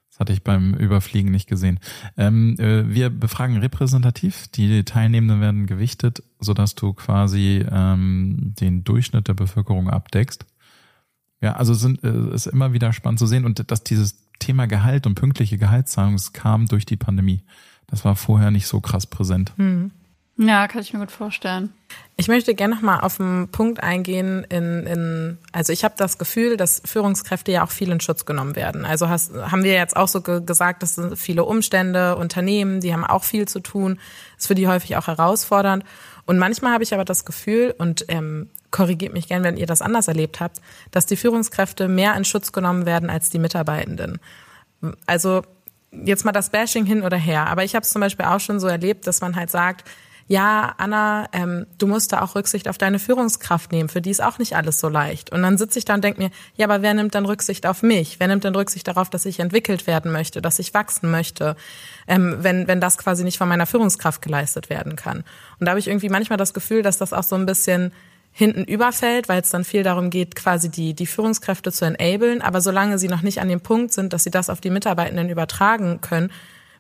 Das 0.08 0.20
hatte 0.20 0.32
ich 0.32 0.44
beim 0.44 0.74
Überfliegen 0.74 1.32
nicht 1.32 1.48
gesehen. 1.48 1.80
Ähm, 2.16 2.54
äh, 2.60 2.88
wir 2.88 3.10
befragen 3.10 3.56
repräsentativ. 3.56 4.46
Die 4.46 4.84
Teilnehmenden 4.84 5.40
werden 5.40 5.66
gewichtet, 5.66 6.22
sodass 6.38 6.76
du 6.76 6.92
quasi 6.92 7.66
ähm, 7.68 8.54
den 8.60 8.84
Durchschnitt 8.84 9.26
der 9.26 9.34
Bevölkerung 9.34 9.90
abdeckst. 9.90 10.46
Ja, 11.40 11.54
also 11.54 11.74
sind, 11.74 12.04
äh, 12.04 12.32
ist 12.32 12.46
immer 12.46 12.72
wieder 12.72 12.92
spannend 12.92 13.18
zu 13.18 13.26
sehen 13.26 13.44
und 13.44 13.68
dass 13.72 13.82
dieses 13.82 14.27
Thema 14.38 14.66
Gehalt 14.66 15.06
und 15.06 15.14
pünktliche 15.14 15.58
Gehaltszahlung, 15.58 16.14
es 16.14 16.32
kam 16.32 16.66
durch 16.66 16.86
die 16.86 16.96
Pandemie. 16.96 17.42
Das 17.86 18.04
war 18.04 18.16
vorher 18.16 18.50
nicht 18.50 18.66
so 18.66 18.80
krass 18.80 19.06
präsent. 19.06 19.52
Hm. 19.56 19.90
Ja, 20.40 20.68
kann 20.68 20.82
ich 20.82 20.92
mir 20.92 21.00
gut 21.00 21.10
vorstellen. 21.10 21.72
Ich 22.16 22.28
möchte 22.28 22.54
gerne 22.54 22.76
noch 22.76 22.82
mal 22.82 23.00
auf 23.00 23.20
einen 23.20 23.48
Punkt 23.48 23.82
eingehen. 23.82 24.44
In, 24.48 24.86
in 24.86 25.38
also 25.50 25.72
ich 25.72 25.82
habe 25.82 25.94
das 25.96 26.16
Gefühl, 26.16 26.56
dass 26.56 26.80
Führungskräfte 26.84 27.50
ja 27.50 27.64
auch 27.64 27.72
viel 27.72 27.90
in 27.90 27.98
Schutz 27.98 28.24
genommen 28.24 28.54
werden. 28.54 28.84
Also 28.84 29.08
hast, 29.08 29.34
haben 29.34 29.64
wir 29.64 29.72
jetzt 29.72 29.96
auch 29.96 30.06
so 30.06 30.20
ge 30.20 30.40
gesagt, 30.44 30.84
das 30.84 30.94
sind 30.94 31.18
viele 31.18 31.44
Umstände, 31.44 32.14
Unternehmen, 32.14 32.80
die 32.80 32.92
haben 32.92 33.04
auch 33.04 33.24
viel 33.24 33.48
zu 33.48 33.58
tun. 33.58 33.96
Das 34.36 34.44
ist 34.44 34.46
für 34.46 34.54
die 34.54 34.68
häufig 34.68 34.96
auch 34.96 35.08
herausfordernd. 35.08 35.84
Und 36.24 36.38
manchmal 36.38 36.72
habe 36.72 36.84
ich 36.84 36.94
aber 36.94 37.04
das 37.04 37.24
Gefühl, 37.24 37.74
und 37.76 38.04
ähm, 38.06 38.48
korrigiert 38.70 39.12
mich 39.12 39.28
gern, 39.28 39.44
wenn 39.44 39.56
ihr 39.56 39.66
das 39.66 39.82
anders 39.82 40.08
erlebt 40.08 40.40
habt, 40.40 40.60
dass 40.90 41.06
die 41.06 41.16
Führungskräfte 41.16 41.88
mehr 41.88 42.14
in 42.16 42.24
Schutz 42.24 42.52
genommen 42.52 42.86
werden 42.86 43.10
als 43.10 43.30
die 43.30 43.38
Mitarbeitenden. 43.38 44.18
Also 45.06 45.42
jetzt 45.90 46.24
mal 46.24 46.32
das 46.32 46.50
Bashing 46.50 46.84
hin 46.84 47.02
oder 47.02 47.16
her. 47.16 47.46
Aber 47.46 47.64
ich 47.64 47.74
habe 47.74 47.82
es 47.82 47.90
zum 47.90 48.00
Beispiel 48.00 48.26
auch 48.26 48.40
schon 48.40 48.60
so 48.60 48.66
erlebt, 48.66 49.06
dass 49.06 49.20
man 49.20 49.36
halt 49.36 49.50
sagt, 49.50 49.88
ja, 50.30 50.74
Anna, 50.76 51.26
ähm, 51.32 51.66
du 51.78 51.86
musst 51.86 52.12
da 52.12 52.20
auch 52.20 52.34
Rücksicht 52.34 52.68
auf 52.68 52.76
deine 52.76 52.98
Führungskraft 52.98 53.72
nehmen, 53.72 53.88
für 53.88 54.02
die 54.02 54.10
ist 54.10 54.22
auch 54.22 54.38
nicht 54.38 54.56
alles 54.56 54.78
so 54.78 54.90
leicht. 54.90 55.32
Und 55.32 55.40
dann 55.40 55.56
sitze 55.56 55.78
ich 55.78 55.86
da 55.86 55.94
und 55.94 56.04
denke 56.04 56.22
mir, 56.22 56.30
ja, 56.54 56.66
aber 56.66 56.82
wer 56.82 56.92
nimmt 56.92 57.14
dann 57.14 57.24
Rücksicht 57.24 57.64
auf 57.64 57.82
mich? 57.82 58.20
Wer 58.20 58.28
nimmt 58.28 58.44
dann 58.44 58.54
Rücksicht 58.54 58.86
darauf, 58.86 59.08
dass 59.08 59.24
ich 59.24 59.40
entwickelt 59.40 59.86
werden 59.86 60.12
möchte, 60.12 60.42
dass 60.42 60.58
ich 60.58 60.74
wachsen 60.74 61.10
möchte, 61.10 61.56
ähm, 62.06 62.36
wenn, 62.40 62.68
wenn 62.68 62.78
das 62.78 62.98
quasi 62.98 63.24
nicht 63.24 63.38
von 63.38 63.48
meiner 63.48 63.64
Führungskraft 63.64 64.20
geleistet 64.20 64.68
werden 64.68 64.96
kann? 64.96 65.24
Und 65.58 65.64
da 65.64 65.70
habe 65.70 65.80
ich 65.80 65.88
irgendwie 65.88 66.10
manchmal 66.10 66.36
das 66.36 66.52
Gefühl, 66.52 66.82
dass 66.82 66.98
das 66.98 67.14
auch 67.14 67.22
so 67.22 67.34
ein 67.34 67.46
bisschen 67.46 67.92
hinten 68.38 68.62
überfällt, 68.62 69.28
weil 69.28 69.42
es 69.42 69.50
dann 69.50 69.64
viel 69.64 69.82
darum 69.82 70.10
geht, 70.10 70.36
quasi 70.36 70.70
die, 70.70 70.94
die 70.94 71.06
Führungskräfte 71.06 71.72
zu 71.72 71.84
enablen. 71.84 72.40
Aber 72.40 72.60
solange 72.60 72.96
sie 72.96 73.08
noch 73.08 73.22
nicht 73.22 73.40
an 73.40 73.48
dem 73.48 73.60
Punkt 73.60 73.92
sind, 73.92 74.12
dass 74.12 74.22
sie 74.22 74.30
das 74.30 74.48
auf 74.48 74.60
die 74.60 74.70
Mitarbeitenden 74.70 75.28
übertragen 75.28 76.00
können, 76.00 76.30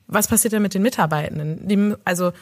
was 0.06 0.28
passiert 0.28 0.52
denn 0.52 0.62
mit 0.62 0.74
den 0.74 0.82
Mitarbeitenden? 0.82 1.66
Die, 1.66 1.96
also 2.04 2.32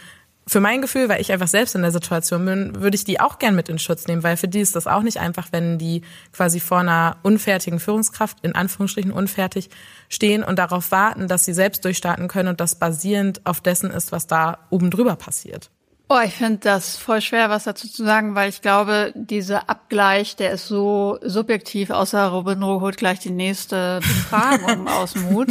für 0.47 0.61
mein 0.61 0.83
Gefühl, 0.83 1.09
weil 1.09 1.23
ich 1.23 1.33
einfach 1.33 1.49
selbst 1.49 1.75
in 1.75 1.81
der 1.81 1.93
Situation 1.93 2.45
bin, 2.45 2.83
würde 2.83 2.95
ich 2.95 3.05
die 3.05 3.19
auch 3.19 3.39
gern 3.39 3.57
mit 3.57 3.71
in 3.71 3.79
Schutz 3.79 4.07
nehmen, 4.07 4.23
weil 4.23 4.37
für 4.37 4.49
die 4.49 4.61
ist 4.61 4.77
das 4.77 4.87
auch 4.87 5.03
nicht 5.03 5.19
einfach, 5.19 5.49
wenn 5.51 5.79
die 5.79 6.03
quasi 6.33 6.61
vor 6.61 6.81
einer 6.81 7.17
unfertigen 7.23 7.81
Führungskraft, 7.81 8.37
in 8.43 8.55
Anführungsstrichen 8.55 9.13
unfertig, 9.13 9.71
stehen 10.11 10.45
und 10.45 10.59
darauf 10.59 10.91
warten, 10.91 11.27
dass 11.27 11.47
sie 11.47 11.55
selbst 11.55 11.87
durchstarten 11.87 12.29
können 12.29 12.51
und 12.51 12.61
das 12.61 12.79
basierend 12.79 13.41
auf 13.47 13.63
dessen 13.63 13.91
ist, 13.91 14.13
was 14.13 14.27
da 14.27 14.59
oben 14.69 14.91
drüber 14.91 15.17
passiert. 15.17 15.71
Oh, 16.09 16.21
ich 16.25 16.35
finde 16.35 16.59
das 16.59 16.97
voll 16.97 17.21
schwer, 17.21 17.51
was 17.51 17.65
dazu 17.65 17.89
zu 17.89 18.05
sagen, 18.05 18.37
weil 18.37 18.49
ich 18.49 18.63
glaube, 18.63 19.13
dieser 19.17 19.69
Abgleich, 19.69 20.37
der 20.37 20.53
ist 20.53 20.69
so 20.69 21.19
subjektiv, 21.23 21.91
außer 21.91 22.29
Robin 22.29 22.63
Roh 22.63 22.81
holt 22.81 22.97
gleich 22.97 23.19
die 23.19 23.31
nächste 23.31 23.99
Befragung 23.99 24.87
aus 24.89 25.15
dem 25.15 25.31
Hut. 25.31 25.49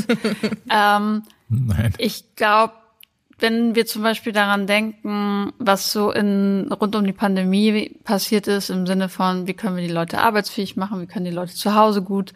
Ähm, 0.70 1.24
Nein. 1.50 1.94
Ich 1.98 2.36
glaube, 2.36 2.74
wenn 3.38 3.76
wir 3.76 3.86
zum 3.86 4.02
Beispiel 4.02 4.32
daran 4.32 4.65
denken, 4.65 5.52
was 5.60 5.91
so 5.91 6.12
in, 6.12 6.72
rund 6.72 6.96
um 6.96 7.06
die 7.06 7.12
Pandemie 7.12 8.00
passiert 8.06 8.48
ist, 8.48 8.70
im 8.70 8.88
Sinne 8.88 9.10
von, 9.10 9.48
wie 9.48 9.54
können 9.54 9.76
wir 9.76 9.86
die 9.86 9.94
Leute 9.94 10.20
arbeitsfähig 10.20 10.78
machen, 10.78 11.02
wie 11.02 11.08
können 11.08 11.26
die 11.26 11.32
Leute 11.32 11.54
zu 11.54 11.76
Hause 11.76 12.02
gut 12.02 12.34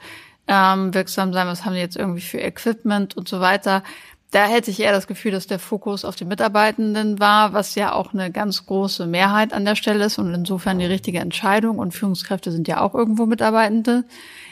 ähm, 0.48 0.94
wirksam 0.94 1.32
sein, 1.32 1.48
was 1.48 1.64
haben 1.64 1.76
die 1.76 1.80
jetzt 1.80 1.96
irgendwie 1.96 2.22
für 2.22 2.40
Equipment 2.40 3.16
und 3.16 3.30
so 3.30 3.40
weiter. 3.40 3.84
Da 4.32 4.46
hätte 4.46 4.70
ich 4.70 4.80
eher 4.80 4.92
das 4.92 5.08
Gefühl, 5.08 5.32
dass 5.32 5.48
der 5.48 5.58
Fokus 5.58 6.06
auf 6.06 6.16
die 6.16 6.26
Mitarbeitenden 6.26 7.20
war, 7.20 7.54
was 7.54 7.74
ja 7.74 7.94
auch 7.94 8.14
eine 8.14 8.32
ganz 8.32 8.68
große 8.68 9.08
Mehrheit 9.08 9.54
an 9.54 9.66
der 9.66 9.76
Stelle 9.76 10.06
ist 10.06 10.20
und 10.20 10.32
insofern 10.34 10.78
die 10.78 10.86
richtige 10.86 11.20
Entscheidung. 11.20 11.80
Und 11.80 11.96
Führungskräfte 11.96 12.52
sind 12.52 12.68
ja 12.68 12.82
auch 12.82 12.94
irgendwo 12.94 13.26
Mitarbeitende. 13.26 14.06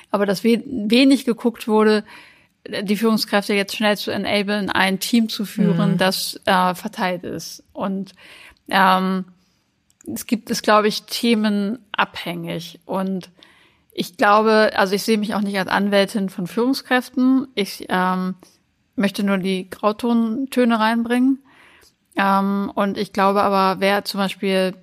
Aber 0.09 0.25
dass 0.25 0.43
wenig 0.43 1.25
geguckt 1.25 1.67
wurde, 1.67 2.03
die 2.81 2.97
Führungskräfte 2.97 3.53
jetzt 3.53 3.75
schnell 3.75 3.97
zu 3.97 4.11
enablen, 4.11 4.69
ein 4.69 4.99
Team 4.99 5.29
zu 5.29 5.45
führen, 5.45 5.93
mhm. 5.93 5.97
das 5.97 6.39
äh, 6.45 6.73
verteilt 6.73 7.23
ist. 7.23 7.63
Und 7.71 8.13
ähm, 8.69 9.25
es 10.11 10.25
gibt 10.25 10.49
es, 10.49 10.61
glaube 10.61 10.87
ich, 10.87 11.03
themenabhängig. 11.03 12.79
Und 12.85 13.29
ich 13.91 14.17
glaube, 14.17 14.71
also 14.75 14.95
ich 14.95 15.03
sehe 15.03 15.17
mich 15.17 15.35
auch 15.35 15.41
nicht 15.41 15.57
als 15.57 15.69
Anwältin 15.69 16.29
von 16.29 16.47
Führungskräften. 16.47 17.47
Ich 17.55 17.85
ähm, 17.89 18.35
möchte 18.97 19.23
nur 19.23 19.37
die 19.37 19.69
Grautontöne 19.69 20.79
reinbringen. 20.79 21.39
Ähm, 22.15 22.71
und 22.73 22.97
ich 22.97 23.13
glaube 23.13 23.43
aber, 23.43 23.79
wer 23.79 24.03
zum 24.03 24.19
Beispiel 24.19 24.73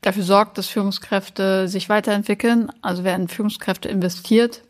dafür 0.00 0.22
sorgt, 0.22 0.58
dass 0.58 0.68
Führungskräfte 0.68 1.68
sich 1.68 1.88
weiterentwickeln, 1.88 2.70
also 2.82 3.04
wer 3.04 3.16
in 3.16 3.28
Führungskräfte 3.28 3.88
investiert, 3.88 4.62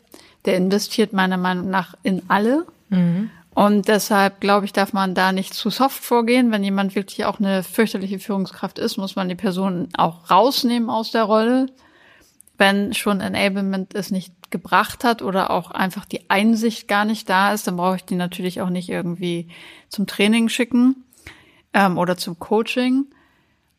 der 0.45 0.57
investiert 0.57 1.13
meiner 1.13 1.37
Meinung 1.37 1.69
nach 1.69 1.95
in 2.03 2.21
alle. 2.27 2.65
Mhm. 2.89 3.29
Und 3.53 3.87
deshalb, 3.87 4.41
glaube 4.41 4.65
ich, 4.65 4.73
darf 4.73 4.91
man 4.91 5.15
da 5.15 5.31
nicht 5.31 5.53
zu 5.53 5.69
soft 5.69 6.03
vorgehen. 6.03 6.51
Wenn 6.51 6.63
jemand 6.63 6.93
wirklich 6.93 7.23
auch 7.23 7.39
eine 7.39 7.63
fürchterliche 7.63 8.19
Führungskraft 8.19 8.79
ist, 8.79 8.97
muss 8.97 9.15
man 9.15 9.29
die 9.29 9.35
Person 9.35 9.87
auch 9.95 10.29
rausnehmen 10.29 10.89
aus 10.89 11.11
der 11.11 11.23
Rolle. 11.23 11.67
Wenn 12.57 12.93
schon 12.93 13.21
Enablement 13.21 13.93
es 13.95 14.11
nicht 14.11 14.33
gebracht 14.51 15.03
hat 15.03 15.21
oder 15.21 15.51
auch 15.51 15.71
einfach 15.71 16.05
die 16.05 16.29
Einsicht 16.29 16.87
gar 16.87 17.05
nicht 17.05 17.29
da 17.29 17.53
ist, 17.53 17.67
dann 17.67 17.77
brauche 17.77 17.97
ich 17.97 18.05
die 18.05 18.15
natürlich 18.15 18.61
auch 18.61 18.69
nicht 18.69 18.89
irgendwie 18.89 19.47
zum 19.89 20.07
Training 20.07 20.49
schicken 20.49 21.03
ähm, 21.73 21.97
oder 21.97 22.17
zum 22.17 22.39
Coaching. 22.39 23.05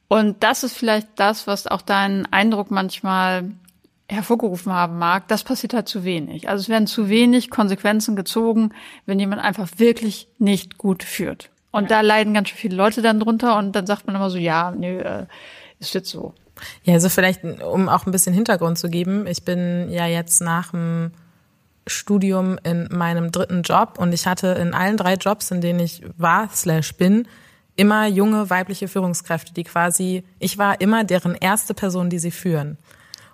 Und 0.09 0.43
das 0.43 0.63
ist 0.63 0.77
vielleicht 0.77 1.09
das, 1.17 1.47
was 1.47 1.67
auch 1.67 1.83
deinen 1.83 2.27
Eindruck 2.27 2.71
manchmal 2.71 3.51
hervorgerufen 4.09 4.73
haben 4.73 4.99
mag, 4.99 5.27
das 5.29 5.43
passiert 5.43 5.75
halt 5.75 5.89
zu 5.89 6.05
wenig. 6.05 6.49
Also 6.49 6.63
es 6.63 6.69
werden 6.69 6.87
zu 6.87 7.09
wenig 7.09 7.51
Konsequenzen 7.51 8.15
gezogen, 8.15 8.73
wenn 9.05 9.19
jemand 9.19 9.43
einfach 9.43 9.69
wirklich 9.79 10.29
nicht 10.39 10.79
gut 10.79 11.03
führt. 11.03 11.51
Und 11.73 11.85
ja. 11.85 11.89
da 11.89 12.01
leiden 12.03 12.33
ganz 12.33 12.49
schön 12.49 12.59
viele 12.59 12.77
Leute 12.77 13.03
dann 13.03 13.19
drunter 13.19 13.59
und 13.59 13.73
dann 13.73 13.87
sagt 13.87 14.07
man 14.07 14.15
immer 14.15 14.31
so, 14.31 14.39
ja, 14.39 14.71
nö, 14.71 14.99
äh, 15.01 15.27
ist 15.81 15.95
jetzt 15.95 16.11
so. 16.11 16.35
Ja, 16.85 16.95
also 16.95 17.09
vielleicht, 17.09 17.45
um 17.45 17.89
auch 17.89 18.07
ein 18.07 18.13
bisschen 18.13 18.35
Hintergrund 18.35 18.79
zu 18.79 18.89
geben, 18.89 19.27
ich 19.27 19.45
bin 19.45 19.91
ja 19.91 20.07
jetzt 20.07 20.41
nach 20.41 20.71
dem 20.71 21.13
Studium 21.87 22.59
in 22.65 22.89
meinem 22.91 23.31
dritten 23.31 23.63
Job 23.63 23.99
und 23.99 24.13
ich 24.13 24.27
hatte 24.27 24.49
in 24.49 24.75
allen 24.75 24.97
drei 24.97 25.15
Jobs, 25.15 25.51
in 25.51 25.61
denen 25.61 25.81
ich 25.81 26.03
war, 26.17 26.51
slash 26.53 26.95
bin, 26.95 27.29
immer 27.77 28.07
junge 28.07 28.51
weibliche 28.51 28.89
Führungskräfte, 28.89 29.53
die 29.53 29.65
quasi, 29.65 30.25
ich 30.39 30.59
war 30.59 30.81
immer 30.81 31.05
deren 31.05 31.35
erste 31.35 31.75
Person, 31.75 32.11
die 32.11 32.19
sie 32.19 32.31
führen. 32.31 32.79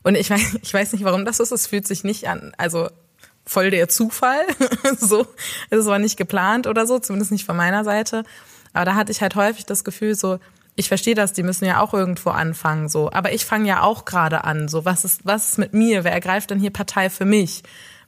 Und 0.02 0.16
ich 0.16 0.28
weiß, 0.28 0.58
ich 0.62 0.74
weiß 0.74 0.92
nicht, 0.92 1.04
warum 1.04 1.24
das 1.24 1.40
ist. 1.40 1.52
Es 1.52 1.66
fühlt 1.66 1.86
sich 1.86 2.04
nicht 2.04 2.28
an, 2.28 2.52
also 2.58 2.88
voll 3.46 3.70
der 3.70 3.88
Zufall. 3.88 4.44
so, 4.98 5.26
es 5.70 5.86
war 5.86 5.98
nicht 5.98 6.16
geplant 6.16 6.66
oder 6.66 6.86
so, 6.86 6.98
zumindest 6.98 7.32
nicht 7.32 7.44
von 7.44 7.56
meiner 7.56 7.84
Seite. 7.84 8.24
Aber 8.72 8.84
da 8.84 8.94
hatte 8.94 9.12
ich 9.12 9.22
halt 9.22 9.34
häufig 9.36 9.66
das 9.66 9.84
Gefühl, 9.84 10.14
so, 10.14 10.38
ich 10.74 10.88
verstehe 10.88 11.14
das, 11.14 11.32
die 11.32 11.42
müssen 11.42 11.66
ja 11.66 11.80
auch 11.80 11.92
irgendwo 11.92 12.30
anfangen, 12.30 12.88
so. 12.88 13.10
Aber 13.12 13.32
ich 13.32 13.44
fange 13.44 13.68
ja 13.68 13.82
auch 13.82 14.04
gerade 14.04 14.44
an, 14.44 14.68
so. 14.68 14.84
Was 14.84 15.04
ist, 15.04 15.24
was 15.24 15.50
ist 15.50 15.58
mit 15.58 15.74
mir? 15.74 16.04
Wer 16.04 16.12
ergreift 16.12 16.50
denn 16.50 16.60
hier 16.60 16.72
Partei 16.72 17.10
für 17.10 17.24
mich? 17.24 17.62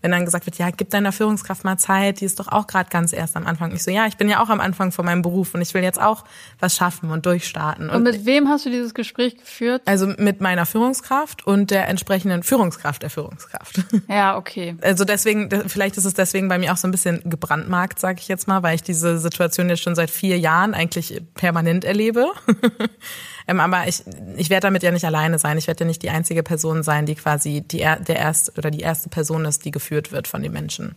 Wenn 0.05 0.11
dann 0.11 0.27
gesagt 0.27 0.45
wird, 0.45 0.59
ja, 0.59 0.69
gib 0.71 0.91
deiner 0.91 1.13
Führungskraft 1.13 1.65
mal 1.65 1.79
Zeit, 1.79 2.21
die 2.21 2.27
ist 2.27 2.39
doch 2.39 2.49
auch 2.49 2.67
gerade 2.67 2.91
ganz 2.91 3.15
erst 3.15 3.37
am 3.37 3.47
Anfang. 3.47 3.73
Ich 3.73 3.83
so, 3.83 3.91
ja, 3.91 4.07
ich 4.07 4.19
bin 4.19 4.29
ja 4.29 4.43
auch 4.43 4.51
am 4.51 4.61
Anfang 4.61 4.93
von 4.93 5.07
meinem 5.07 5.23
Beruf 5.23 5.55
und 5.55 5.63
ich 5.63 5.73
will 5.73 5.83
jetzt 5.83 5.99
auch 5.99 6.25
was 6.61 6.77
schaffen 6.77 7.11
und 7.11 7.25
durchstarten. 7.25 7.89
Und, 7.89 7.97
und 7.97 8.03
mit 8.03 8.27
wem 8.27 8.51
hast 8.51 8.67
du 8.67 8.71
dieses 8.71 8.93
Gespräch 8.93 9.39
geführt? 9.39 9.81
Also 9.87 10.07
mit 10.07 10.43
meiner 10.43 10.67
Führungskraft 10.67 11.47
und 11.47 11.71
der 11.71 11.89
entsprechenden 11.89 12.43
Führungskraft 12.43 13.03
der 13.03 13.11
Führungskraft. 13.11 13.83
Ja, 14.09 14.37
okay. 14.37 14.77
Also 14.83 15.05
deswegen, 15.05 15.49
vielleicht 15.69 15.97
ist 15.97 16.05
es 16.05 16.13
deswegen 16.13 16.49
bei 16.49 16.59
mir 16.59 16.73
auch 16.73 16.77
so 16.77 16.87
ein 16.87 16.91
bisschen 16.91 17.23
gebrandmarkt, 17.25 17.99
sage 17.99 18.19
ich 18.21 18.29
jetzt 18.29 18.47
mal, 18.47 18.63
weil 18.63 18.75
ich 18.75 18.83
diese 18.83 19.19
Situation 19.19 19.71
jetzt 19.71 19.83
schon 19.83 19.95
seit 19.95 20.11
vier 20.11 20.39
Jahren 20.39 20.75
eigentlich 20.75 21.23
permanent 21.35 21.85
erlebe. 21.85 22.27
Ähm, 23.47 23.61
aber 23.61 23.87
ich, 23.87 24.03
ich 24.37 24.51
werde 24.51 24.67
damit 24.67 24.83
ja 24.83 24.91
nicht 24.91 25.05
alleine 25.05 25.39
sein. 25.39 25.59
Ich 25.59 25.67
werde 25.67 25.85
ja 25.85 25.87
nicht 25.87 26.03
die 26.03 26.11
einzige 26.11 26.43
Person 26.43 26.83
sein, 26.83 27.07
die 27.07 27.15
quasi 27.15 27.61
die, 27.61 27.79
der 27.79 28.17
erste 28.17 28.53
oder 28.57 28.71
die 28.71 28.81
erste 28.81 29.09
Person 29.09 29.45
ist, 29.45 29.65
die 29.65 29.71
geführt 29.71 30.13
wird 30.13 30.29
von 30.29 30.43
den 30.43 30.53
Menschen. 30.53 30.97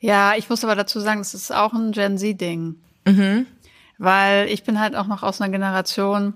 Ja, 0.00 0.34
ich 0.36 0.50
muss 0.50 0.64
aber 0.64 0.74
dazu 0.74 1.00
sagen, 1.00 1.20
das 1.20 1.32
ist 1.32 1.54
auch 1.54 1.72
ein 1.72 1.92
Gen 1.92 2.18
Z-Ding. 2.18 2.76
Mhm. 3.06 3.46
Weil 3.98 4.48
ich 4.48 4.64
bin 4.64 4.80
halt 4.80 4.96
auch 4.96 5.06
noch 5.06 5.22
aus 5.22 5.40
einer 5.40 5.50
Generation, 5.50 6.34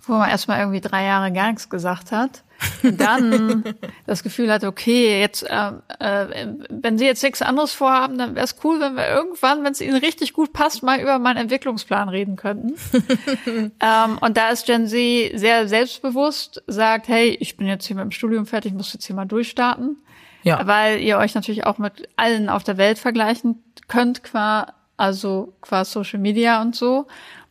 wo 0.00 0.14
man 0.14 0.30
erstmal 0.30 0.58
irgendwie 0.58 0.80
drei 0.80 1.04
Jahre 1.04 1.32
gar 1.32 1.48
nichts 1.48 1.68
gesagt 1.68 2.10
hat 2.10 2.42
dann 2.82 3.64
das 4.06 4.22
Gefühl 4.22 4.52
hat, 4.52 4.64
okay, 4.64 5.20
jetzt, 5.20 5.42
äh, 5.42 5.72
äh, 5.98 6.46
wenn 6.68 6.98
Sie 6.98 7.04
jetzt 7.04 7.22
nichts 7.22 7.42
anderes 7.42 7.72
vorhaben, 7.72 8.18
dann 8.18 8.34
wäre 8.34 8.44
es 8.44 8.56
cool, 8.64 8.80
wenn 8.80 8.96
wir 8.96 9.08
irgendwann, 9.08 9.64
wenn 9.64 9.72
es 9.72 9.80
Ihnen 9.80 9.96
richtig 9.96 10.32
gut 10.32 10.52
passt, 10.52 10.82
mal 10.82 11.00
über 11.00 11.18
meinen 11.18 11.38
Entwicklungsplan 11.38 12.08
reden 12.08 12.36
könnten. 12.36 12.74
ähm, 13.80 14.18
und 14.20 14.36
da 14.36 14.50
ist 14.50 14.66
Gen 14.66 14.86
Z 14.86 15.38
sehr 15.38 15.68
selbstbewusst, 15.68 16.62
sagt, 16.66 17.08
hey, 17.08 17.36
ich 17.40 17.56
bin 17.56 17.66
jetzt 17.66 17.86
hier 17.86 17.96
mit 17.96 18.04
dem 18.04 18.10
Studium 18.10 18.46
fertig, 18.46 18.72
muss 18.72 18.92
jetzt 18.92 19.06
hier 19.06 19.16
mal 19.16 19.26
durchstarten. 19.26 19.96
Ja. 20.44 20.66
Weil 20.66 21.00
ihr 21.00 21.18
euch 21.18 21.34
natürlich 21.34 21.66
auch 21.66 21.78
mit 21.78 22.08
allen 22.16 22.48
auf 22.48 22.64
der 22.64 22.76
Welt 22.76 22.98
vergleichen 22.98 23.62
könnt, 23.86 24.24
qua, 24.24 24.74
also 24.96 25.54
qua 25.60 25.84
Social 25.84 26.18
Media 26.18 26.60
und 26.60 26.74
so. 26.74 27.06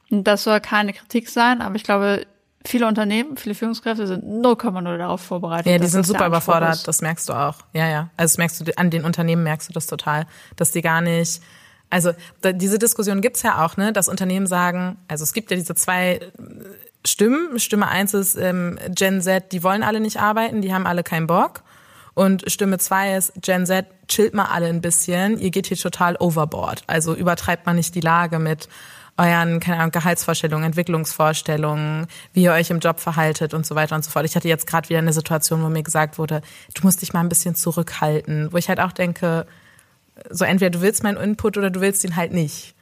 Und 0.10 0.26
das 0.26 0.44
soll 0.44 0.60
keine 0.60 0.92
Kritik 0.92 1.30
sein, 1.30 1.62
aber 1.62 1.76
ich 1.76 1.84
glaube, 1.84 2.26
viele 2.66 2.88
Unternehmen, 2.88 3.38
viele 3.38 3.56
Führungskräfte 3.56 4.08
sind 4.08 4.24
0,0 4.24 4.98
darauf 4.98 5.22
vorbereitet. 5.22 5.72
Ja, 5.72 5.78
die 5.78 5.88
sind 5.88 6.06
super 6.06 6.28
überfordert, 6.28 6.76
ist. 6.76 6.88
das 6.88 7.02
merkst 7.02 7.30
du 7.30 7.34
auch. 7.34 7.58
Ja, 7.74 7.88
ja. 7.88 8.10
Also 8.18 8.34
das 8.34 8.38
merkst 8.38 8.68
du, 8.68 8.78
an 8.78 8.90
den 8.90 9.04
Unternehmen 9.04 9.44
merkst 9.44 9.70
du 9.70 9.74
das 9.74 9.88
total, 9.88 10.26
dass 10.56 10.72
die 10.72 10.82
gar 10.82 11.02
nicht, 11.02 11.42
also 11.90 12.12
da, 12.42 12.52
diese 12.52 12.80
Diskussion 12.80 13.22
gibt's 13.22 13.42
ja 13.42 13.66
auch, 13.66 13.78
ne, 13.78 13.94
dass 13.94 14.08
Unternehmen 14.08 14.48
sagen, 14.48 14.98
also 15.08 15.24
es 15.24 15.34
gibt 15.34 15.52
ja 15.52 15.58
diese 15.58 15.76
zwei 15.76 16.20
Stimmen. 17.06 17.60
Stimme 17.60 17.88
eins 17.88 18.14
ist 18.14 18.38
ähm, 18.38 18.78
Gen 18.90 19.22
Z, 19.22 19.52
die 19.52 19.64
wollen 19.64 19.84
alle 19.84 20.00
nicht 20.00 20.20
arbeiten, 20.20 20.62
die 20.62 20.74
haben 20.74 20.86
alle 20.86 21.04
keinen 21.04 21.28
Bock. 21.28 21.64
Und 22.14 22.52
Stimme 22.52 22.78
zwei 22.78 23.16
ist 23.16 23.34
Gen 23.42 23.66
Z, 23.66 23.88
chillt 24.08 24.34
mal 24.34 24.46
alle 24.46 24.68
ein 24.68 24.82
bisschen, 24.82 25.40
ihr 25.40 25.50
geht 25.50 25.68
hier 25.68 25.78
total 25.78 26.18
overboard. 26.18 26.84
Also 26.88 27.16
übertreibt 27.16 27.66
man 27.66 27.78
nicht 27.78 27.96
die 27.96 28.02
Lage 28.02 28.38
mit 28.38 28.68
euren, 29.18 29.60
keine 29.60 29.78
Ahnung, 29.80 29.92
Gehaltsvorstellungen, 29.92 30.66
Entwicklungsvorstellungen, 30.66 32.08
wie 32.34 32.44
ihr 32.44 32.54
euch 32.54 32.70
im 32.70 32.80
Job 32.80 33.00
verhaltet 33.00 33.54
und 33.54 33.66
so 33.66 33.76
weiter 33.76 33.96
und 33.96 34.04
so 34.04 34.12
fort. 34.12 34.26
Ich 34.26 34.36
hatte 34.36 34.48
jetzt 34.48 34.68
gerade 34.68 34.90
wieder 34.90 35.00
eine 35.00 35.14
Situation, 35.14 35.64
wo 35.64 35.70
mir 35.70 35.84
gesagt 35.84 36.18
wurde, 36.18 36.42
du 36.74 36.84
musst 36.84 37.02
dich 37.02 37.14
mal 37.14 37.20
ein 37.20 37.30
bisschen 37.30 37.56
zurückhalten, 37.56 38.52
wo 38.52 38.58
ich 38.58 38.70
halt 38.70 38.80
auch 38.80 38.92
denke, 38.92 39.46
so 40.30 40.46
entweder 40.46 40.72
du 40.72 40.82
willst 40.82 41.04
meinen 41.04 41.18
Input 41.18 41.58
oder 41.58 41.70
du 41.70 41.82
willst 41.82 42.04
ihn 42.04 42.16
halt 42.16 42.34
nicht. 42.34 42.76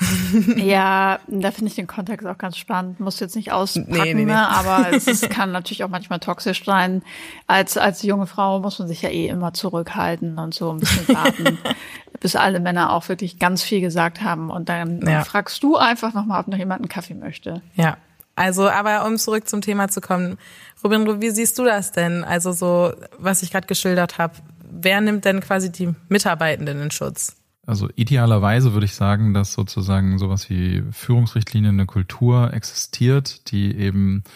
ja, 0.56 1.20
da 1.28 1.50
finde 1.52 1.68
ich 1.68 1.76
den 1.76 1.86
Kontext 1.86 2.26
auch 2.26 2.36
ganz 2.36 2.56
spannend. 2.56 2.98
Muss 2.98 3.20
jetzt 3.20 3.36
nicht 3.36 3.52
auspacken, 3.52 3.92
nee, 3.92 4.02
nee, 4.02 4.14
nee. 4.14 4.24
Ne? 4.24 4.48
aber 4.48 4.92
es 4.92 5.06
ist, 5.06 5.30
kann 5.30 5.52
natürlich 5.52 5.84
auch 5.84 5.88
manchmal 5.88 6.18
toxisch 6.18 6.64
sein. 6.64 7.02
Als, 7.46 7.76
als 7.76 8.02
junge 8.02 8.26
Frau 8.26 8.58
muss 8.58 8.78
man 8.78 8.88
sich 8.88 9.02
ja 9.02 9.10
eh 9.10 9.28
immer 9.28 9.54
zurückhalten 9.54 10.38
und 10.38 10.52
so 10.52 10.70
ein 10.72 10.80
bisschen 10.80 11.08
warten, 11.08 11.58
bis 12.20 12.36
alle 12.36 12.60
Männer 12.60 12.92
auch 12.92 13.08
wirklich 13.08 13.38
ganz 13.38 13.62
viel 13.62 13.80
gesagt 13.80 14.22
haben. 14.22 14.50
Und 14.50 14.68
dann 14.68 15.00
ja. 15.06 15.24
fragst 15.24 15.62
du 15.62 15.76
einfach 15.76 16.14
nochmal, 16.14 16.40
ob 16.40 16.48
noch 16.48 16.58
jemand 16.58 16.80
einen 16.80 16.88
Kaffee 16.88 17.14
möchte. 17.14 17.62
Ja. 17.74 17.96
Also, 18.36 18.68
aber 18.68 19.06
um 19.06 19.16
zurück 19.16 19.48
zum 19.48 19.60
Thema 19.60 19.88
zu 19.88 20.00
kommen, 20.00 20.38
Robin, 20.82 21.20
wie 21.20 21.30
siehst 21.30 21.58
du 21.58 21.64
das 21.64 21.92
denn? 21.92 22.24
Also 22.24 22.52
so, 22.52 22.92
was 23.18 23.42
ich 23.42 23.50
gerade 23.52 23.66
geschildert 23.66 24.18
habe, 24.18 24.34
wer 24.68 25.00
nimmt 25.00 25.24
denn 25.24 25.40
quasi 25.40 25.70
die 25.70 25.94
Mitarbeitenden 26.08 26.80
in 26.80 26.90
Schutz? 26.90 27.36
Also 27.66 27.88
idealerweise 27.94 28.74
würde 28.74 28.84
ich 28.84 28.94
sagen, 28.94 29.32
dass 29.32 29.52
sozusagen 29.54 30.18
sowas 30.18 30.50
wie 30.50 30.82
Führungsrichtlinien, 30.90 31.74
eine 31.74 31.86
Kultur 31.86 32.52
existiert, 32.52 33.50
die 33.50 33.74
eben 33.76 34.24
äh, 34.26 34.30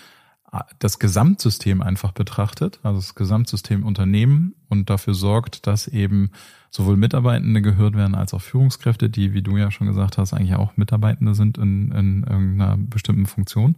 das 0.78 0.98
Gesamtsystem 0.98 1.82
einfach 1.82 2.12
betrachtet, 2.12 2.80
also 2.82 3.00
das 3.00 3.14
Gesamtsystem 3.14 3.84
Unternehmen 3.84 4.54
und 4.68 4.88
dafür 4.88 5.14
sorgt, 5.14 5.66
dass 5.66 5.88
eben 5.88 6.30
sowohl 6.70 6.96
Mitarbeitende 6.96 7.60
gehört 7.60 7.94
werden 7.94 8.14
als 8.14 8.32
auch 8.32 8.40
Führungskräfte, 8.40 9.10
die, 9.10 9.34
wie 9.34 9.42
du 9.42 9.56
ja 9.56 9.70
schon 9.70 9.86
gesagt 9.86 10.16
hast, 10.18 10.32
eigentlich 10.32 10.54
auch 10.54 10.76
Mitarbeitende 10.76 11.34
sind 11.34 11.58
in, 11.58 11.92
in 11.92 12.24
irgendeiner 12.24 12.76
bestimmten 12.78 13.26
Funktion 13.26 13.76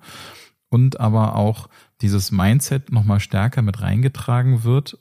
und 0.70 1.00
aber 1.00 1.34
auch 1.34 1.68
dieses 2.00 2.30
Mindset 2.30 2.92
nochmal 2.92 3.20
stärker 3.20 3.62
mit 3.62 3.82
reingetragen 3.82 4.62
wird. 4.62 4.96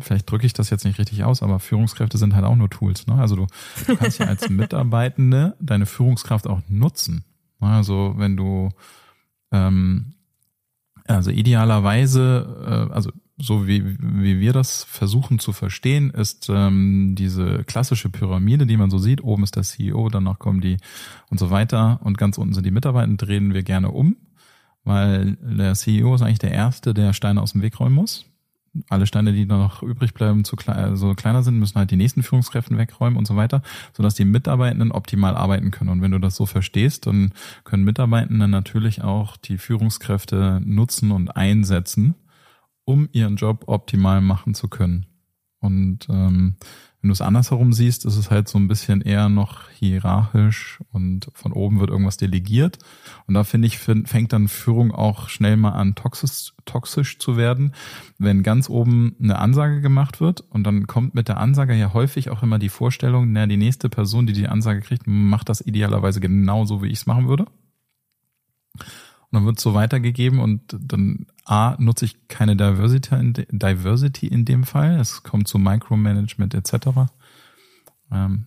Vielleicht 0.00 0.30
drücke 0.30 0.44
ich 0.44 0.52
das 0.52 0.70
jetzt 0.70 0.84
nicht 0.84 0.98
richtig 0.98 1.24
aus, 1.24 1.42
aber 1.42 1.60
Führungskräfte 1.60 2.18
sind 2.18 2.34
halt 2.34 2.44
auch 2.44 2.56
nur 2.56 2.68
Tools. 2.68 3.06
Ne? 3.06 3.14
Also 3.14 3.36
du, 3.36 3.46
du 3.86 3.96
kannst 3.96 4.18
ja 4.18 4.26
als 4.26 4.50
Mitarbeitende 4.50 5.56
deine 5.60 5.86
Führungskraft 5.86 6.46
auch 6.48 6.60
nutzen. 6.68 7.24
Also 7.60 8.14
wenn 8.16 8.36
du 8.36 8.70
ähm, 9.52 10.14
also 11.06 11.30
idealerweise, 11.30 12.88
äh, 12.90 12.92
also 12.92 13.10
so 13.38 13.66
wie, 13.66 13.96
wie 13.98 14.40
wir 14.40 14.52
das 14.52 14.84
versuchen 14.84 15.38
zu 15.38 15.52
verstehen, 15.52 16.10
ist 16.10 16.48
ähm, 16.48 17.14
diese 17.18 17.64
klassische 17.64 18.08
Pyramide, 18.08 18.66
die 18.66 18.76
man 18.76 18.90
so 18.90 18.98
sieht. 18.98 19.22
Oben 19.24 19.42
ist 19.42 19.56
der 19.56 19.64
CEO, 19.64 20.08
danach 20.10 20.38
kommen 20.38 20.60
die 20.60 20.76
und 21.30 21.38
so 21.38 21.50
weiter 21.50 22.00
und 22.04 22.18
ganz 22.18 22.38
unten 22.38 22.54
sind 22.54 22.64
die 22.64 22.70
Mitarbeiter, 22.70 23.12
drehen 23.14 23.54
wir 23.54 23.62
gerne 23.62 23.90
um 23.90 24.16
weil 24.84 25.36
der 25.40 25.74
CEO 25.74 26.14
ist 26.14 26.22
eigentlich 26.22 26.38
der 26.38 26.52
Erste, 26.52 26.94
der 26.94 27.12
Steine 27.12 27.40
aus 27.40 27.52
dem 27.52 27.62
Weg 27.62 27.78
räumen 27.78 27.94
muss. 27.94 28.26
Alle 28.88 29.06
Steine, 29.06 29.32
die 29.32 29.44
noch 29.44 29.82
übrig 29.82 30.14
bleiben, 30.14 30.44
zu 30.44 30.56
klein, 30.56 30.76
also 30.76 31.14
kleiner 31.14 31.42
sind, 31.42 31.58
müssen 31.58 31.78
halt 31.78 31.90
die 31.90 31.96
nächsten 31.96 32.22
Führungskräften 32.22 32.78
wegräumen 32.78 33.18
und 33.18 33.26
so 33.26 33.36
weiter, 33.36 33.62
sodass 33.94 34.14
die 34.14 34.24
Mitarbeitenden 34.24 34.92
optimal 34.92 35.36
arbeiten 35.36 35.70
können. 35.70 35.90
Und 35.90 36.00
wenn 36.00 36.12
du 36.12 36.18
das 36.18 36.36
so 36.36 36.46
verstehst, 36.46 37.06
dann 37.06 37.32
können 37.64 37.84
Mitarbeitenden 37.84 38.50
natürlich 38.50 39.02
auch 39.02 39.36
die 39.36 39.58
Führungskräfte 39.58 40.60
nutzen 40.64 41.10
und 41.10 41.36
einsetzen, 41.36 42.14
um 42.84 43.08
ihren 43.12 43.36
Job 43.36 43.64
optimal 43.66 44.22
machen 44.22 44.54
zu 44.54 44.68
können. 44.68 45.06
Und 45.60 46.08
ähm, 46.08 46.56
wenn 47.02 47.08
du 47.08 47.12
es 47.12 47.20
andersherum 47.20 47.72
siehst, 47.72 48.04
ist 48.04 48.16
es 48.16 48.30
halt 48.30 48.48
so 48.48 48.58
ein 48.58 48.68
bisschen 48.68 49.00
eher 49.00 49.28
noch 49.28 49.68
hierarchisch 49.70 50.78
und 50.92 51.28
von 51.34 51.52
oben 51.52 51.80
wird 51.80 51.90
irgendwas 51.90 52.16
delegiert. 52.16 52.78
Und 53.26 53.34
da 53.34 53.42
finde 53.42 53.66
ich, 53.66 53.78
fängt 53.78 54.32
dann 54.32 54.46
Führung 54.46 54.92
auch 54.92 55.28
schnell 55.28 55.56
mal 55.56 55.72
an, 55.72 55.96
toxisch, 55.96 56.52
toxisch 56.64 57.18
zu 57.18 57.36
werden, 57.36 57.74
wenn 58.18 58.44
ganz 58.44 58.70
oben 58.70 59.16
eine 59.20 59.40
Ansage 59.40 59.80
gemacht 59.80 60.20
wird 60.20 60.42
und 60.42 60.62
dann 60.64 60.86
kommt 60.86 61.16
mit 61.16 61.26
der 61.26 61.38
Ansage 61.38 61.74
ja 61.74 61.92
häufig 61.92 62.30
auch 62.30 62.44
immer 62.44 62.60
die 62.60 62.68
Vorstellung, 62.68 63.32
na, 63.32 63.48
die 63.48 63.56
nächste 63.56 63.88
Person, 63.88 64.28
die 64.28 64.32
die 64.32 64.46
Ansage 64.46 64.80
kriegt, 64.80 65.08
macht 65.08 65.48
das 65.48 65.60
idealerweise 65.60 66.20
genauso, 66.20 66.84
wie 66.84 66.88
ich 66.88 67.00
es 67.00 67.06
machen 67.06 67.26
würde. 67.26 67.46
Und 69.32 69.38
dann 69.38 69.46
wird 69.46 69.56
es 69.56 69.62
so 69.64 69.72
weitergegeben 69.72 70.40
und 70.40 70.60
dann 70.78 71.26
A, 71.46 71.74
nutze 71.78 72.04
ich 72.04 72.28
keine 72.28 72.54
Diversity 72.54 73.14
in, 73.14 73.32
de 73.32 73.46
Diversity 73.50 74.26
in 74.26 74.44
dem 74.44 74.64
Fall. 74.64 75.00
Es 75.00 75.22
kommt 75.22 75.48
zu 75.48 75.58
Micromanagement 75.58 76.54
etc. 76.54 76.74
Ähm, 78.12 78.44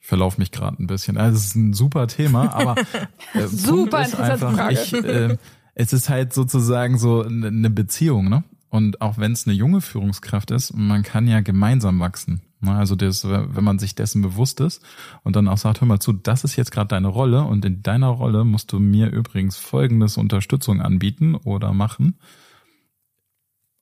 ich 0.00 0.08
verlaufe 0.08 0.40
mich 0.40 0.50
gerade 0.50 0.82
ein 0.82 0.88
bisschen. 0.88 1.16
Also 1.16 1.36
es 1.36 1.46
ist 1.46 1.54
ein 1.54 1.72
super 1.72 2.08
Thema, 2.08 2.52
aber 2.52 2.74
äh, 3.34 3.46
super 3.46 4.02
ist 4.02 4.18
einfach, 4.18 4.54
Frage. 4.54 4.74
Ich, 4.74 4.92
äh, 4.92 5.38
es 5.74 5.92
ist 5.92 6.08
halt 6.08 6.32
sozusagen 6.32 6.98
so 6.98 7.22
eine 7.22 7.70
Beziehung, 7.70 8.28
ne? 8.28 8.42
Und 8.70 9.00
auch 9.00 9.18
wenn 9.18 9.30
es 9.30 9.46
eine 9.46 9.54
junge 9.54 9.80
Führungskraft 9.80 10.50
ist, 10.50 10.76
man 10.76 11.04
kann 11.04 11.28
ja 11.28 11.42
gemeinsam 11.42 12.00
wachsen. 12.00 12.42
Ne? 12.64 12.74
Also 12.74 12.96
das, 12.96 13.28
wenn 13.28 13.64
man 13.64 13.78
sich 13.78 13.94
dessen 13.94 14.22
bewusst 14.22 14.60
ist 14.60 14.82
und 15.22 15.36
dann 15.36 15.48
auch 15.48 15.58
sagt, 15.58 15.80
hör 15.80 15.88
mal 15.88 16.00
zu, 16.00 16.12
das 16.12 16.44
ist 16.44 16.56
jetzt 16.56 16.72
gerade 16.72 16.88
deine 16.88 17.08
Rolle 17.08 17.42
und 17.42 17.64
in 17.64 17.82
deiner 17.82 18.08
Rolle 18.08 18.44
musst 18.44 18.72
du 18.72 18.78
mir 18.78 19.10
übrigens 19.10 19.56
folgendes 19.56 20.16
Unterstützung 20.16 20.80
anbieten 20.80 21.34
oder 21.34 21.72
machen. 21.72 22.18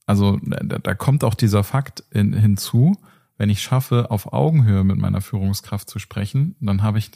Also 0.06 0.38
da, 0.42 0.78
da 0.78 0.94
kommt 0.94 1.24
auch 1.24 1.34
dieser 1.34 1.64
Fakt 1.64 2.04
in, 2.10 2.32
hinzu, 2.32 2.96
wenn 3.38 3.50
ich 3.50 3.62
schaffe, 3.62 4.10
auf 4.10 4.32
Augenhöhe 4.32 4.84
mit 4.84 4.98
meiner 4.98 5.20
Führungskraft 5.20 5.88
zu 5.88 5.98
sprechen, 5.98 6.56
dann 6.60 6.82
habe 6.82 6.98
ich 6.98 7.10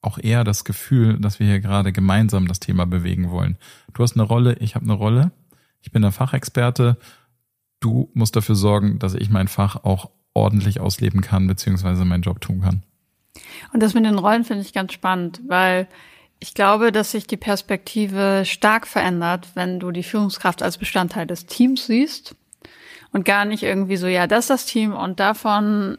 auch 0.00 0.18
eher 0.18 0.44
das 0.44 0.64
Gefühl, 0.64 1.18
dass 1.18 1.40
wir 1.40 1.46
hier 1.46 1.60
gerade 1.60 1.90
gemeinsam 1.90 2.46
das 2.46 2.60
Thema 2.60 2.84
bewegen 2.86 3.30
wollen. 3.30 3.56
Du 3.94 4.02
hast 4.02 4.14
eine 4.14 4.22
Rolle, 4.22 4.54
ich 4.58 4.74
habe 4.74 4.84
eine 4.84 4.92
Rolle 4.92 5.32
ich 5.84 5.92
bin 5.92 6.00
der 6.00 6.12
Fachexperte, 6.12 6.96
du 7.78 8.10
musst 8.14 8.34
dafür 8.34 8.54
sorgen, 8.54 8.98
dass 8.98 9.14
ich 9.14 9.28
mein 9.28 9.48
Fach 9.48 9.84
auch 9.84 10.10
ordentlich 10.34 10.80
ausleben 10.80 11.20
kann, 11.20 11.46
beziehungsweise 11.46 12.04
meinen 12.04 12.22
Job 12.22 12.40
tun 12.40 12.60
kann. 12.60 12.82
Und 13.72 13.82
das 13.82 13.94
mit 13.94 14.04
den 14.04 14.18
Rollen 14.18 14.44
finde 14.44 14.62
ich 14.62 14.72
ganz 14.72 14.92
spannend, 14.92 15.40
weil 15.46 15.88
ich 16.40 16.54
glaube, 16.54 16.92
dass 16.92 17.12
sich 17.12 17.26
die 17.26 17.36
Perspektive 17.36 18.42
stark 18.44 18.86
verändert, 18.86 19.48
wenn 19.54 19.80
du 19.80 19.90
die 19.90 20.02
Führungskraft 20.02 20.62
als 20.62 20.78
Bestandteil 20.78 21.26
des 21.26 21.46
Teams 21.46 21.86
siehst 21.86 22.34
und 23.12 23.24
gar 23.24 23.44
nicht 23.44 23.62
irgendwie 23.62 23.96
so, 23.96 24.06
ja, 24.06 24.26
das 24.26 24.44
ist 24.44 24.50
das 24.50 24.66
Team 24.66 24.92
und 24.92 25.20
davon 25.20 25.98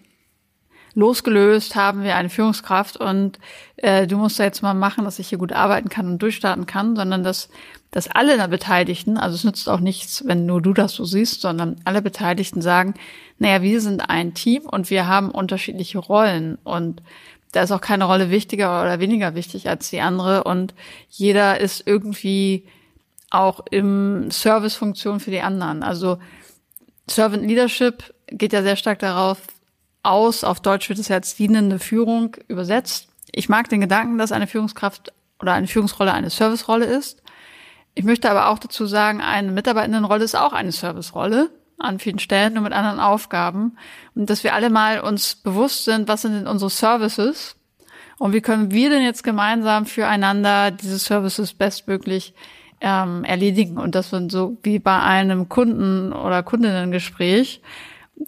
losgelöst 0.94 1.76
haben 1.76 2.04
wir 2.04 2.16
eine 2.16 2.30
Führungskraft 2.30 2.98
und 2.98 3.40
äh, 3.78 4.08
du 4.08 4.18
musst 4.18 4.40
da 4.40 4.44
jetzt 4.44 4.62
mal 4.62 4.74
machen, 4.74 5.04
dass 5.04 5.20
ich 5.20 5.30
hier 5.30 5.38
gut 5.38 5.52
arbeiten 5.52 5.90
kann 5.90 6.08
und 6.08 6.22
durchstarten 6.22 6.66
kann, 6.66 6.96
sondern 6.96 7.24
dass, 7.24 7.50
dass 7.96 8.10
alle 8.10 8.46
Beteiligten, 8.50 9.18
also 9.18 9.36
es 9.36 9.46
nützt 9.46 9.70
auch 9.70 9.80
nichts, 9.80 10.22
wenn 10.28 10.46
nur 10.46 10.62
du 10.62 10.74
das 10.74 10.91
so 10.91 11.06
siehst, 11.06 11.39
sondern 11.39 11.78
alle 11.86 12.02
Beteiligten 12.02 12.62
sagen, 12.62 12.93
naja, 13.39 13.62
wir 13.62 13.80
sind 13.80 14.10
ein 14.10 14.34
Team 14.34 14.64
und 14.64 14.89
wir 14.89 15.08
haben 15.08 15.32
unterschiedliche 15.32 16.00
Rollen 16.00 16.58
und 16.66 17.02
da 17.54 17.62
ist 17.62 17.72
auch 17.72 17.80
keine 17.80 18.04
Rolle 18.04 18.30
wichtiger 18.30 18.82
oder 18.82 19.00
weniger 19.00 19.34
wichtig 19.34 19.70
als 19.70 19.91
die 19.91 20.02
andere 20.02 20.43
und 20.43 20.74
jeder 21.10 21.62
ist 21.62 21.84
irgendwie 21.86 22.66
auch 23.30 23.62
im 23.72 24.30
Servicefunktion 24.30 25.22
für 25.22 25.32
die 25.32 25.39
anderen. 25.39 25.82
Also 25.82 26.18
Servant 27.10 27.48
Leadership 27.48 28.14
geht 28.28 28.52
ja 28.52 28.62
sehr 28.62 28.76
stark 28.76 29.00
darauf 29.00 29.38
aus. 30.04 30.43
Auf 30.43 30.60
Deutsch 30.60 30.89
wird 30.89 31.00
es 31.00 31.08
ja 31.08 31.16
als 31.16 31.38
dienende 31.38 31.80
Führung 31.80 32.36
übersetzt. 32.50 33.08
Ich 33.32 33.48
mag 33.48 33.70
den 33.70 33.80
Gedanken, 33.80 34.18
dass 34.18 34.34
eine 34.34 34.48
Führungskraft 34.48 35.14
oder 35.39 35.54
eine 35.54 35.68
Führungsrolle 35.68 36.12
eine 36.12 36.30
Servicerolle 36.30 36.88
ist. 36.88 37.22
Ich 37.96 38.04
möchte 38.04 38.30
aber 38.30 38.50
auch 38.50 38.60
dazu 38.60 38.86
sagen, 38.86 39.22
eine 39.22 39.52
Mitarbeitendenrolle 39.52 40.26
ist 40.26 40.36
auch 40.36 40.52
eine 40.54 40.74
Servicerolle 40.74 41.50
an 41.78 42.00
vielen 42.00 42.20
Stellen, 42.20 42.54
nur 42.54 42.64
mit 42.64 42.74
anderen 42.74 43.00
Aufgaben. 43.00 43.78
Und 44.16 44.30
dass 44.30 44.43
wir 44.43 44.54
alle 44.54 44.70
mal 44.70 45.00
uns 45.00 45.36
bewusst 45.36 45.86
sind, 45.86 46.08
was 46.08 46.22
sind 46.22 46.34
denn 46.34 46.48
unsere 46.48 46.70
Services 46.70 47.56
und 48.18 48.34
wie 48.34 48.41
können 48.41 48.72
wir 48.72 48.89
denn 48.89 49.02
jetzt 49.02 49.24
gemeinsam 49.24 49.86
füreinander 49.86 50.72
diese 50.72 51.00
Services 51.00 51.54
bestmöglich 51.54 52.34
ähm, 52.82 53.24
erledigen. 53.24 53.78
Und 53.78 53.96
das 53.96 54.10
sind 54.10 54.32
so 54.32 54.58
wie 54.64 54.80
bei 54.80 55.00
einem 55.00 55.48
Kunden- 55.50 56.14
oder 56.14 56.43
Kundinnengespräch 56.43 57.62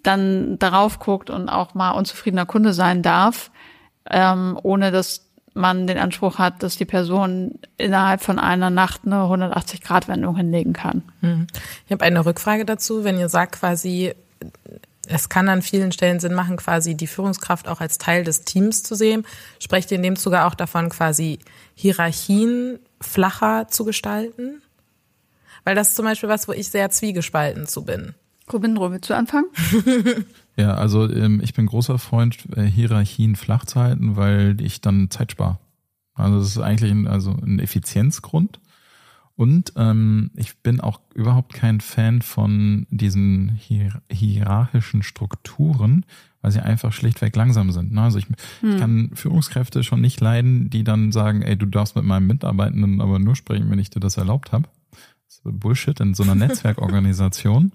dann 0.04 0.60
darauf 0.60 1.00
guckt 1.00 1.30
und 1.30 1.50
auch 1.50 1.74
mal 1.74 1.92
unzufriedener 1.92 2.46
Kunde 2.46 2.74
sein 2.74 3.02
darf, 3.02 3.52
ähm, 4.10 4.60
ohne 4.62 4.92
dass 4.92 5.27
man 5.58 5.88
den 5.88 5.98
Anspruch 5.98 6.38
hat, 6.38 6.64
dass 6.64 6.78
die 6.78 6.86
Person 6.86 7.60
innerhalb 7.78 8.22
von 8.22 8.40
einer 8.40 8.70
Nacht 8.70 9.02
eine 9.06 9.16
180-Grad-Wendung 9.16 10.36
hinlegen 10.36 10.74
kann. 10.74 11.04
Mhm. 11.22 11.48
Ich 11.86 11.92
habe 11.92 12.04
eine 12.04 12.26
Rückfrage 12.26 12.66
dazu. 12.66 13.04
Wenn 13.04 13.20
ihr 13.20 13.30
sagt 13.30 13.60
quasi, 13.60 14.14
es 15.08 15.30
kann 15.30 15.50
an 15.50 15.62
vielen 15.62 15.92
Stellen 15.92 16.20
Sinn 16.20 16.34
machen, 16.34 16.58
quasi 16.58 16.96
die 16.96 17.08
Führungskraft 17.08 17.68
auch 17.68 17.82
als 17.82 17.98
Teil 17.98 18.24
des 18.24 18.42
Teams 18.42 18.84
zu 18.84 18.96
sehen, 18.96 19.26
sprecht 19.60 19.92
ihr 19.92 19.98
in 19.98 20.04
dem 20.04 20.16
Zuge 20.16 20.44
auch 20.44 20.56
davon, 20.56 20.90
quasi 20.90 21.40
Hierarchien 21.76 22.80
flacher 23.02 23.68
zu 23.68 23.86
gestalten? 23.86 24.62
Weil 25.64 25.76
das 25.76 25.90
ist 25.90 25.96
zum 25.96 26.06
Beispiel 26.06 26.30
was, 26.30 26.48
wo 26.48 26.54
ich 26.54 26.70
sehr 26.70 26.90
zwiegespalten 26.90 27.68
zu 27.68 27.84
bin. 27.84 28.14
Robindro, 28.52 28.92
willst 28.92 29.10
du 29.10 29.16
anfangen? 29.16 29.48
ja, 30.58 30.74
also 30.74 31.10
ähm, 31.10 31.40
ich 31.44 31.54
bin 31.54 31.68
großer 31.68 32.00
Freund, 32.00 32.38
äh, 32.56 32.64
Hierarchien 32.64 33.36
flach 33.36 33.66
zu 33.66 33.80
halten, 33.80 34.16
weil 34.16 34.60
ich 34.60 34.82
dann 34.82 35.12
Zeit 35.12 35.32
spare. 35.32 35.60
Also 36.16 36.40
das 36.40 36.48
ist 36.48 36.58
eigentlich 36.58 36.92
ein, 36.92 37.08
also 37.08 37.32
ein 37.32 37.60
Effizienzgrund. 37.60 38.60
Und 39.36 39.74
ähm, 39.76 40.32
ich 40.36 40.58
bin 40.58 40.82
auch 40.82 41.00
überhaupt 41.14 41.54
kein 41.54 41.80
Fan 41.80 42.24
von 42.24 42.88
diesen 42.90 43.50
hier 43.50 44.02
hierarchischen 44.12 45.04
Strukturen, 45.04 46.06
weil 46.42 46.52
sie 46.52 46.64
einfach 46.64 46.92
schlichtweg 46.92 47.36
langsam 47.36 47.72
sind. 47.72 47.92
Ne? 47.92 48.02
Also 48.02 48.18
ich, 48.18 48.26
hm. 48.62 48.72
ich 48.72 48.80
kann 48.80 49.12
Führungskräfte 49.14 49.84
schon 49.84 50.02
nicht 50.02 50.20
leiden, 50.22 50.72
die 50.72 50.84
dann 50.84 51.12
sagen, 51.12 51.44
ey, 51.44 51.56
du 51.56 51.68
darfst 51.68 51.96
mit 51.96 52.04
meinem 52.04 52.26
Mitarbeitenden 52.26 53.00
aber 53.00 53.20
nur 53.20 53.36
sprechen, 53.36 53.70
wenn 53.70 53.78
ich 53.78 53.92
dir 53.92 54.00
das 54.00 54.18
erlaubt 54.18 54.52
habe. 54.52 54.68
Das 55.28 55.36
ist 55.36 55.42
Bullshit 55.44 56.00
in 56.00 56.16
so 56.16 56.24
einer 56.24 56.34
Netzwerkorganisation 56.48 57.72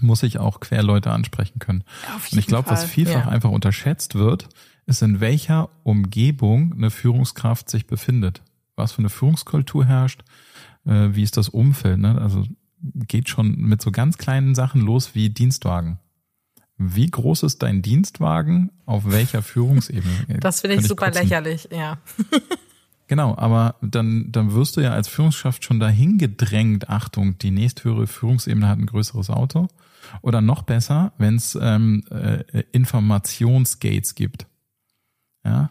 muss 0.00 0.22
ich 0.22 0.38
auch 0.38 0.60
Querleute 0.60 1.10
ansprechen 1.10 1.58
können. 1.58 1.84
Und 2.30 2.38
ich 2.38 2.46
glaube, 2.46 2.70
was 2.70 2.84
vielfach 2.84 3.26
ja. 3.26 3.28
einfach 3.28 3.50
unterschätzt 3.50 4.14
wird, 4.14 4.48
ist, 4.86 5.02
in 5.02 5.20
welcher 5.20 5.70
Umgebung 5.82 6.72
eine 6.72 6.90
Führungskraft 6.90 7.70
sich 7.70 7.86
befindet. 7.86 8.42
Was 8.76 8.92
für 8.92 8.98
eine 8.98 9.08
Führungskultur 9.08 9.84
herrscht, 9.84 10.22
äh, 10.84 11.08
wie 11.12 11.22
ist 11.22 11.36
das 11.36 11.48
Umfeld. 11.48 11.98
Ne? 11.98 12.20
Also 12.20 12.44
geht 12.80 13.28
schon 13.28 13.56
mit 13.56 13.80
so 13.80 13.90
ganz 13.90 14.18
kleinen 14.18 14.54
Sachen 14.54 14.80
los 14.80 15.14
wie 15.14 15.30
Dienstwagen. 15.30 15.98
Wie 16.76 17.06
groß 17.06 17.44
ist 17.44 17.62
dein 17.62 17.82
Dienstwagen? 17.82 18.72
Auf 18.84 19.10
welcher 19.10 19.42
Führungsebene? 19.42 20.40
Das 20.40 20.60
finde 20.60 20.76
ich, 20.76 20.82
ich 20.82 20.88
super 20.88 21.06
kotzen. 21.06 21.22
lächerlich, 21.22 21.68
ja. 21.70 21.98
Genau, 23.06 23.36
aber 23.36 23.76
dann, 23.82 24.32
dann 24.32 24.54
wirst 24.54 24.76
du 24.76 24.80
ja 24.80 24.92
als 24.92 25.08
Führungskraft 25.08 25.62
schon 25.62 25.78
dahin 25.78 26.16
gedrängt, 26.16 26.88
Achtung, 26.88 27.36
die 27.38 27.50
nächsthöhere 27.50 28.06
Führungsebene 28.06 28.66
hat 28.66 28.78
ein 28.78 28.86
größeres 28.86 29.30
Auto. 29.30 29.68
Oder 30.22 30.40
noch 30.40 30.62
besser, 30.62 31.12
wenn 31.18 31.36
es 31.36 31.58
ähm, 31.60 32.04
äh, 32.10 32.62
Informationsgates 32.72 34.14
gibt. 34.14 34.46
Ja. 35.44 35.70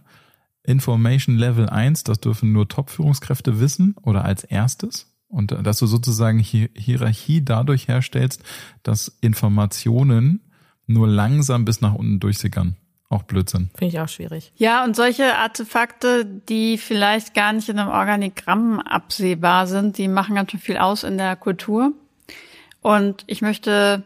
Information 0.64 1.38
Level 1.38 1.70
1, 1.70 2.04
das 2.04 2.20
dürfen 2.20 2.52
nur 2.52 2.68
Top-Führungskräfte 2.68 3.60
wissen 3.60 3.96
oder 4.02 4.24
als 4.24 4.44
erstes. 4.44 5.12
Und 5.28 5.52
dass 5.52 5.80
du 5.80 5.88
sozusagen 5.88 6.42
Hi 6.42 6.70
Hierarchie 6.76 7.44
dadurch 7.44 7.88
herstellst, 7.88 8.44
dass 8.84 9.18
Informationen 9.22 10.42
nur 10.86 11.08
langsam 11.08 11.66
bis 11.66 11.82
nach 11.82 11.96
unten 11.96 12.20
durchsickern. 12.20 12.76
Auch 13.14 13.22
Blödsinn. 13.22 13.70
Finde 13.78 13.94
ich 13.94 14.00
auch 14.00 14.10
schwierig. 14.10 14.52
Ja, 14.56 14.84
und 14.84 14.96
solche 14.96 15.38
Artefakte, 15.38 16.26
die 16.26 16.80
vielleicht 16.80 17.36
gar 17.36 17.54
nicht 17.54 17.70
in 17.70 17.78
einem 17.78 17.92
Organigramm 17.92 18.80
absehbar 18.80 19.68
sind, 19.68 20.00
die 20.00 20.08
machen 20.08 20.34
ganz 20.34 20.50
schön 20.50 20.60
viel 20.60 20.78
aus 20.78 21.04
in 21.04 21.20
der 21.20 21.36
Kultur. 21.36 21.92
Und 22.82 23.24
ich 23.28 23.44
möchte 23.44 24.02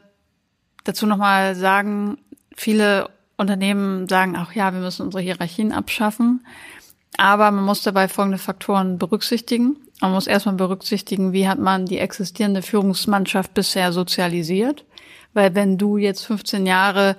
dazu 0.83 1.05
nochmal 1.05 1.55
sagen, 1.55 2.17
viele 2.53 3.09
Unternehmen 3.37 4.09
sagen 4.09 4.35
auch, 4.35 4.51
ja, 4.51 4.73
wir 4.73 4.81
müssen 4.81 5.03
unsere 5.03 5.23
Hierarchien 5.23 5.71
abschaffen. 5.71 6.45
Aber 7.17 7.49
man 7.51 7.63
muss 7.63 7.83
dabei 7.83 8.09
folgende 8.09 8.39
Faktoren 8.39 8.97
berücksichtigen. 8.97 9.77
Man 10.01 10.11
muss 10.11 10.27
erstmal 10.27 10.55
berücksichtigen, 10.55 11.31
wie 11.31 11.47
hat 11.47 11.59
man 11.59 11.85
die 11.85 11.99
existierende 11.99 12.61
Führungsmannschaft 12.61 13.53
bisher 13.53 13.93
sozialisiert. 13.93 14.83
Weil 15.33 15.55
wenn 15.55 15.77
du 15.77 15.95
jetzt 15.95 16.25
15 16.25 16.65
Jahre 16.65 17.15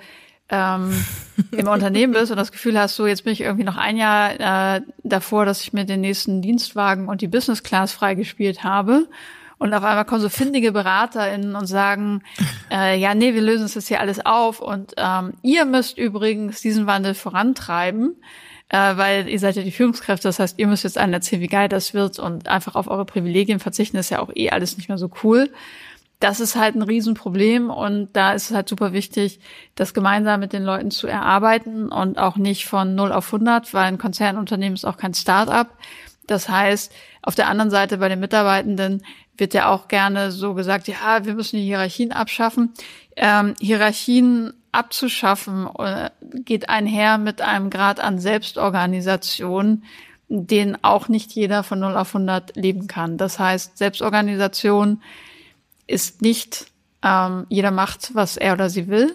ähm, 0.51 1.05
im 1.53 1.69
Unternehmen 1.69 2.13
bist 2.13 2.31
und 2.31 2.37
das 2.37 2.53
Gefühl 2.53 2.79
hast, 2.79 2.97
so 2.97 3.07
jetzt 3.07 3.25
bin 3.25 3.33
ich 3.33 3.43
irgendwie 3.43 3.65
noch 3.65 3.77
ein 3.77 3.97
Jahr 3.97 4.77
äh, 4.77 4.81
davor, 5.03 5.45
dass 5.45 5.61
ich 5.63 5.73
mir 5.73 5.85
den 5.85 6.01
nächsten 6.01 6.43
Dienstwagen 6.43 7.09
und 7.09 7.21
die 7.21 7.29
Business 7.29 7.63
Class 7.63 7.93
freigespielt 7.93 8.65
habe. 8.65 9.09
Und 9.59 9.75
auf 9.75 9.83
einmal 9.83 10.05
kommen 10.05 10.21
so 10.21 10.29
findige 10.29 10.73
BeraterInnen 10.73 11.57
und 11.57 11.67
sagen, 11.67 12.23
äh, 12.71 12.97
ja, 12.97 13.15
nee, 13.15 13.35
wir 13.35 13.43
lösen 13.43 13.65
es 13.65 13.75
jetzt 13.75 13.89
hier 13.89 14.01
alles 14.01 14.25
auf. 14.25 14.61
Und 14.61 14.95
ähm, 14.97 15.35
ihr 15.43 15.65
müsst 15.65 15.99
übrigens 15.99 16.61
diesen 16.61 16.87
Wandel 16.87 17.15
vorantreiben, 17.15 18.15
äh, 18.69 18.97
weil 18.97 19.29
ihr 19.29 19.41
seid 19.41 19.57
ja 19.57 19.63
die 19.63 19.73
Führungskräfte, 19.73 20.29
das 20.29 20.39
heißt, 20.39 20.61
ihr 20.61 20.69
müsst 20.69 20.85
jetzt 20.85 20.97
einen 20.97 21.13
erzählen, 21.13 21.43
wie 21.43 21.49
geil 21.49 21.69
das 21.69 21.93
wird. 21.93 22.21
Und 22.21 22.47
einfach 22.47 22.77
auf 22.77 22.89
eure 22.89 23.05
Privilegien 23.05 23.59
verzichten, 23.59 23.97
ist 23.97 24.11
ja 24.11 24.21
auch 24.21 24.31
eh 24.33 24.51
alles 24.51 24.77
nicht 24.77 24.89
mehr 24.89 24.99
so 24.99 25.11
cool. 25.25 25.51
Das 26.21 26.41
ist 26.41 26.57
halt 26.57 26.75
ein 26.75 26.83
Riesenproblem 26.83 27.71
und 27.71 28.09
da 28.15 28.33
ist 28.33 28.51
es 28.51 28.57
halt 28.57 28.69
super 28.69 28.93
wichtig, 28.93 29.39
das 29.77 29.95
gemeinsam 29.95 30.41
mit 30.41 30.53
den 30.53 30.65
Leuten 30.65 30.91
zu 30.91 31.07
erarbeiten 31.07 31.93
und 31.93 32.19
auch 32.19 32.37
nicht 32.37 32.67
von 32.67 32.97
0 32.97 33.13
auf 33.13 33.27
100, 33.27 33.73
weil 33.73 33.85
ein 33.85 33.99
Konzernunternehmen 33.99 34.75
ist 34.75 34.85
auch 34.85 34.97
kein 34.97 35.15
Start-up. 35.15 35.77
Das 36.27 36.49
heißt, 36.49 36.93
auf 37.23 37.35
der 37.35 37.49
anderen 37.49 37.71
Seite 37.71 37.99
bei 37.99 38.09
den 38.09 38.21
Mitarbeitenden 38.21 39.03
wird 39.37 39.55
ja 39.55 39.69
auch 39.69 39.89
gerne 39.89 40.33
so 40.33 40.55
gesagt, 40.55 40.89
ja, 40.89 41.25
wir 41.25 41.35
müssen 41.35 41.57
die 41.57 41.65
Hierarchien 41.65 42.13
abschaffen. 42.13 42.75
Ähm, 43.17 43.55
Hierarchien 43.61 44.53
abzuschaffen 44.73 45.69
äh, 45.79 46.11
geht 46.21 46.69
einher 46.69 47.19
mit 47.19 47.41
einem 47.41 47.71
Grad 47.71 48.01
an 48.01 48.19
Selbstorganisation, 48.19 49.85
den 50.29 50.83
auch 50.83 51.09
nicht 51.09 51.33
jeder 51.33 51.63
von 51.63 51.81
0 51.81 51.97
auf 51.97 52.15
100 52.15 52.57
leben 52.57 52.87
kann. 52.87 53.17
Das 53.17 53.39
heißt, 53.39 53.79
Selbstorganisation 53.79 55.03
ist 55.89 56.23
nicht 56.23 56.67
ähm, 57.03 57.47
jeder 57.49 57.73
macht, 57.73 58.15
was 58.15 58.37
er 58.37 58.53
oder 58.53 58.71
sie 58.71 58.87
will, 58.87 59.15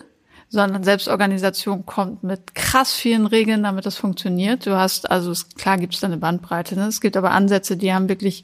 sondern 0.49 0.84
Selbstorganisation 0.84 1.86
kommt 1.86 2.24
mit 2.24 2.53
krass 2.55 2.93
vielen 2.93 3.26
Regeln, 3.26 3.63
damit 3.63 3.86
das 3.86 3.95
funktioniert. 3.95 4.65
Du 4.65 4.78
hast, 4.78 5.09
also 5.09 5.32
es, 5.32 5.49
klar 5.55 5.78
gibt 5.78 5.93
es 5.93 6.01
da 6.01 6.07
eine 6.07 6.17
Bandbreite, 6.17 6.76
ne? 6.76 6.88
es 6.88 7.01
gibt 7.01 7.17
aber 7.17 7.32
Ansätze, 7.32 7.78
die 7.78 7.93
haben 7.93 8.09
wirklich 8.09 8.43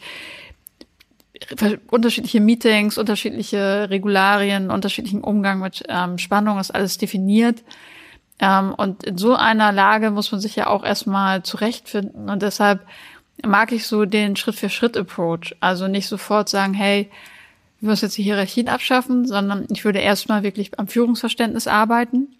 unterschiedliche 1.89 2.41
Meetings, 2.41 2.97
unterschiedliche 2.97 3.89
Regularien, 3.89 4.71
unterschiedlichen 4.71 5.21
Umgang 5.21 5.59
mit 5.59 5.83
ähm, 5.87 6.17
Spannung 6.17 6.59
ist 6.59 6.71
alles 6.71 6.97
definiert. 6.97 7.63
Ähm, 8.39 8.73
und 8.73 9.03
in 9.03 9.17
so 9.17 9.35
einer 9.35 9.71
Lage 9.71 10.11
muss 10.11 10.31
man 10.31 10.41
sich 10.41 10.55
ja 10.55 10.67
auch 10.67 10.83
erstmal 10.83 11.43
zurechtfinden. 11.43 12.29
Und 12.29 12.41
deshalb 12.41 12.85
mag 13.45 13.71
ich 13.71 13.87
so 13.87 14.05
den 14.05 14.35
Schritt-für-Schritt-Approach. 14.35 15.55
Also 15.59 15.87
nicht 15.87 16.07
sofort 16.07 16.49
sagen, 16.49 16.73
hey, 16.73 17.09
wir 17.79 17.89
müssen 17.89 18.05
jetzt 18.05 18.17
die 18.17 18.23
Hierarchien 18.23 18.67
abschaffen, 18.67 19.25
sondern 19.25 19.65
ich 19.69 19.85
würde 19.85 19.99
erstmal 19.99 20.43
wirklich 20.43 20.77
am 20.77 20.87
Führungsverständnis 20.87 21.67
arbeiten. 21.67 22.35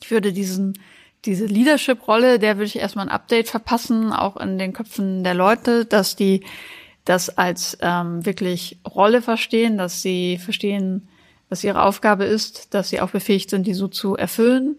Ich 0.00 0.10
würde 0.10 0.32
diesen, 0.32 0.78
diese 1.24 1.46
Leadership-Rolle, 1.46 2.38
der 2.38 2.56
würde 2.56 2.66
ich 2.66 2.78
erstmal 2.78 3.06
ein 3.06 3.12
Update 3.12 3.48
verpassen, 3.48 4.12
auch 4.12 4.36
in 4.36 4.58
den 4.58 4.72
Köpfen 4.72 5.24
der 5.24 5.34
Leute, 5.34 5.84
dass 5.84 6.16
die 6.16 6.44
das 7.04 7.36
als 7.36 7.78
ähm, 7.80 8.24
wirklich 8.24 8.78
Rolle 8.86 9.22
verstehen, 9.22 9.78
dass 9.78 10.02
sie 10.02 10.38
verstehen, 10.38 11.08
was 11.48 11.64
ihre 11.64 11.82
Aufgabe 11.82 12.24
ist, 12.24 12.74
dass 12.74 12.90
sie 12.90 13.00
auch 13.00 13.10
befähigt 13.10 13.50
sind, 13.50 13.66
die 13.66 13.74
so 13.74 13.88
zu 13.88 14.14
erfüllen 14.14 14.76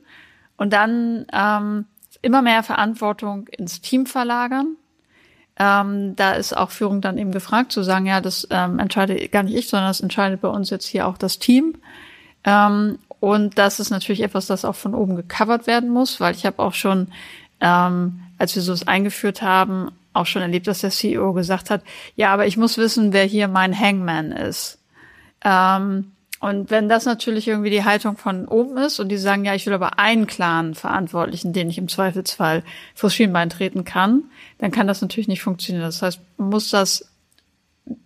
und 0.55 0.73
dann 0.73 1.25
ähm, 1.33 1.85
immer 2.21 2.41
mehr 2.41 2.63
Verantwortung 2.63 3.47
ins 3.47 3.81
Team 3.81 4.05
verlagern. 4.05 4.75
Ähm, 5.59 6.15
da 6.15 6.33
ist 6.33 6.55
auch 6.55 6.71
Führung 6.71 7.01
dann 7.01 7.17
eben 7.17 7.31
gefragt 7.31 7.73
zu 7.73 7.83
sagen, 7.83 8.05
ja, 8.05 8.21
das 8.21 8.47
ähm, 8.49 8.79
entscheidet 8.79 9.31
gar 9.31 9.43
nicht 9.43 9.55
ich, 9.55 9.67
sondern 9.67 9.89
das 9.89 9.99
entscheidet 9.99 10.39
bei 10.41 10.47
uns 10.47 10.69
jetzt 10.69 10.87
hier 10.87 11.05
auch 11.05 11.17
das 11.17 11.37
Team. 11.37 11.75
Ähm, 12.45 12.97
und 13.19 13.57
das 13.57 13.81
ist 13.81 13.89
natürlich 13.89 14.23
etwas, 14.23 14.47
das 14.47 14.63
auch 14.63 14.75
von 14.75 14.95
oben 14.95 15.17
gecovert 15.17 15.67
werden 15.67 15.89
muss, 15.89 16.21
weil 16.21 16.33
ich 16.33 16.45
habe 16.45 16.59
auch 16.59 16.73
schon, 16.73 17.09
ähm, 17.59 18.21
als 18.37 18.55
wir 18.55 18.63
so 18.63 18.71
es 18.71 18.87
eingeführt 18.87 19.41
haben, 19.41 19.91
auch 20.13 20.25
schon 20.25 20.41
erlebt, 20.41 20.67
dass 20.67 20.79
der 20.79 20.91
CEO 20.91 21.33
gesagt 21.33 21.69
hat, 21.69 21.83
ja, 22.15 22.33
aber 22.33 22.47
ich 22.47 22.55
muss 22.55 22.77
wissen, 22.77 23.11
wer 23.11 23.25
hier 23.25 23.49
mein 23.49 23.77
Hangman 23.77 24.31
ist. 24.31 24.79
Ähm, 25.43 26.11
und 26.39 26.71
wenn 26.71 26.87
das 26.87 27.05
natürlich 27.05 27.47
irgendwie 27.47 27.69
die 27.69 27.83
Haltung 27.83 28.15
von 28.15 28.47
oben 28.47 28.77
ist 28.77 28.99
und 28.99 29.09
die 29.09 29.17
sagen, 29.17 29.43
ja, 29.43 29.55
ich 29.55 29.65
will 29.65 29.73
aber 29.73 29.99
einen 29.99 30.25
klaren 30.25 30.73
Verantwortlichen, 30.73 31.51
den 31.51 31.69
ich 31.69 31.77
im 31.77 31.89
Zweifelsfall 31.89 32.63
vors 32.95 33.13
Schienbein 33.13 33.49
treten 33.49 33.83
kann, 33.83 34.23
dann 34.57 34.71
kann 34.71 34.87
das 34.87 35.01
natürlich 35.01 35.27
nicht 35.27 35.41
funktionieren. 35.41 35.83
Das 35.83 36.01
heißt, 36.01 36.21
man 36.37 36.49
muss 36.49 36.69
das 36.69 37.11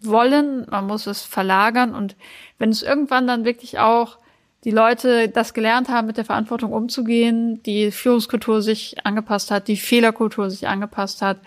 wollen, 0.02 0.66
man 0.70 0.88
muss 0.88 1.06
es 1.06 1.22
verlagern 1.22 1.94
und 1.94 2.16
wenn 2.58 2.70
es 2.70 2.82
irgendwann 2.82 3.28
dann 3.28 3.46
wirklich 3.46 3.80
auch 3.80 4.18
die 4.64 4.72
Leute 4.72 5.30
das 5.30 5.54
gelernt 5.54 5.90
haben, 5.90 6.08
mit 6.08 6.18
der 6.18 6.26
Verantwortung 6.26 6.72
umzugehen, 6.72 7.62
die 7.64 7.92
Führungskultur 7.92 8.62
sich 8.62 9.06
angepasst 9.06 9.52
hat, 9.52 9.68
die 9.68 9.78
Fehlerkultur 9.78 10.50
sich 10.50 10.68
angepasst 10.68 11.22
hat, 11.22 11.38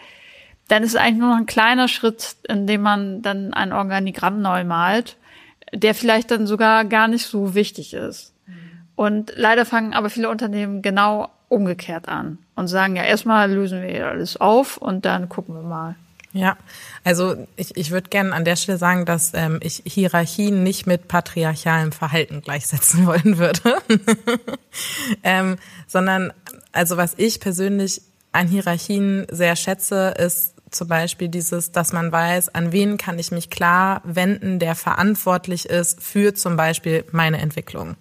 dann 0.68 0.82
ist 0.82 0.90
es 0.90 0.96
eigentlich 0.96 1.20
nur 1.20 1.30
noch 1.30 1.38
ein 1.38 1.46
kleiner 1.46 1.88
Schritt, 1.88 2.36
in 2.48 2.66
dem 2.66 2.82
man 2.82 3.22
dann 3.22 3.54
ein 3.54 3.72
Organigramm 3.72 4.42
neu 4.42 4.64
malt, 4.64 5.16
der 5.72 5.94
vielleicht 5.94 6.30
dann 6.30 6.46
sogar 6.46 6.84
gar 6.84 7.08
nicht 7.08 7.26
so 7.26 7.54
wichtig 7.54 7.94
ist. 7.94 8.32
Und 8.94 9.32
leider 9.36 9.66
fangen 9.66 9.92
aber 9.92 10.08
viele 10.08 10.30
Unternehmen 10.30 10.80
genau 10.80 11.28
umgekehrt 11.48 12.08
an 12.08 12.38
und 12.56 12.68
sagen 12.68 12.96
ja, 12.96 13.04
erstmal 13.04 13.52
lösen 13.52 13.82
wir 13.82 14.06
alles 14.08 14.36
auf 14.38 14.78
und 14.78 15.04
dann 15.04 15.28
gucken 15.28 15.54
wir 15.54 15.62
mal. 15.62 15.94
Ja, 16.32 16.56
also 17.02 17.46
ich, 17.56 17.76
ich 17.76 17.90
würde 17.90 18.10
gerne 18.10 18.34
an 18.34 18.44
der 18.44 18.56
Stelle 18.56 18.76
sagen, 18.76 19.06
dass 19.06 19.32
ähm, 19.32 19.58
ich 19.62 19.82
Hierarchien 19.86 20.62
nicht 20.62 20.86
mit 20.86 21.08
patriarchalem 21.08 21.92
Verhalten 21.92 22.42
gleichsetzen 22.42 23.06
wollen 23.06 23.38
würde, 23.38 23.60
ähm, 25.22 25.56
sondern 25.86 26.32
also 26.72 26.96
was 26.96 27.14
ich 27.16 27.40
persönlich 27.40 28.02
an 28.32 28.48
Hierarchien 28.48 29.26
sehr 29.30 29.56
schätze, 29.56 30.14
ist 30.18 30.55
zum 30.76 30.88
Beispiel 30.88 31.28
dieses, 31.28 31.72
dass 31.72 31.92
man 31.92 32.12
weiß, 32.12 32.54
an 32.54 32.72
wen 32.72 32.96
kann 32.98 33.18
ich 33.18 33.30
mich 33.30 33.50
klar 33.50 34.00
wenden, 34.04 34.58
der 34.58 34.74
verantwortlich 34.74 35.66
ist 35.66 36.02
für 36.02 36.34
zum 36.34 36.56
Beispiel 36.56 37.04
meine 37.12 37.38
Entwicklung. 37.38 37.96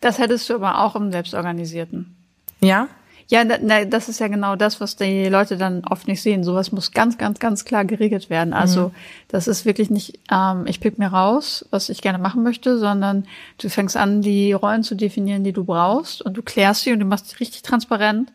Das 0.00 0.18
hättest 0.18 0.48
du 0.50 0.54
aber 0.54 0.80
auch 0.82 0.96
im 0.96 1.10
Selbstorganisierten. 1.10 2.14
Ja? 2.60 2.88
Ja, 3.28 3.42
na, 3.44 3.86
das 3.86 4.10
ist 4.10 4.20
ja 4.20 4.28
genau 4.28 4.54
das, 4.54 4.80
was 4.80 4.96
die 4.96 5.28
Leute 5.28 5.56
dann 5.56 5.82
oft 5.86 6.06
nicht 6.06 6.20
sehen. 6.20 6.44
Sowas 6.44 6.72
muss 6.72 6.92
ganz, 6.92 7.16
ganz, 7.16 7.38
ganz 7.38 7.64
klar 7.64 7.86
geregelt 7.86 8.28
werden. 8.28 8.52
Also 8.52 8.88
mhm. 8.88 8.94
das 9.28 9.48
ist 9.48 9.64
wirklich 9.64 9.88
nicht, 9.88 10.20
ähm, 10.30 10.66
ich 10.66 10.80
pick 10.80 10.98
mir 10.98 11.08
raus, 11.08 11.64
was 11.70 11.88
ich 11.88 12.02
gerne 12.02 12.18
machen 12.18 12.42
möchte, 12.42 12.78
sondern 12.78 13.26
du 13.58 13.70
fängst 13.70 13.96
an, 13.96 14.20
die 14.20 14.52
Rollen 14.52 14.82
zu 14.82 14.94
definieren, 14.94 15.42
die 15.42 15.52
du 15.52 15.64
brauchst 15.64 16.20
und 16.20 16.36
du 16.36 16.42
klärst 16.42 16.82
sie 16.82 16.92
und 16.92 17.00
du 17.00 17.06
machst 17.06 17.30
sie 17.30 17.36
richtig 17.36 17.62
transparent 17.62 18.30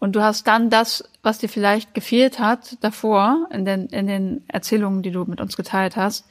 und 0.00 0.16
du 0.16 0.22
hast 0.22 0.46
dann 0.46 0.70
das, 0.70 1.04
was 1.22 1.38
dir 1.38 1.48
vielleicht 1.48 1.94
gefehlt 1.94 2.40
hat 2.40 2.76
davor 2.80 3.46
in 3.52 3.64
den, 3.64 3.86
in 3.88 4.06
den 4.06 4.42
Erzählungen, 4.48 5.02
die 5.02 5.12
du 5.12 5.24
mit 5.26 5.40
uns 5.40 5.56
geteilt 5.56 5.94
hast, 5.94 6.24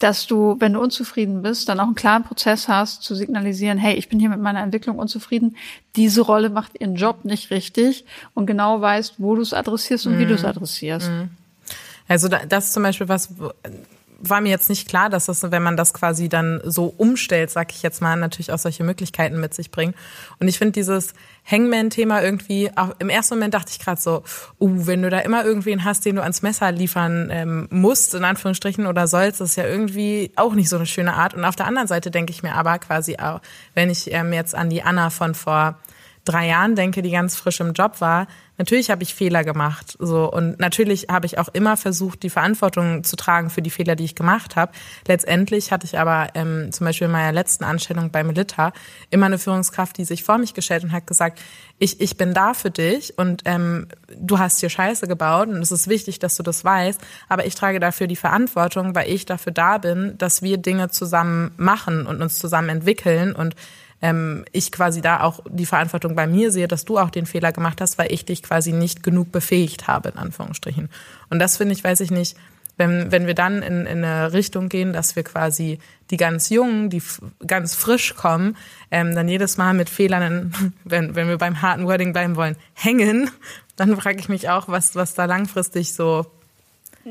dass 0.00 0.26
du, 0.26 0.56
wenn 0.58 0.74
du 0.74 0.80
unzufrieden 0.80 1.42
bist, 1.42 1.68
dann 1.68 1.80
auch 1.80 1.86
einen 1.86 1.94
klaren 1.94 2.24
Prozess 2.24 2.68
hast, 2.68 3.02
zu 3.02 3.14
signalisieren, 3.14 3.78
hey, 3.78 3.94
ich 3.94 4.08
bin 4.08 4.20
hier 4.20 4.28
mit 4.28 4.40
meiner 4.40 4.62
Entwicklung 4.62 4.98
unzufrieden, 4.98 5.56
diese 5.96 6.20
Rolle 6.20 6.50
macht 6.50 6.80
ihren 6.80 6.96
Job 6.96 7.24
nicht 7.24 7.50
richtig 7.50 8.04
und 8.34 8.46
genau 8.46 8.80
weißt, 8.80 9.14
wo 9.18 9.34
du 9.34 9.42
es 9.42 9.54
adressierst 9.54 10.06
und 10.06 10.16
mm. 10.16 10.18
wie 10.18 10.26
du 10.26 10.34
es 10.34 10.42
mhm. 10.42 10.48
adressierst. 10.48 11.08
Mm. 11.08 11.30
Also 12.08 12.28
das 12.28 12.66
ist 12.66 12.72
zum 12.72 12.82
Beispiel 12.82 13.08
was, 13.08 13.34
war 14.18 14.40
mir 14.40 14.50
jetzt 14.50 14.68
nicht 14.68 14.88
klar, 14.88 15.08
dass 15.08 15.26
das, 15.26 15.50
wenn 15.50 15.62
man 15.62 15.76
das 15.76 15.94
quasi 15.94 16.28
dann 16.28 16.60
so 16.64 16.92
umstellt, 16.96 17.50
sag 17.50 17.72
ich 17.72 17.82
jetzt 17.82 18.02
mal, 18.02 18.16
natürlich 18.16 18.52
auch 18.52 18.58
solche 18.58 18.82
Möglichkeiten 18.82 19.38
mit 19.38 19.54
sich 19.54 19.70
bringt. 19.70 19.94
Und 20.40 20.48
ich 20.48 20.58
finde 20.58 20.72
dieses 20.72 21.14
Hangman-Thema 21.48 22.22
irgendwie, 22.22 22.70
auch 22.76 22.96
im 22.98 23.08
ersten 23.08 23.36
Moment 23.36 23.54
dachte 23.54 23.70
ich 23.70 23.78
gerade 23.78 24.00
so, 24.00 24.24
uh, 24.60 24.86
wenn 24.86 25.02
du 25.02 25.10
da 25.10 25.20
immer 25.20 25.44
irgendwen 25.44 25.84
hast, 25.84 26.04
den 26.04 26.16
du 26.16 26.22
ans 26.22 26.42
Messer 26.42 26.72
liefern 26.72 27.28
ähm, 27.30 27.68
musst, 27.70 28.14
in 28.14 28.24
Anführungsstrichen, 28.24 28.86
oder 28.86 29.06
sollst, 29.06 29.40
ist 29.40 29.56
ja 29.56 29.64
irgendwie 29.64 30.32
auch 30.34 30.54
nicht 30.54 30.68
so 30.68 30.76
eine 30.76 30.86
schöne 30.86 31.14
Art. 31.14 31.34
Und 31.34 31.44
auf 31.44 31.56
der 31.56 31.66
anderen 31.66 31.88
Seite 31.88 32.10
denke 32.10 32.32
ich 32.32 32.42
mir 32.42 32.54
aber 32.54 32.78
quasi 32.80 33.16
auch, 33.18 33.40
wenn 33.74 33.88
ich 33.88 34.12
ähm, 34.12 34.32
jetzt 34.32 34.54
an 34.54 34.68
die 34.68 34.82
Anna 34.82 35.10
von 35.10 35.34
vor 35.34 35.78
drei 36.28 36.48
Jahren 36.48 36.74
denke, 36.74 37.02
die 37.02 37.10
ganz 37.10 37.36
frisch 37.36 37.60
im 37.60 37.72
Job 37.72 38.00
war, 38.00 38.26
natürlich 38.58 38.90
habe 38.90 39.02
ich 39.02 39.14
Fehler 39.14 39.44
gemacht, 39.44 39.96
so 39.98 40.30
und 40.30 40.60
natürlich 40.60 41.06
habe 41.08 41.26
ich 41.26 41.38
auch 41.38 41.48
immer 41.48 41.76
versucht, 41.76 42.22
die 42.22 42.30
Verantwortung 42.30 43.04
zu 43.04 43.16
tragen 43.16 43.50
für 43.50 43.62
die 43.62 43.70
Fehler, 43.70 43.96
die 43.96 44.04
ich 44.04 44.14
gemacht 44.14 44.56
habe. 44.56 44.72
Letztendlich 45.06 45.72
hatte 45.72 45.86
ich 45.86 45.98
aber 45.98 46.28
ähm, 46.34 46.70
zum 46.72 46.84
Beispiel 46.84 47.06
in 47.06 47.12
meiner 47.12 47.32
letzten 47.32 47.64
Anstellung 47.64 48.10
bei 48.10 48.22
Melita 48.24 48.72
immer 49.10 49.26
eine 49.26 49.38
Führungskraft, 49.38 49.96
die 49.96 50.04
sich 50.04 50.22
vor 50.24 50.38
mich 50.38 50.54
gestellt 50.54 50.84
und 50.84 50.92
hat 50.92 51.06
gesagt, 51.06 51.40
ich 51.78 52.00
ich 52.00 52.16
bin 52.16 52.34
da 52.34 52.52
für 52.52 52.70
dich 52.70 53.16
und 53.16 53.42
ähm, 53.44 53.88
du 54.18 54.38
hast 54.38 54.60
hier 54.60 54.70
Scheiße 54.70 55.08
gebaut 55.08 55.48
und 55.48 55.62
es 55.62 55.72
ist 55.72 55.88
wichtig, 55.88 56.18
dass 56.18 56.36
du 56.36 56.42
das 56.42 56.64
weißt, 56.64 57.00
aber 57.28 57.46
ich 57.46 57.54
trage 57.54 57.80
dafür 57.80 58.06
die 58.06 58.16
Verantwortung, 58.16 58.94
weil 58.94 59.08
ich 59.08 59.24
dafür 59.24 59.52
da 59.52 59.78
bin, 59.78 60.18
dass 60.18 60.42
wir 60.42 60.58
Dinge 60.58 60.90
zusammen 60.90 61.52
machen 61.56 62.06
und 62.06 62.20
uns 62.20 62.38
zusammen 62.38 62.68
entwickeln 62.68 63.34
und 63.34 63.54
ähm, 64.00 64.44
ich 64.52 64.72
quasi 64.72 65.00
da 65.00 65.22
auch 65.22 65.40
die 65.48 65.66
Verantwortung 65.66 66.14
bei 66.14 66.26
mir 66.26 66.50
sehe, 66.50 66.68
dass 66.68 66.84
du 66.84 66.98
auch 66.98 67.10
den 67.10 67.26
Fehler 67.26 67.52
gemacht 67.52 67.80
hast, 67.80 67.98
weil 67.98 68.12
ich 68.12 68.24
dich 68.24 68.42
quasi 68.42 68.72
nicht 68.72 69.02
genug 69.02 69.32
befähigt 69.32 69.88
habe, 69.88 70.10
in 70.10 70.16
Anführungsstrichen. 70.16 70.88
Und 71.30 71.38
das 71.38 71.56
finde 71.56 71.74
ich, 71.74 71.82
weiß 71.82 72.00
ich 72.00 72.10
nicht, 72.10 72.36
wenn, 72.76 73.10
wenn 73.10 73.26
wir 73.26 73.34
dann 73.34 73.62
in, 73.62 73.86
in 73.86 74.04
eine 74.04 74.32
Richtung 74.32 74.68
gehen, 74.68 74.92
dass 74.92 75.16
wir 75.16 75.24
quasi 75.24 75.80
die 76.10 76.16
ganz 76.16 76.48
Jungen, 76.48 76.90
die 76.90 77.02
ganz 77.46 77.74
frisch 77.74 78.14
kommen, 78.14 78.56
ähm, 78.90 79.14
dann 79.14 79.28
jedes 79.28 79.56
Mal 79.56 79.74
mit 79.74 79.90
Fehlern, 79.90 80.54
wenn, 80.84 81.14
wenn 81.14 81.28
wir 81.28 81.38
beim 81.38 81.60
harten 81.60 81.86
Wording 81.86 82.12
bleiben 82.12 82.36
wollen, 82.36 82.56
hängen, 82.74 83.30
dann 83.76 83.96
frage 83.96 84.20
ich 84.20 84.28
mich 84.28 84.48
auch, 84.48 84.68
was, 84.68 84.94
was 84.94 85.14
da 85.14 85.24
langfristig 85.24 85.92
so 85.92 86.26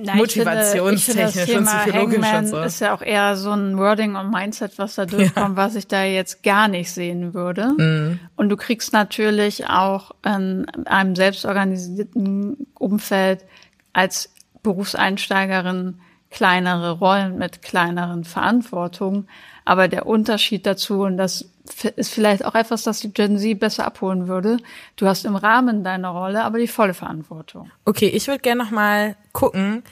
Nein, 0.03 0.17
motivationstechnisch 0.17 1.55
und 1.55 1.65
psychologisch 1.65 2.25
Hangman 2.25 2.45
und 2.45 2.47
so. 2.47 2.61
ist 2.61 2.79
ja 2.81 2.93
auch 2.93 3.01
eher 3.01 3.35
so 3.35 3.51
ein 3.51 3.77
Wording 3.77 4.15
und 4.15 4.31
Mindset, 4.31 4.77
was 4.77 4.95
da 4.95 5.05
durchkommt, 5.05 5.57
ja. 5.57 5.63
was 5.63 5.75
ich 5.75 5.87
da 5.87 6.03
jetzt 6.03 6.43
gar 6.43 6.67
nicht 6.67 6.91
sehen 6.91 7.33
würde. 7.33 7.73
Mhm. 7.77 8.19
Und 8.35 8.49
du 8.49 8.57
kriegst 8.57 8.93
natürlich 8.93 9.67
auch 9.69 10.11
in 10.25 10.67
einem 10.85 11.15
selbstorganisierten 11.15 12.67
Umfeld 12.77 13.45
als 13.93 14.33
Berufseinsteigerin 14.63 15.99
kleinere 16.29 16.91
Rollen 16.91 17.37
mit 17.37 17.61
kleineren 17.61 18.23
Verantwortungen. 18.23 19.27
Aber 19.65 19.87
der 19.87 20.05
Unterschied 20.05 20.65
dazu, 20.65 21.01
und 21.01 21.17
das 21.17 21.49
ist 21.95 22.13
vielleicht 22.13 22.45
auch 22.45 22.55
etwas, 22.55 22.83
das 22.83 22.99
die 22.99 23.11
Gen 23.11 23.37
Z 23.37 23.59
besser 23.59 23.85
abholen 23.85 24.27
würde. 24.27 24.57
Du 24.95 25.07
hast 25.07 25.25
im 25.25 25.35
Rahmen 25.35 25.83
deiner 25.83 26.09
Rolle 26.09 26.43
aber 26.43 26.59
die 26.59 26.67
volle 26.67 26.93
Verantwortung. 26.93 27.71
Okay, 27.85 28.07
ich 28.07 28.27
würde 28.27 28.39
gerne 28.39 28.63
noch 28.63 28.71
mal 28.71 29.15
gucken 29.33 29.83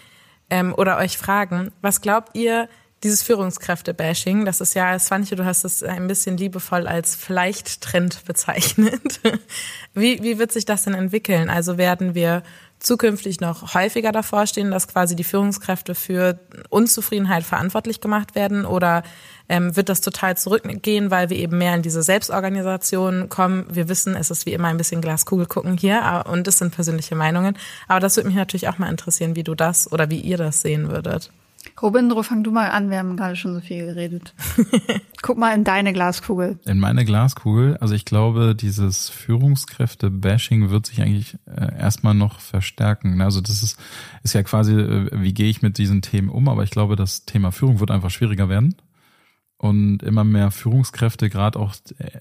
ähm, 0.49 0.73
oder 0.76 0.97
euch 0.97 1.17
fragen, 1.17 1.71
was 1.82 2.01
glaubt 2.01 2.36
ihr, 2.36 2.67
dieses 3.03 3.21
Führungskräfte-Bashing, 3.21 4.45
das 4.45 4.61
ist 4.61 4.73
ja, 4.73 4.97
Svanche, 4.97 5.36
du 5.36 5.45
hast 5.45 5.63
es 5.63 5.84
ein 5.84 6.07
bisschen 6.07 6.38
liebevoll 6.38 6.88
als 6.88 7.15
Vielleicht-Trend 7.15 8.26
bezeichnet. 8.26 9.19
Wie, 9.93 10.21
wie 10.23 10.39
wird 10.39 10.51
sich 10.51 10.65
das 10.65 10.84
denn 10.84 10.93
entwickeln? 10.93 11.49
Also 11.49 11.78
werden 11.78 12.15
wir 12.15 12.43
zukünftig 12.80 13.39
noch 13.39 13.73
häufiger 13.73 14.11
davor 14.11 14.47
stehen, 14.47 14.71
dass 14.71 14.88
quasi 14.88 15.15
die 15.15 15.23
Führungskräfte 15.23 15.95
für 15.95 16.39
Unzufriedenheit 16.69 17.43
verantwortlich 17.43 18.01
gemacht 18.01 18.36
werden? 18.36 18.65
Oder 18.65 19.03
ähm, 19.49 19.76
wird 19.76 19.89
das 19.89 20.01
total 20.01 20.38
zurückgehen, 20.38 21.11
weil 21.11 21.30
wir 21.30 21.38
eben 21.38 21.57
mehr 21.57 21.76
in 21.76 21.82
diese 21.82 22.03
Selbstorganisation 22.03 23.30
kommen? 23.30 23.65
Wir 23.69 23.89
wissen, 23.89 24.15
es 24.15 24.32
ist 24.32 24.45
wie 24.45 24.53
immer 24.53 24.67
ein 24.67 24.78
bisschen 24.78 25.01
Glaskugel 25.01 25.45
gucken 25.45 25.78
hier 25.78 26.23
und 26.30 26.47
es 26.47 26.57
sind 26.57 26.73
persönliche 26.73 27.15
Meinungen. 27.15 27.57
Aber 27.88 27.99
das 27.99 28.17
würde 28.17 28.28
mich 28.28 28.38
natürlich 28.38 28.67
auch 28.67 28.78
mal 28.78 28.89
interessieren, 28.89 29.36
wie 29.36 29.43
du 29.43 29.55
das 29.55 29.91
oder 29.91 30.09
wie 30.09 30.19
ihr 30.19 30.38
das 30.38 30.61
sehen 30.61 30.89
würdet. 30.89 31.32
Robindro, 31.82 32.24
fang 32.24 32.43
du 32.43 32.51
mal 32.51 32.70
an, 32.70 32.89
wir 32.89 32.97
haben 32.97 33.18
gerade 33.18 33.36
schon 33.36 33.53
so 33.53 33.61
viel 33.61 33.86
geredet. 33.86 34.34
Guck 35.22 35.38
mal 35.38 35.53
in 35.53 35.63
deine 35.63 35.93
Glaskugel. 35.93 36.59
In 36.66 36.80
meine 36.80 37.05
Glaskugel, 37.05 37.78
also 37.78 37.93
ich 37.93 38.05
glaube, 38.05 38.55
dieses 38.55 39.09
Führungskräfte-Bashing 39.09 40.70
wird 40.70 40.86
sich 40.86 41.01
eigentlich 41.01 41.38
äh, 41.45 41.78
erstmal 41.78 42.13
noch 42.13 42.39
verstärken. 42.39 43.22
Also 43.22 43.41
das 43.41 43.63
ist, 43.63 43.80
ist 44.24 44.34
ja 44.34 44.43
quasi, 44.43 44.74
äh, 44.74 45.09
wie 45.13 45.34
gehe 45.34 45.49
ich 45.49 45.61
mit 45.61 45.78
diesen 45.78 46.01
Themen 46.01 46.30
um, 46.30 46.47
aber 46.47 46.63
ich 46.63 46.72
glaube, 46.72 46.95
das 46.95 47.26
Thema 47.26 47.51
Führung 47.51 47.80
wird 47.80 47.91
einfach 47.91 48.11
schwieriger 48.11 48.49
werden. 48.49 48.76
Und 49.57 50.03
immer 50.03 50.26
mehr 50.26 50.51
Führungskräfte, 50.51 51.30
gerade 51.30 51.57
auch 51.57 51.74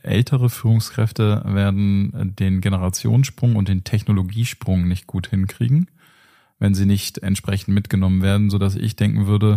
ältere 0.03 0.49
Führungskräfte, 0.49 1.43
werden 1.45 2.35
den 2.39 2.61
Generationssprung 2.61 3.57
und 3.57 3.69
den 3.69 3.83
Technologiesprung 3.83 4.87
nicht 4.87 5.09
gut 5.09 5.27
hinkriegen 5.29 5.89
wenn 6.65 6.75
sie 6.75 6.87
nicht 6.87 7.19
entsprechend 7.19 7.75
mitgenommen 7.75 8.23
werden, 8.23 8.49
so 8.49 8.57
dass 8.57 8.75
ich 8.75 8.97
denken 8.97 9.27
würde, 9.27 9.57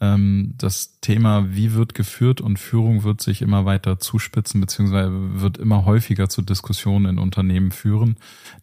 ähm, 0.00 0.54
das 0.56 1.00
Thema, 1.00 1.56
wie 1.56 1.74
wird 1.74 1.92
geführt 1.92 2.40
und 2.40 2.60
Führung 2.60 3.02
wird 3.02 3.20
sich 3.20 3.42
immer 3.42 3.64
weiter 3.64 3.98
zuspitzen, 3.98 4.60
beziehungsweise 4.60 5.10
wird 5.40 5.58
immer 5.58 5.84
häufiger 5.86 6.28
zu 6.28 6.42
Diskussionen 6.42 7.06
in 7.06 7.18
Unternehmen 7.18 7.72
führen, 7.72 8.14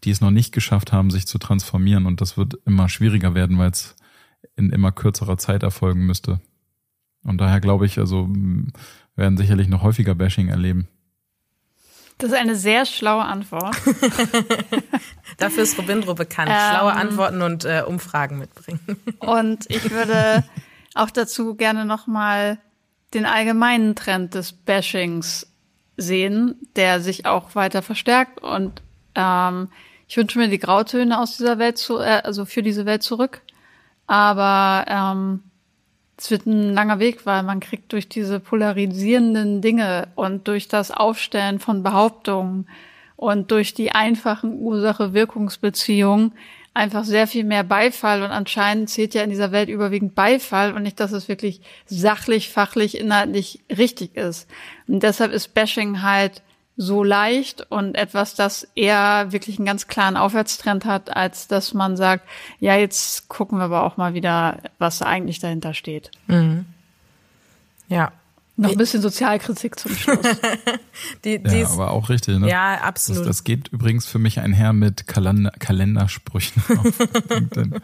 die 0.06 0.12
es 0.12 0.22
noch 0.22 0.32
nicht 0.32 0.54
geschafft 0.54 0.94
haben, 0.94 1.12
sich 1.12 1.28
zu 1.28 1.38
transformieren. 1.40 2.06
Und 2.06 2.22
das 2.22 2.38
wird 2.38 2.54
immer 2.66 2.88
schwieriger 2.88 3.36
werden, 3.36 3.58
weil 3.58 3.72
es 3.72 3.98
in 4.56 4.70
immer 4.70 4.94
kürzerer 4.94 5.38
Zeit 5.38 5.62
erfolgen 5.62 6.06
müsste. 6.06 6.40
Und 7.26 7.42
daher 7.42 7.60
glaube 7.60 7.86
ich, 7.86 8.00
also 8.00 8.30
werden 9.18 9.38
sicherlich 9.38 9.68
noch 9.68 9.84
häufiger 9.84 10.16
Bashing 10.16 10.48
erleben. 10.48 10.88
Das 12.18 12.32
ist 12.32 12.38
eine 12.38 12.56
sehr 12.56 12.86
schlaue 12.86 13.24
Antwort. 13.24 13.76
Dafür 15.38 15.64
ist 15.64 15.78
Robindro 15.78 16.14
bekannt. 16.14 16.52
Ähm, 16.52 16.58
schlaue 16.70 16.94
Antworten 16.94 17.42
und 17.42 17.66
äh, 17.66 17.84
Umfragen 17.86 18.38
mitbringen. 18.38 18.80
Und 19.20 19.70
ich 19.70 19.92
würde 19.92 20.44
auch 20.94 21.10
dazu 21.10 21.56
gerne 21.56 21.86
nochmal 21.86 22.60
den 23.14 23.26
allgemeinen 23.26 23.96
Trend 23.96 24.36
des 24.36 24.54
Bashings 24.54 25.48
sehen, 25.98 26.56
der 26.76 27.00
sich 27.00 27.26
auch 27.26 27.56
weiter 27.56 27.82
verstärkt. 27.82 28.42
Und 28.42 28.82
ähm, 29.16 29.70
ich 30.08 30.18
wünsche 30.18 30.40
mir 30.40 30.48
die 30.48 30.60
Grautöne 30.60 31.20
aus 31.20 31.38
dieser 31.38 31.60
Welt 31.60 31.78
zu, 31.78 32.00
äh, 32.00 32.22
also 32.24 32.46
für 32.46 32.62
diese 32.62 32.86
Welt 32.86 33.04
zurück. 33.04 33.42
Aber 34.08 34.86
ähm, 34.88 35.44
es 36.18 36.32
wird 36.32 36.46
ein 36.46 36.74
langer 36.74 37.00
Weg, 37.00 37.26
weil 37.26 37.44
man 37.44 37.60
kriegt 37.60 37.92
durch 37.92 38.08
diese 38.08 38.40
polarisierenden 38.40 39.62
Dinge 39.62 40.08
und 40.16 40.48
durch 40.48 40.68
das 40.68 40.92
Aufstellen 40.92 41.60
von 41.60 41.84
Behauptungen 41.84 42.68
und 43.16 43.52
durch 43.52 43.74
die 43.74 43.92
einfachen 43.92 44.60
Ursache-Wirkungsbeziehungen 44.60 46.34
einfach 46.74 47.04
sehr 47.04 47.28
viel 47.28 47.44
mehr 47.44 47.64
Beifall 47.64 48.24
und 48.24 48.32
anscheinend 48.32 48.90
zählt 48.90 49.14
ja 49.14 49.24
in 49.24 49.30
dieser 49.30 49.52
Welt 49.52 49.70
überwiegend 49.70 50.16
Beifall 50.16 50.74
und 50.74 50.84
nicht, 50.84 51.00
dass 51.00 51.12
es 51.12 51.28
wirklich 51.28 51.62
sachlich, 51.86 52.50
fachlich, 52.50 52.98
inhaltlich 52.98 53.60
richtig 53.70 54.16
ist. 54.16 54.50
Und 54.88 55.04
deshalb 55.04 55.32
ist 55.32 55.54
Bashing 55.54 56.02
halt 56.02 56.42
so 56.76 57.04
leicht 57.04 57.70
und 57.70 57.96
etwas, 57.96 58.36
das 58.36 58.68
eher 58.76 59.32
wirklich 59.32 59.60
einen 59.60 59.66
ganz 59.66 59.88
klaren 59.88 60.18
Aufwärtstrend 60.18 60.86
hat, 60.86 61.16
als 61.16 61.48
dass 61.48 61.74
man 61.74 61.98
sagt, 61.98 62.28
ja, 62.60 62.76
jetzt 62.76 63.30
gucken 63.30 63.60
wir 63.60 63.66
aber 63.66 63.84
auch 63.84 63.98
mal 63.98 64.14
wieder, 64.14 64.58
was 64.80 65.02
eigentlich 65.02 65.40
dahinter 65.40 65.74
steht. 65.74 66.10
Mhm. 66.28 66.66
Ja, 67.90 68.12
noch 68.56 68.70
ein 68.70 68.78
bisschen 68.78 69.02
Sozialkritik 69.02 69.80
zum 69.80 69.96
Schluss. 69.96 70.20
die, 71.26 71.40
die 71.44 71.58
ja, 71.58 71.68
aber 71.70 71.90
auch 71.90 72.10
richtig. 72.10 72.38
Ne? 72.38 72.48
Ja, 72.48 72.76
absolut. 72.76 73.22
Das, 73.22 73.28
das, 73.28 73.44
geht 73.44 73.70
übrigens 73.70 74.06
für 74.06 74.20
mich 74.20 74.40
einher 74.40 74.74
mit 74.74 75.08
Kalender, 75.08 75.52
Kalendersprüchen. 75.58 76.62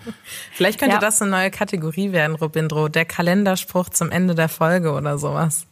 Vielleicht 0.54 0.80
könnte 0.80 0.96
ja. 0.96 1.00
das 1.00 1.22
eine 1.24 1.32
neue 1.32 1.50
Kategorie 1.50 2.12
werden, 2.12 2.36
Robindro. 2.36 2.88
Der 2.88 3.06
Kalenderspruch 3.06 3.90
zum 3.90 4.12
Ende 4.12 4.36
der 4.36 4.48
Folge 4.48 4.92
oder 4.92 5.18
sowas. 5.18 5.66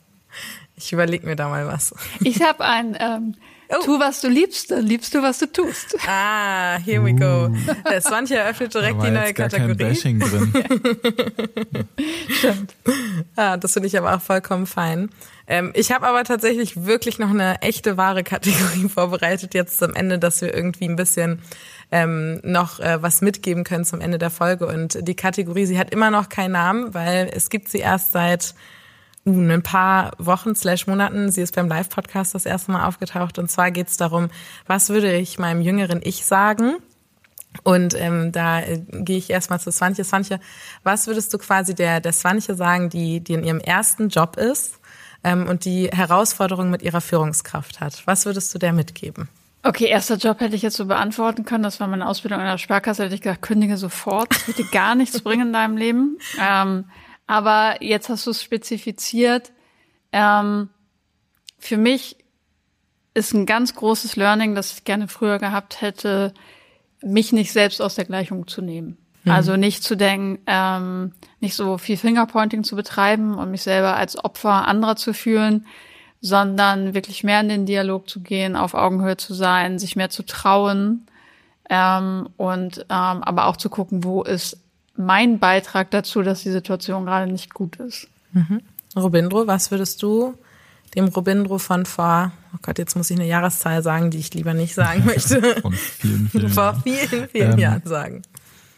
Ich 0.77 0.93
überlege 0.93 1.25
mir 1.25 1.35
da 1.35 1.49
mal 1.49 1.67
was. 1.67 1.93
Ich 2.21 2.41
habe 2.41 2.63
ein 2.63 2.95
ähm, 2.99 3.35
Oh. 3.69 3.83
Tu, 3.83 3.99
was 3.99 4.21
du 4.21 4.29
liebst, 4.29 4.71
dann 4.71 4.85
liebst 4.85 5.13
du, 5.13 5.21
was 5.21 5.39
du 5.39 5.51
tust. 5.51 5.97
Ah, 6.07 6.77
here 6.77 7.03
we 7.03 7.13
go. 7.13 7.47
Uh. 7.47 7.89
Der 7.89 8.01
Swanche 8.01 8.35
eröffnet 8.35 8.73
direkt 8.73 9.03
die 9.03 9.11
neue 9.11 9.33
gar 9.33 9.49
Kategorie. 9.49 9.75
Kein 9.75 9.77
Bashing 9.77 10.19
drin. 10.19 10.53
Stimmt. 12.29 12.75
Ah, 13.35 13.57
das 13.57 13.73
finde 13.73 13.87
ich 13.87 13.97
aber 13.97 14.15
auch 14.15 14.21
vollkommen 14.21 14.67
fein. 14.67 15.09
Ähm, 15.47 15.71
ich 15.75 15.91
habe 15.91 16.07
aber 16.07 16.23
tatsächlich 16.23 16.85
wirklich 16.85 17.19
noch 17.19 17.29
eine 17.29 17.61
echte 17.61 17.97
wahre 17.97 18.23
Kategorie 18.23 18.87
vorbereitet 18.93 19.53
jetzt 19.53 19.79
zum 19.79 19.93
Ende, 19.93 20.17
dass 20.17 20.39
wir 20.41 20.53
irgendwie 20.53 20.87
ein 20.87 20.95
bisschen 20.95 21.41
ähm, 21.91 22.39
noch 22.43 22.79
äh, 22.79 23.01
was 23.01 23.21
mitgeben 23.21 23.65
können 23.65 23.83
zum 23.83 23.99
Ende 23.99 24.17
der 24.17 24.29
Folge. 24.29 24.65
Und 24.65 25.05
die 25.05 25.15
Kategorie, 25.15 25.65
sie 25.65 25.77
hat 25.77 25.91
immer 25.91 26.09
noch 26.09 26.29
keinen 26.29 26.53
Namen, 26.53 26.93
weil 26.93 27.29
es 27.33 27.49
gibt 27.49 27.67
sie 27.67 27.79
erst 27.79 28.13
seit 28.13 28.55
uh, 29.27 29.51
ein 29.51 29.61
paar 29.61 30.11
Wochen 30.17 30.55
slash 30.55 30.87
Monaten. 30.87 31.29
Sie 31.31 31.41
ist 31.41 31.55
beim 31.55 31.67
Live-Podcast 31.67 32.33
das 32.33 32.45
erste 32.45 32.71
Mal 32.71 32.87
aufgetaucht. 32.87 33.37
Und 33.37 33.51
zwar 33.51 33.71
geht 33.71 33.87
es 33.87 33.97
darum, 33.97 34.29
was 34.65 34.89
würde 34.89 35.15
ich 35.15 35.37
meinem 35.37 35.61
jüngeren 35.61 36.01
Ich 36.03 36.25
sagen? 36.25 36.77
Und 37.63 37.99
ähm, 37.99 38.31
da 38.31 38.61
äh, 38.61 38.81
gehe 38.91 39.17
ich 39.17 39.29
erstmal 39.29 39.59
zu 39.59 39.71
Swantje. 39.71 40.03
Swantje, 40.03 40.39
was 40.83 41.07
würdest 41.07 41.33
du 41.33 41.37
quasi 41.37 41.75
der, 41.75 42.01
der 42.01 42.13
Swantje 42.13 42.55
sagen, 42.55 42.89
die, 42.89 43.19
die 43.19 43.33
in 43.33 43.43
ihrem 43.43 43.59
ersten 43.59 44.09
Job 44.09 44.37
ist 44.37 44.79
ähm, 45.23 45.47
und 45.47 45.65
die 45.65 45.89
Herausforderung 45.89 46.69
mit 46.69 46.81
ihrer 46.81 47.01
Führungskraft 47.01 47.79
hat? 47.79 48.03
Was 48.05 48.25
würdest 48.25 48.53
du 48.53 48.59
der 48.59 48.73
mitgeben? 48.73 49.29
Okay, 49.63 49.85
erster 49.85 50.15
Job 50.15 50.39
hätte 50.39 50.55
ich 50.55 50.61
jetzt 50.61 50.77
so 50.77 50.85
beantworten 50.85 51.43
können. 51.43 51.63
Das 51.63 51.79
war 51.79 51.87
meine 51.87 52.07
Ausbildung 52.07 52.39
in 52.39 52.45
der 52.45 52.57
Sparkasse. 52.57 53.03
Hätte 53.03 53.15
ich 53.15 53.21
gesagt, 53.21 53.41
kündige 53.41 53.75
sofort. 53.75 54.31
Das 54.31 54.47
wird 54.47 54.59
dir 54.59 54.69
gar 54.71 54.95
nichts 54.95 55.19
bringen 55.21 55.47
in 55.47 55.53
deinem 55.53 55.77
Leben. 55.77 56.17
Ähm, 56.39 56.85
aber 57.27 57.83
jetzt 57.83 58.09
hast 58.09 58.25
du 58.25 58.31
es 58.31 58.41
spezifiziert. 58.41 59.51
Ähm, 60.11 60.69
für 61.59 61.77
mich 61.77 62.17
ist 63.13 63.33
ein 63.33 63.45
ganz 63.45 63.75
großes 63.75 64.15
Learning, 64.15 64.55
das 64.55 64.73
ich 64.73 64.83
gerne 64.85 65.07
früher 65.07 65.37
gehabt 65.37 65.81
hätte, 65.81 66.33
mich 67.01 67.33
nicht 67.33 67.51
selbst 67.51 67.81
aus 67.81 67.95
der 67.95 68.05
Gleichung 68.05 68.47
zu 68.47 68.61
nehmen. 68.61 68.97
Mhm. 69.23 69.31
Also 69.31 69.57
nicht 69.57 69.83
zu 69.83 69.95
denken, 69.95 70.39
ähm, 70.47 71.13
nicht 71.39 71.55
so 71.55 71.77
viel 71.77 71.97
Fingerpointing 71.97 72.63
zu 72.63 72.75
betreiben 72.75 73.35
und 73.35 73.51
mich 73.51 73.63
selber 73.63 73.95
als 73.95 74.23
Opfer 74.23 74.67
anderer 74.67 74.95
zu 74.95 75.13
fühlen, 75.13 75.65
sondern 76.21 76.93
wirklich 76.93 77.23
mehr 77.23 77.41
in 77.41 77.49
den 77.49 77.65
Dialog 77.65 78.09
zu 78.09 78.21
gehen, 78.21 78.55
auf 78.55 78.73
Augenhöhe 78.73 79.17
zu 79.17 79.33
sein, 79.33 79.79
sich 79.79 79.95
mehr 79.95 80.09
zu 80.09 80.23
trauen 80.23 81.05
ähm, 81.69 82.29
und 82.37 82.79
ähm, 82.89 83.23
aber 83.23 83.47
auch 83.47 83.57
zu 83.57 83.69
gucken, 83.69 84.03
wo 84.03 84.23
ist 84.23 84.57
mein 84.97 85.39
Beitrag 85.39 85.91
dazu, 85.91 86.21
dass 86.21 86.43
die 86.43 86.51
Situation 86.51 87.05
gerade 87.05 87.31
nicht 87.31 87.53
gut 87.53 87.77
ist. 87.77 88.07
Mhm. 88.33 88.61
Robindro, 88.95 89.47
was 89.47 89.71
würdest 89.71 90.01
du 90.01 90.35
dem 90.95 91.05
Robindro 91.05 91.57
von 91.59 91.85
vor, 91.85 92.31
oh 92.53 92.57
Gott, 92.61 92.77
jetzt 92.77 92.95
muss 92.95 93.09
ich 93.09 93.17
eine 93.17 93.27
Jahreszahl 93.27 93.83
sagen, 93.83 94.09
die 94.09 94.17
ich 94.17 94.33
lieber 94.33 94.53
nicht 94.53 94.73
sagen 94.73 95.05
möchte. 95.05 95.61
Von 95.61 95.73
vielen, 95.73 96.29
vielen 96.29 96.49
Vor 96.49 96.81
vielen, 96.81 97.29
vielen 97.29 97.53
ähm, 97.53 97.59
Jahren 97.59 97.81
sagen. 97.85 98.21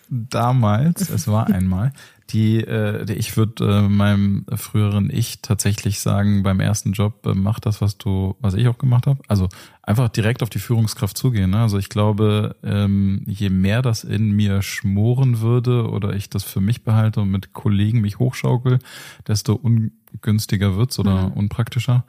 Damals, 0.10 1.10
es 1.10 1.28
war 1.28 1.48
einmal, 1.48 1.94
die, 2.30 2.58
äh, 2.64 3.12
ich 3.14 3.38
würde 3.38 3.86
äh, 3.86 3.90
meinem 3.90 4.46
früheren 4.56 5.10
Ich 5.12 5.42
tatsächlich 5.42 6.00
sagen, 6.00 6.44
beim 6.44 6.60
ersten 6.60 6.94
Job, 6.94 7.26
äh, 7.26 7.34
mach 7.34 7.60
das, 7.60 7.82
was 7.82 7.98
du, 7.98 8.36
was 8.40 8.54
ich 8.54 8.68
auch 8.68 8.78
gemacht 8.78 9.08
habe. 9.08 9.22
Also 9.28 9.50
einfach 9.82 10.10
direkt 10.10 10.44
auf 10.44 10.50
die 10.50 10.60
Führungskraft 10.60 11.18
zugehen. 11.18 11.52
Ne? 11.52 11.60
Also 11.60 11.78
ich 11.78 11.90
glaube, 11.90 12.56
ähm, 12.64 13.24
je 13.26 13.50
mehr 13.50 13.82
das 13.82 14.04
in 14.04 14.32
mir 14.32 14.62
schmoren 14.62 15.42
würde 15.42 15.90
oder 15.90 16.14
ich 16.14 16.30
das 16.30 16.44
für 16.44 16.62
mich 16.62 16.84
behalte 16.84 17.22
und 17.22 17.32
mit 17.32 17.54
Kollegen 17.54 18.02
mich 18.02 18.20
hochschaukel, 18.20 18.80
desto 19.28 19.54
ungünstiger 19.54 20.76
wird's 20.76 21.00
oder 21.00 21.30
mhm. 21.30 21.34
unpraktischer. 21.34 22.06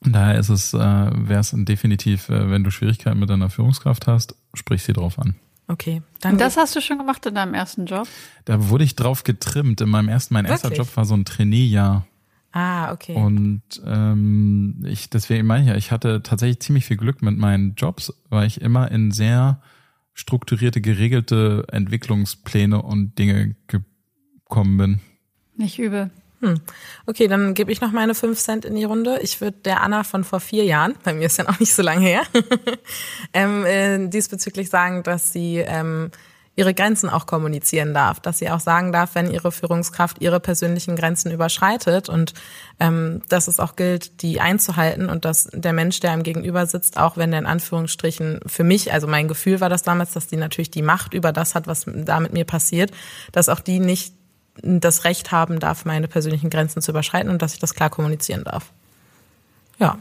Daher 0.00 0.38
ist 0.38 0.48
es, 0.48 0.74
äh, 0.74 0.78
wäre 0.78 1.40
es 1.40 1.54
definitiv, 1.54 2.28
äh, 2.28 2.50
wenn 2.50 2.64
du 2.64 2.70
Schwierigkeiten 2.70 3.20
mit 3.20 3.30
deiner 3.30 3.50
Führungskraft 3.50 4.08
hast, 4.08 4.34
sprich 4.54 4.82
sie 4.82 4.92
drauf 4.92 5.18
an. 5.18 5.36
Okay. 5.72 6.02
Dann 6.20 6.32
Und 6.32 6.40
das 6.40 6.56
hast 6.58 6.76
du 6.76 6.80
schon 6.80 6.98
gemacht 6.98 7.24
in 7.24 7.34
deinem 7.34 7.54
ersten 7.54 7.86
Job? 7.86 8.06
Da 8.44 8.68
wurde 8.68 8.84
ich 8.84 8.94
drauf 8.94 9.24
getrimmt. 9.24 9.80
In 9.80 9.88
meinem 9.88 10.08
ersten, 10.08 10.34
mein 10.34 10.44
Wirklich? 10.44 10.62
erster 10.64 10.76
Job 10.76 10.96
war 10.96 11.06
so 11.06 11.14
ein 11.14 11.24
Trainee-Jahr. 11.24 12.06
Ah, 12.52 12.92
okay. 12.92 13.14
Und 13.14 13.62
ähm, 13.86 14.84
ich, 14.86 15.08
deswegen 15.08 15.46
meine 15.46 15.62
ich 15.62 15.68
ja, 15.70 15.76
ich 15.76 15.90
hatte 15.90 16.22
tatsächlich 16.22 16.60
ziemlich 16.60 16.84
viel 16.84 16.98
Glück 16.98 17.22
mit 17.22 17.38
meinen 17.38 17.74
Jobs, 17.76 18.12
weil 18.28 18.46
ich 18.46 18.60
immer 18.60 18.90
in 18.90 19.10
sehr 19.10 19.62
strukturierte, 20.12 20.82
geregelte 20.82 21.64
Entwicklungspläne 21.72 22.82
und 22.82 23.18
Dinge 23.18 23.56
gekommen 23.66 24.76
bin. 24.76 25.00
Nicht 25.56 25.78
übel. 25.78 26.10
Hm. 26.42 26.60
Okay, 27.06 27.28
dann 27.28 27.54
gebe 27.54 27.70
ich 27.70 27.80
noch 27.80 27.92
meine 27.92 28.16
fünf 28.16 28.40
Cent 28.40 28.64
in 28.64 28.74
die 28.74 28.82
Runde. 28.82 29.20
Ich 29.22 29.40
würde 29.40 29.58
der 29.64 29.80
Anna 29.80 30.02
von 30.02 30.24
vor 30.24 30.40
vier 30.40 30.64
Jahren, 30.64 30.96
bei 31.04 31.14
mir 31.14 31.26
ist 31.26 31.38
ja 31.38 31.44
noch 31.44 31.60
nicht 31.60 31.72
so 31.72 31.82
lange 31.82 32.04
her, 32.04 32.22
ähm, 33.32 33.64
äh, 33.64 34.08
diesbezüglich 34.08 34.68
sagen, 34.68 35.04
dass 35.04 35.32
sie 35.32 35.58
ähm, 35.58 36.10
ihre 36.56 36.74
Grenzen 36.74 37.08
auch 37.08 37.26
kommunizieren 37.26 37.94
darf, 37.94 38.18
dass 38.18 38.38
sie 38.38 38.50
auch 38.50 38.58
sagen 38.58 38.92
darf, 38.92 39.14
wenn 39.14 39.30
ihre 39.30 39.52
Führungskraft 39.52 40.20
ihre 40.20 40.40
persönlichen 40.40 40.96
Grenzen 40.96 41.30
überschreitet 41.30 42.08
und 42.08 42.34
ähm, 42.80 43.22
dass 43.28 43.46
es 43.46 43.60
auch 43.60 43.76
gilt, 43.76 44.20
die 44.20 44.40
einzuhalten 44.40 45.08
und 45.08 45.24
dass 45.24 45.48
der 45.52 45.72
Mensch, 45.72 46.00
der 46.00 46.10
am 46.10 46.24
Gegenüber 46.24 46.66
sitzt, 46.66 46.98
auch 46.98 47.16
wenn 47.16 47.30
der 47.30 47.40
in 47.40 47.46
Anführungsstrichen 47.46 48.40
für 48.46 48.64
mich, 48.64 48.92
also 48.92 49.06
mein 49.06 49.28
Gefühl 49.28 49.60
war 49.60 49.70
das 49.70 49.82
damals, 49.84 50.12
dass 50.12 50.26
die 50.26 50.36
natürlich 50.36 50.72
die 50.72 50.82
Macht 50.82 51.14
über 51.14 51.32
das 51.32 51.54
hat, 51.54 51.68
was 51.68 51.86
da 51.86 52.18
mit 52.18 52.32
mir 52.32 52.44
passiert, 52.44 52.90
dass 53.30 53.48
auch 53.48 53.60
die 53.60 53.78
nicht 53.78 54.14
das 54.62 55.04
Recht 55.04 55.32
haben 55.32 55.60
darf, 55.60 55.84
meine 55.84 56.08
persönlichen 56.08 56.50
Grenzen 56.50 56.82
zu 56.82 56.92
überschreiten 56.92 57.30
und 57.30 57.42
dass 57.42 57.54
ich 57.54 57.60
das 57.60 57.74
klar 57.74 57.90
kommunizieren 57.90 58.44
darf. 58.44 58.72
Ja, 59.78 59.98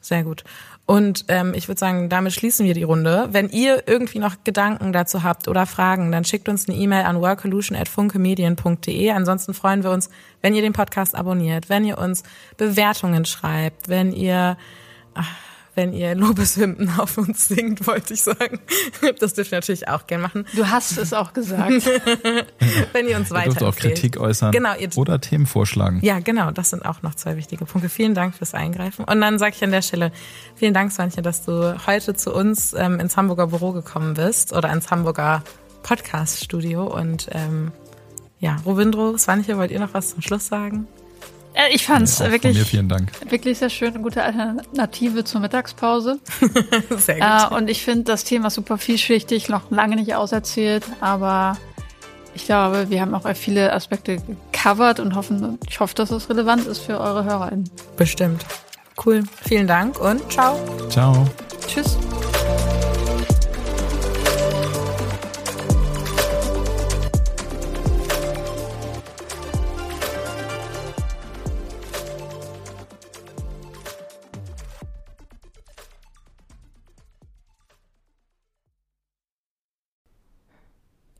sehr 0.00 0.22
gut. 0.22 0.44
Und 0.86 1.26
ähm, 1.28 1.52
ich 1.54 1.68
würde 1.68 1.78
sagen, 1.78 2.08
damit 2.08 2.32
schließen 2.32 2.64
wir 2.64 2.72
die 2.72 2.82
Runde. 2.82 3.28
Wenn 3.30 3.50
ihr 3.50 3.82
irgendwie 3.86 4.20
noch 4.20 4.36
Gedanken 4.44 4.94
dazu 4.94 5.22
habt 5.22 5.46
oder 5.46 5.66
Fragen, 5.66 6.10
dann 6.10 6.24
schickt 6.24 6.48
uns 6.48 6.66
eine 6.66 6.78
E-Mail 6.78 7.04
an 7.04 7.20
workolution@funkemedien.de. 7.20 9.10
Ansonsten 9.10 9.52
freuen 9.52 9.82
wir 9.82 9.90
uns, 9.90 10.08
wenn 10.40 10.54
ihr 10.54 10.62
den 10.62 10.72
Podcast 10.72 11.14
abonniert, 11.14 11.68
wenn 11.68 11.84
ihr 11.84 11.98
uns 11.98 12.22
Bewertungen 12.56 13.26
schreibt, 13.26 13.90
wenn 13.90 14.12
ihr 14.12 14.56
ach, 15.12 15.28
wenn 15.78 15.92
ihr 15.92 16.16
Lobeshymnen 16.16 16.98
auf 16.98 17.16
uns 17.18 17.46
singt, 17.46 17.86
wollte 17.86 18.14
ich 18.14 18.22
sagen. 18.22 18.58
Das 19.20 19.34
dürft 19.34 19.52
ihr 19.52 19.58
natürlich 19.58 19.86
auch 19.86 20.08
gern 20.08 20.20
machen. 20.20 20.44
Du 20.56 20.68
hast 20.68 20.98
es 20.98 21.12
auch 21.12 21.32
gesagt. 21.32 21.86
wenn 22.92 23.08
ihr 23.08 23.16
uns 23.16 23.30
weiter. 23.30 23.60
Ihr 23.60 23.68
auch 23.68 23.76
Kritik 23.76 24.18
äußern 24.18 24.50
genau, 24.50 24.74
ihr, 24.74 24.88
oder 24.96 25.20
Themen 25.20 25.46
vorschlagen. 25.46 26.00
Ja, 26.02 26.18
genau. 26.18 26.50
Das 26.50 26.70
sind 26.70 26.84
auch 26.84 27.02
noch 27.02 27.14
zwei 27.14 27.36
wichtige 27.36 27.64
Punkte. 27.64 27.88
Vielen 27.88 28.14
Dank 28.14 28.34
fürs 28.34 28.54
Eingreifen. 28.54 29.04
Und 29.04 29.20
dann 29.20 29.38
sage 29.38 29.54
ich 29.56 29.62
an 29.62 29.70
der 29.70 29.82
Stelle 29.82 30.10
vielen 30.56 30.74
Dank, 30.74 30.90
Svanche, 30.90 31.22
dass 31.22 31.44
du 31.44 31.86
heute 31.86 32.14
zu 32.14 32.34
uns 32.34 32.74
ähm, 32.74 32.98
ins 32.98 33.16
Hamburger 33.16 33.46
Büro 33.46 33.70
gekommen 33.70 34.14
bist 34.14 34.52
oder 34.52 34.72
ins 34.72 34.90
Hamburger 34.90 35.44
Podcast-Studio. 35.84 36.92
Und 36.92 37.28
ähm, 37.30 37.70
ja, 38.40 38.56
Robindro, 38.66 39.16
Svanche, 39.16 39.56
wollt 39.56 39.70
ihr 39.70 39.80
noch 39.80 39.94
was 39.94 40.10
zum 40.10 40.22
Schluss 40.22 40.48
sagen? 40.48 40.88
Äh, 41.54 41.74
ich 41.74 41.84
fand 41.84 42.02
es 42.02 42.18
ja, 42.18 42.30
wirklich, 42.30 42.56
mir 42.56 42.64
vielen 42.64 42.88
Dank. 42.88 43.10
wirklich 43.30 43.58
sehr 43.58 43.70
schön, 43.70 43.94
eine 43.94 44.02
gute 44.02 44.22
Alternative 44.22 45.24
zur 45.24 45.40
Mittagspause. 45.40 46.18
sehr 46.96 47.16
gut. 47.16 47.52
Äh, 47.52 47.54
und 47.54 47.68
ich 47.68 47.82
finde 47.84 48.04
das 48.04 48.24
Thema 48.24 48.50
super 48.50 48.78
vielschichtig, 48.78 49.48
noch 49.48 49.70
lange 49.70 49.96
nicht 49.96 50.14
auserzählt, 50.14 50.84
aber 51.00 51.56
ich 52.34 52.44
glaube, 52.44 52.90
wir 52.90 53.00
haben 53.00 53.14
auch 53.14 53.26
viele 53.34 53.72
Aspekte 53.72 54.18
gecovert 54.18 55.00
und 55.00 55.14
hoffen, 55.14 55.58
ich 55.68 55.80
hoffe, 55.80 55.94
dass 55.94 56.10
es 56.10 56.30
relevant 56.30 56.66
ist 56.66 56.80
für 56.80 57.00
eure 57.00 57.24
HörerInnen. 57.24 57.68
Bestimmt. 57.96 58.44
Cool. 59.04 59.22
Vielen 59.46 59.66
Dank 59.66 60.00
und 60.00 60.30
ciao. 60.30 60.58
Ciao. 60.88 61.26
Tschüss. 61.66 61.96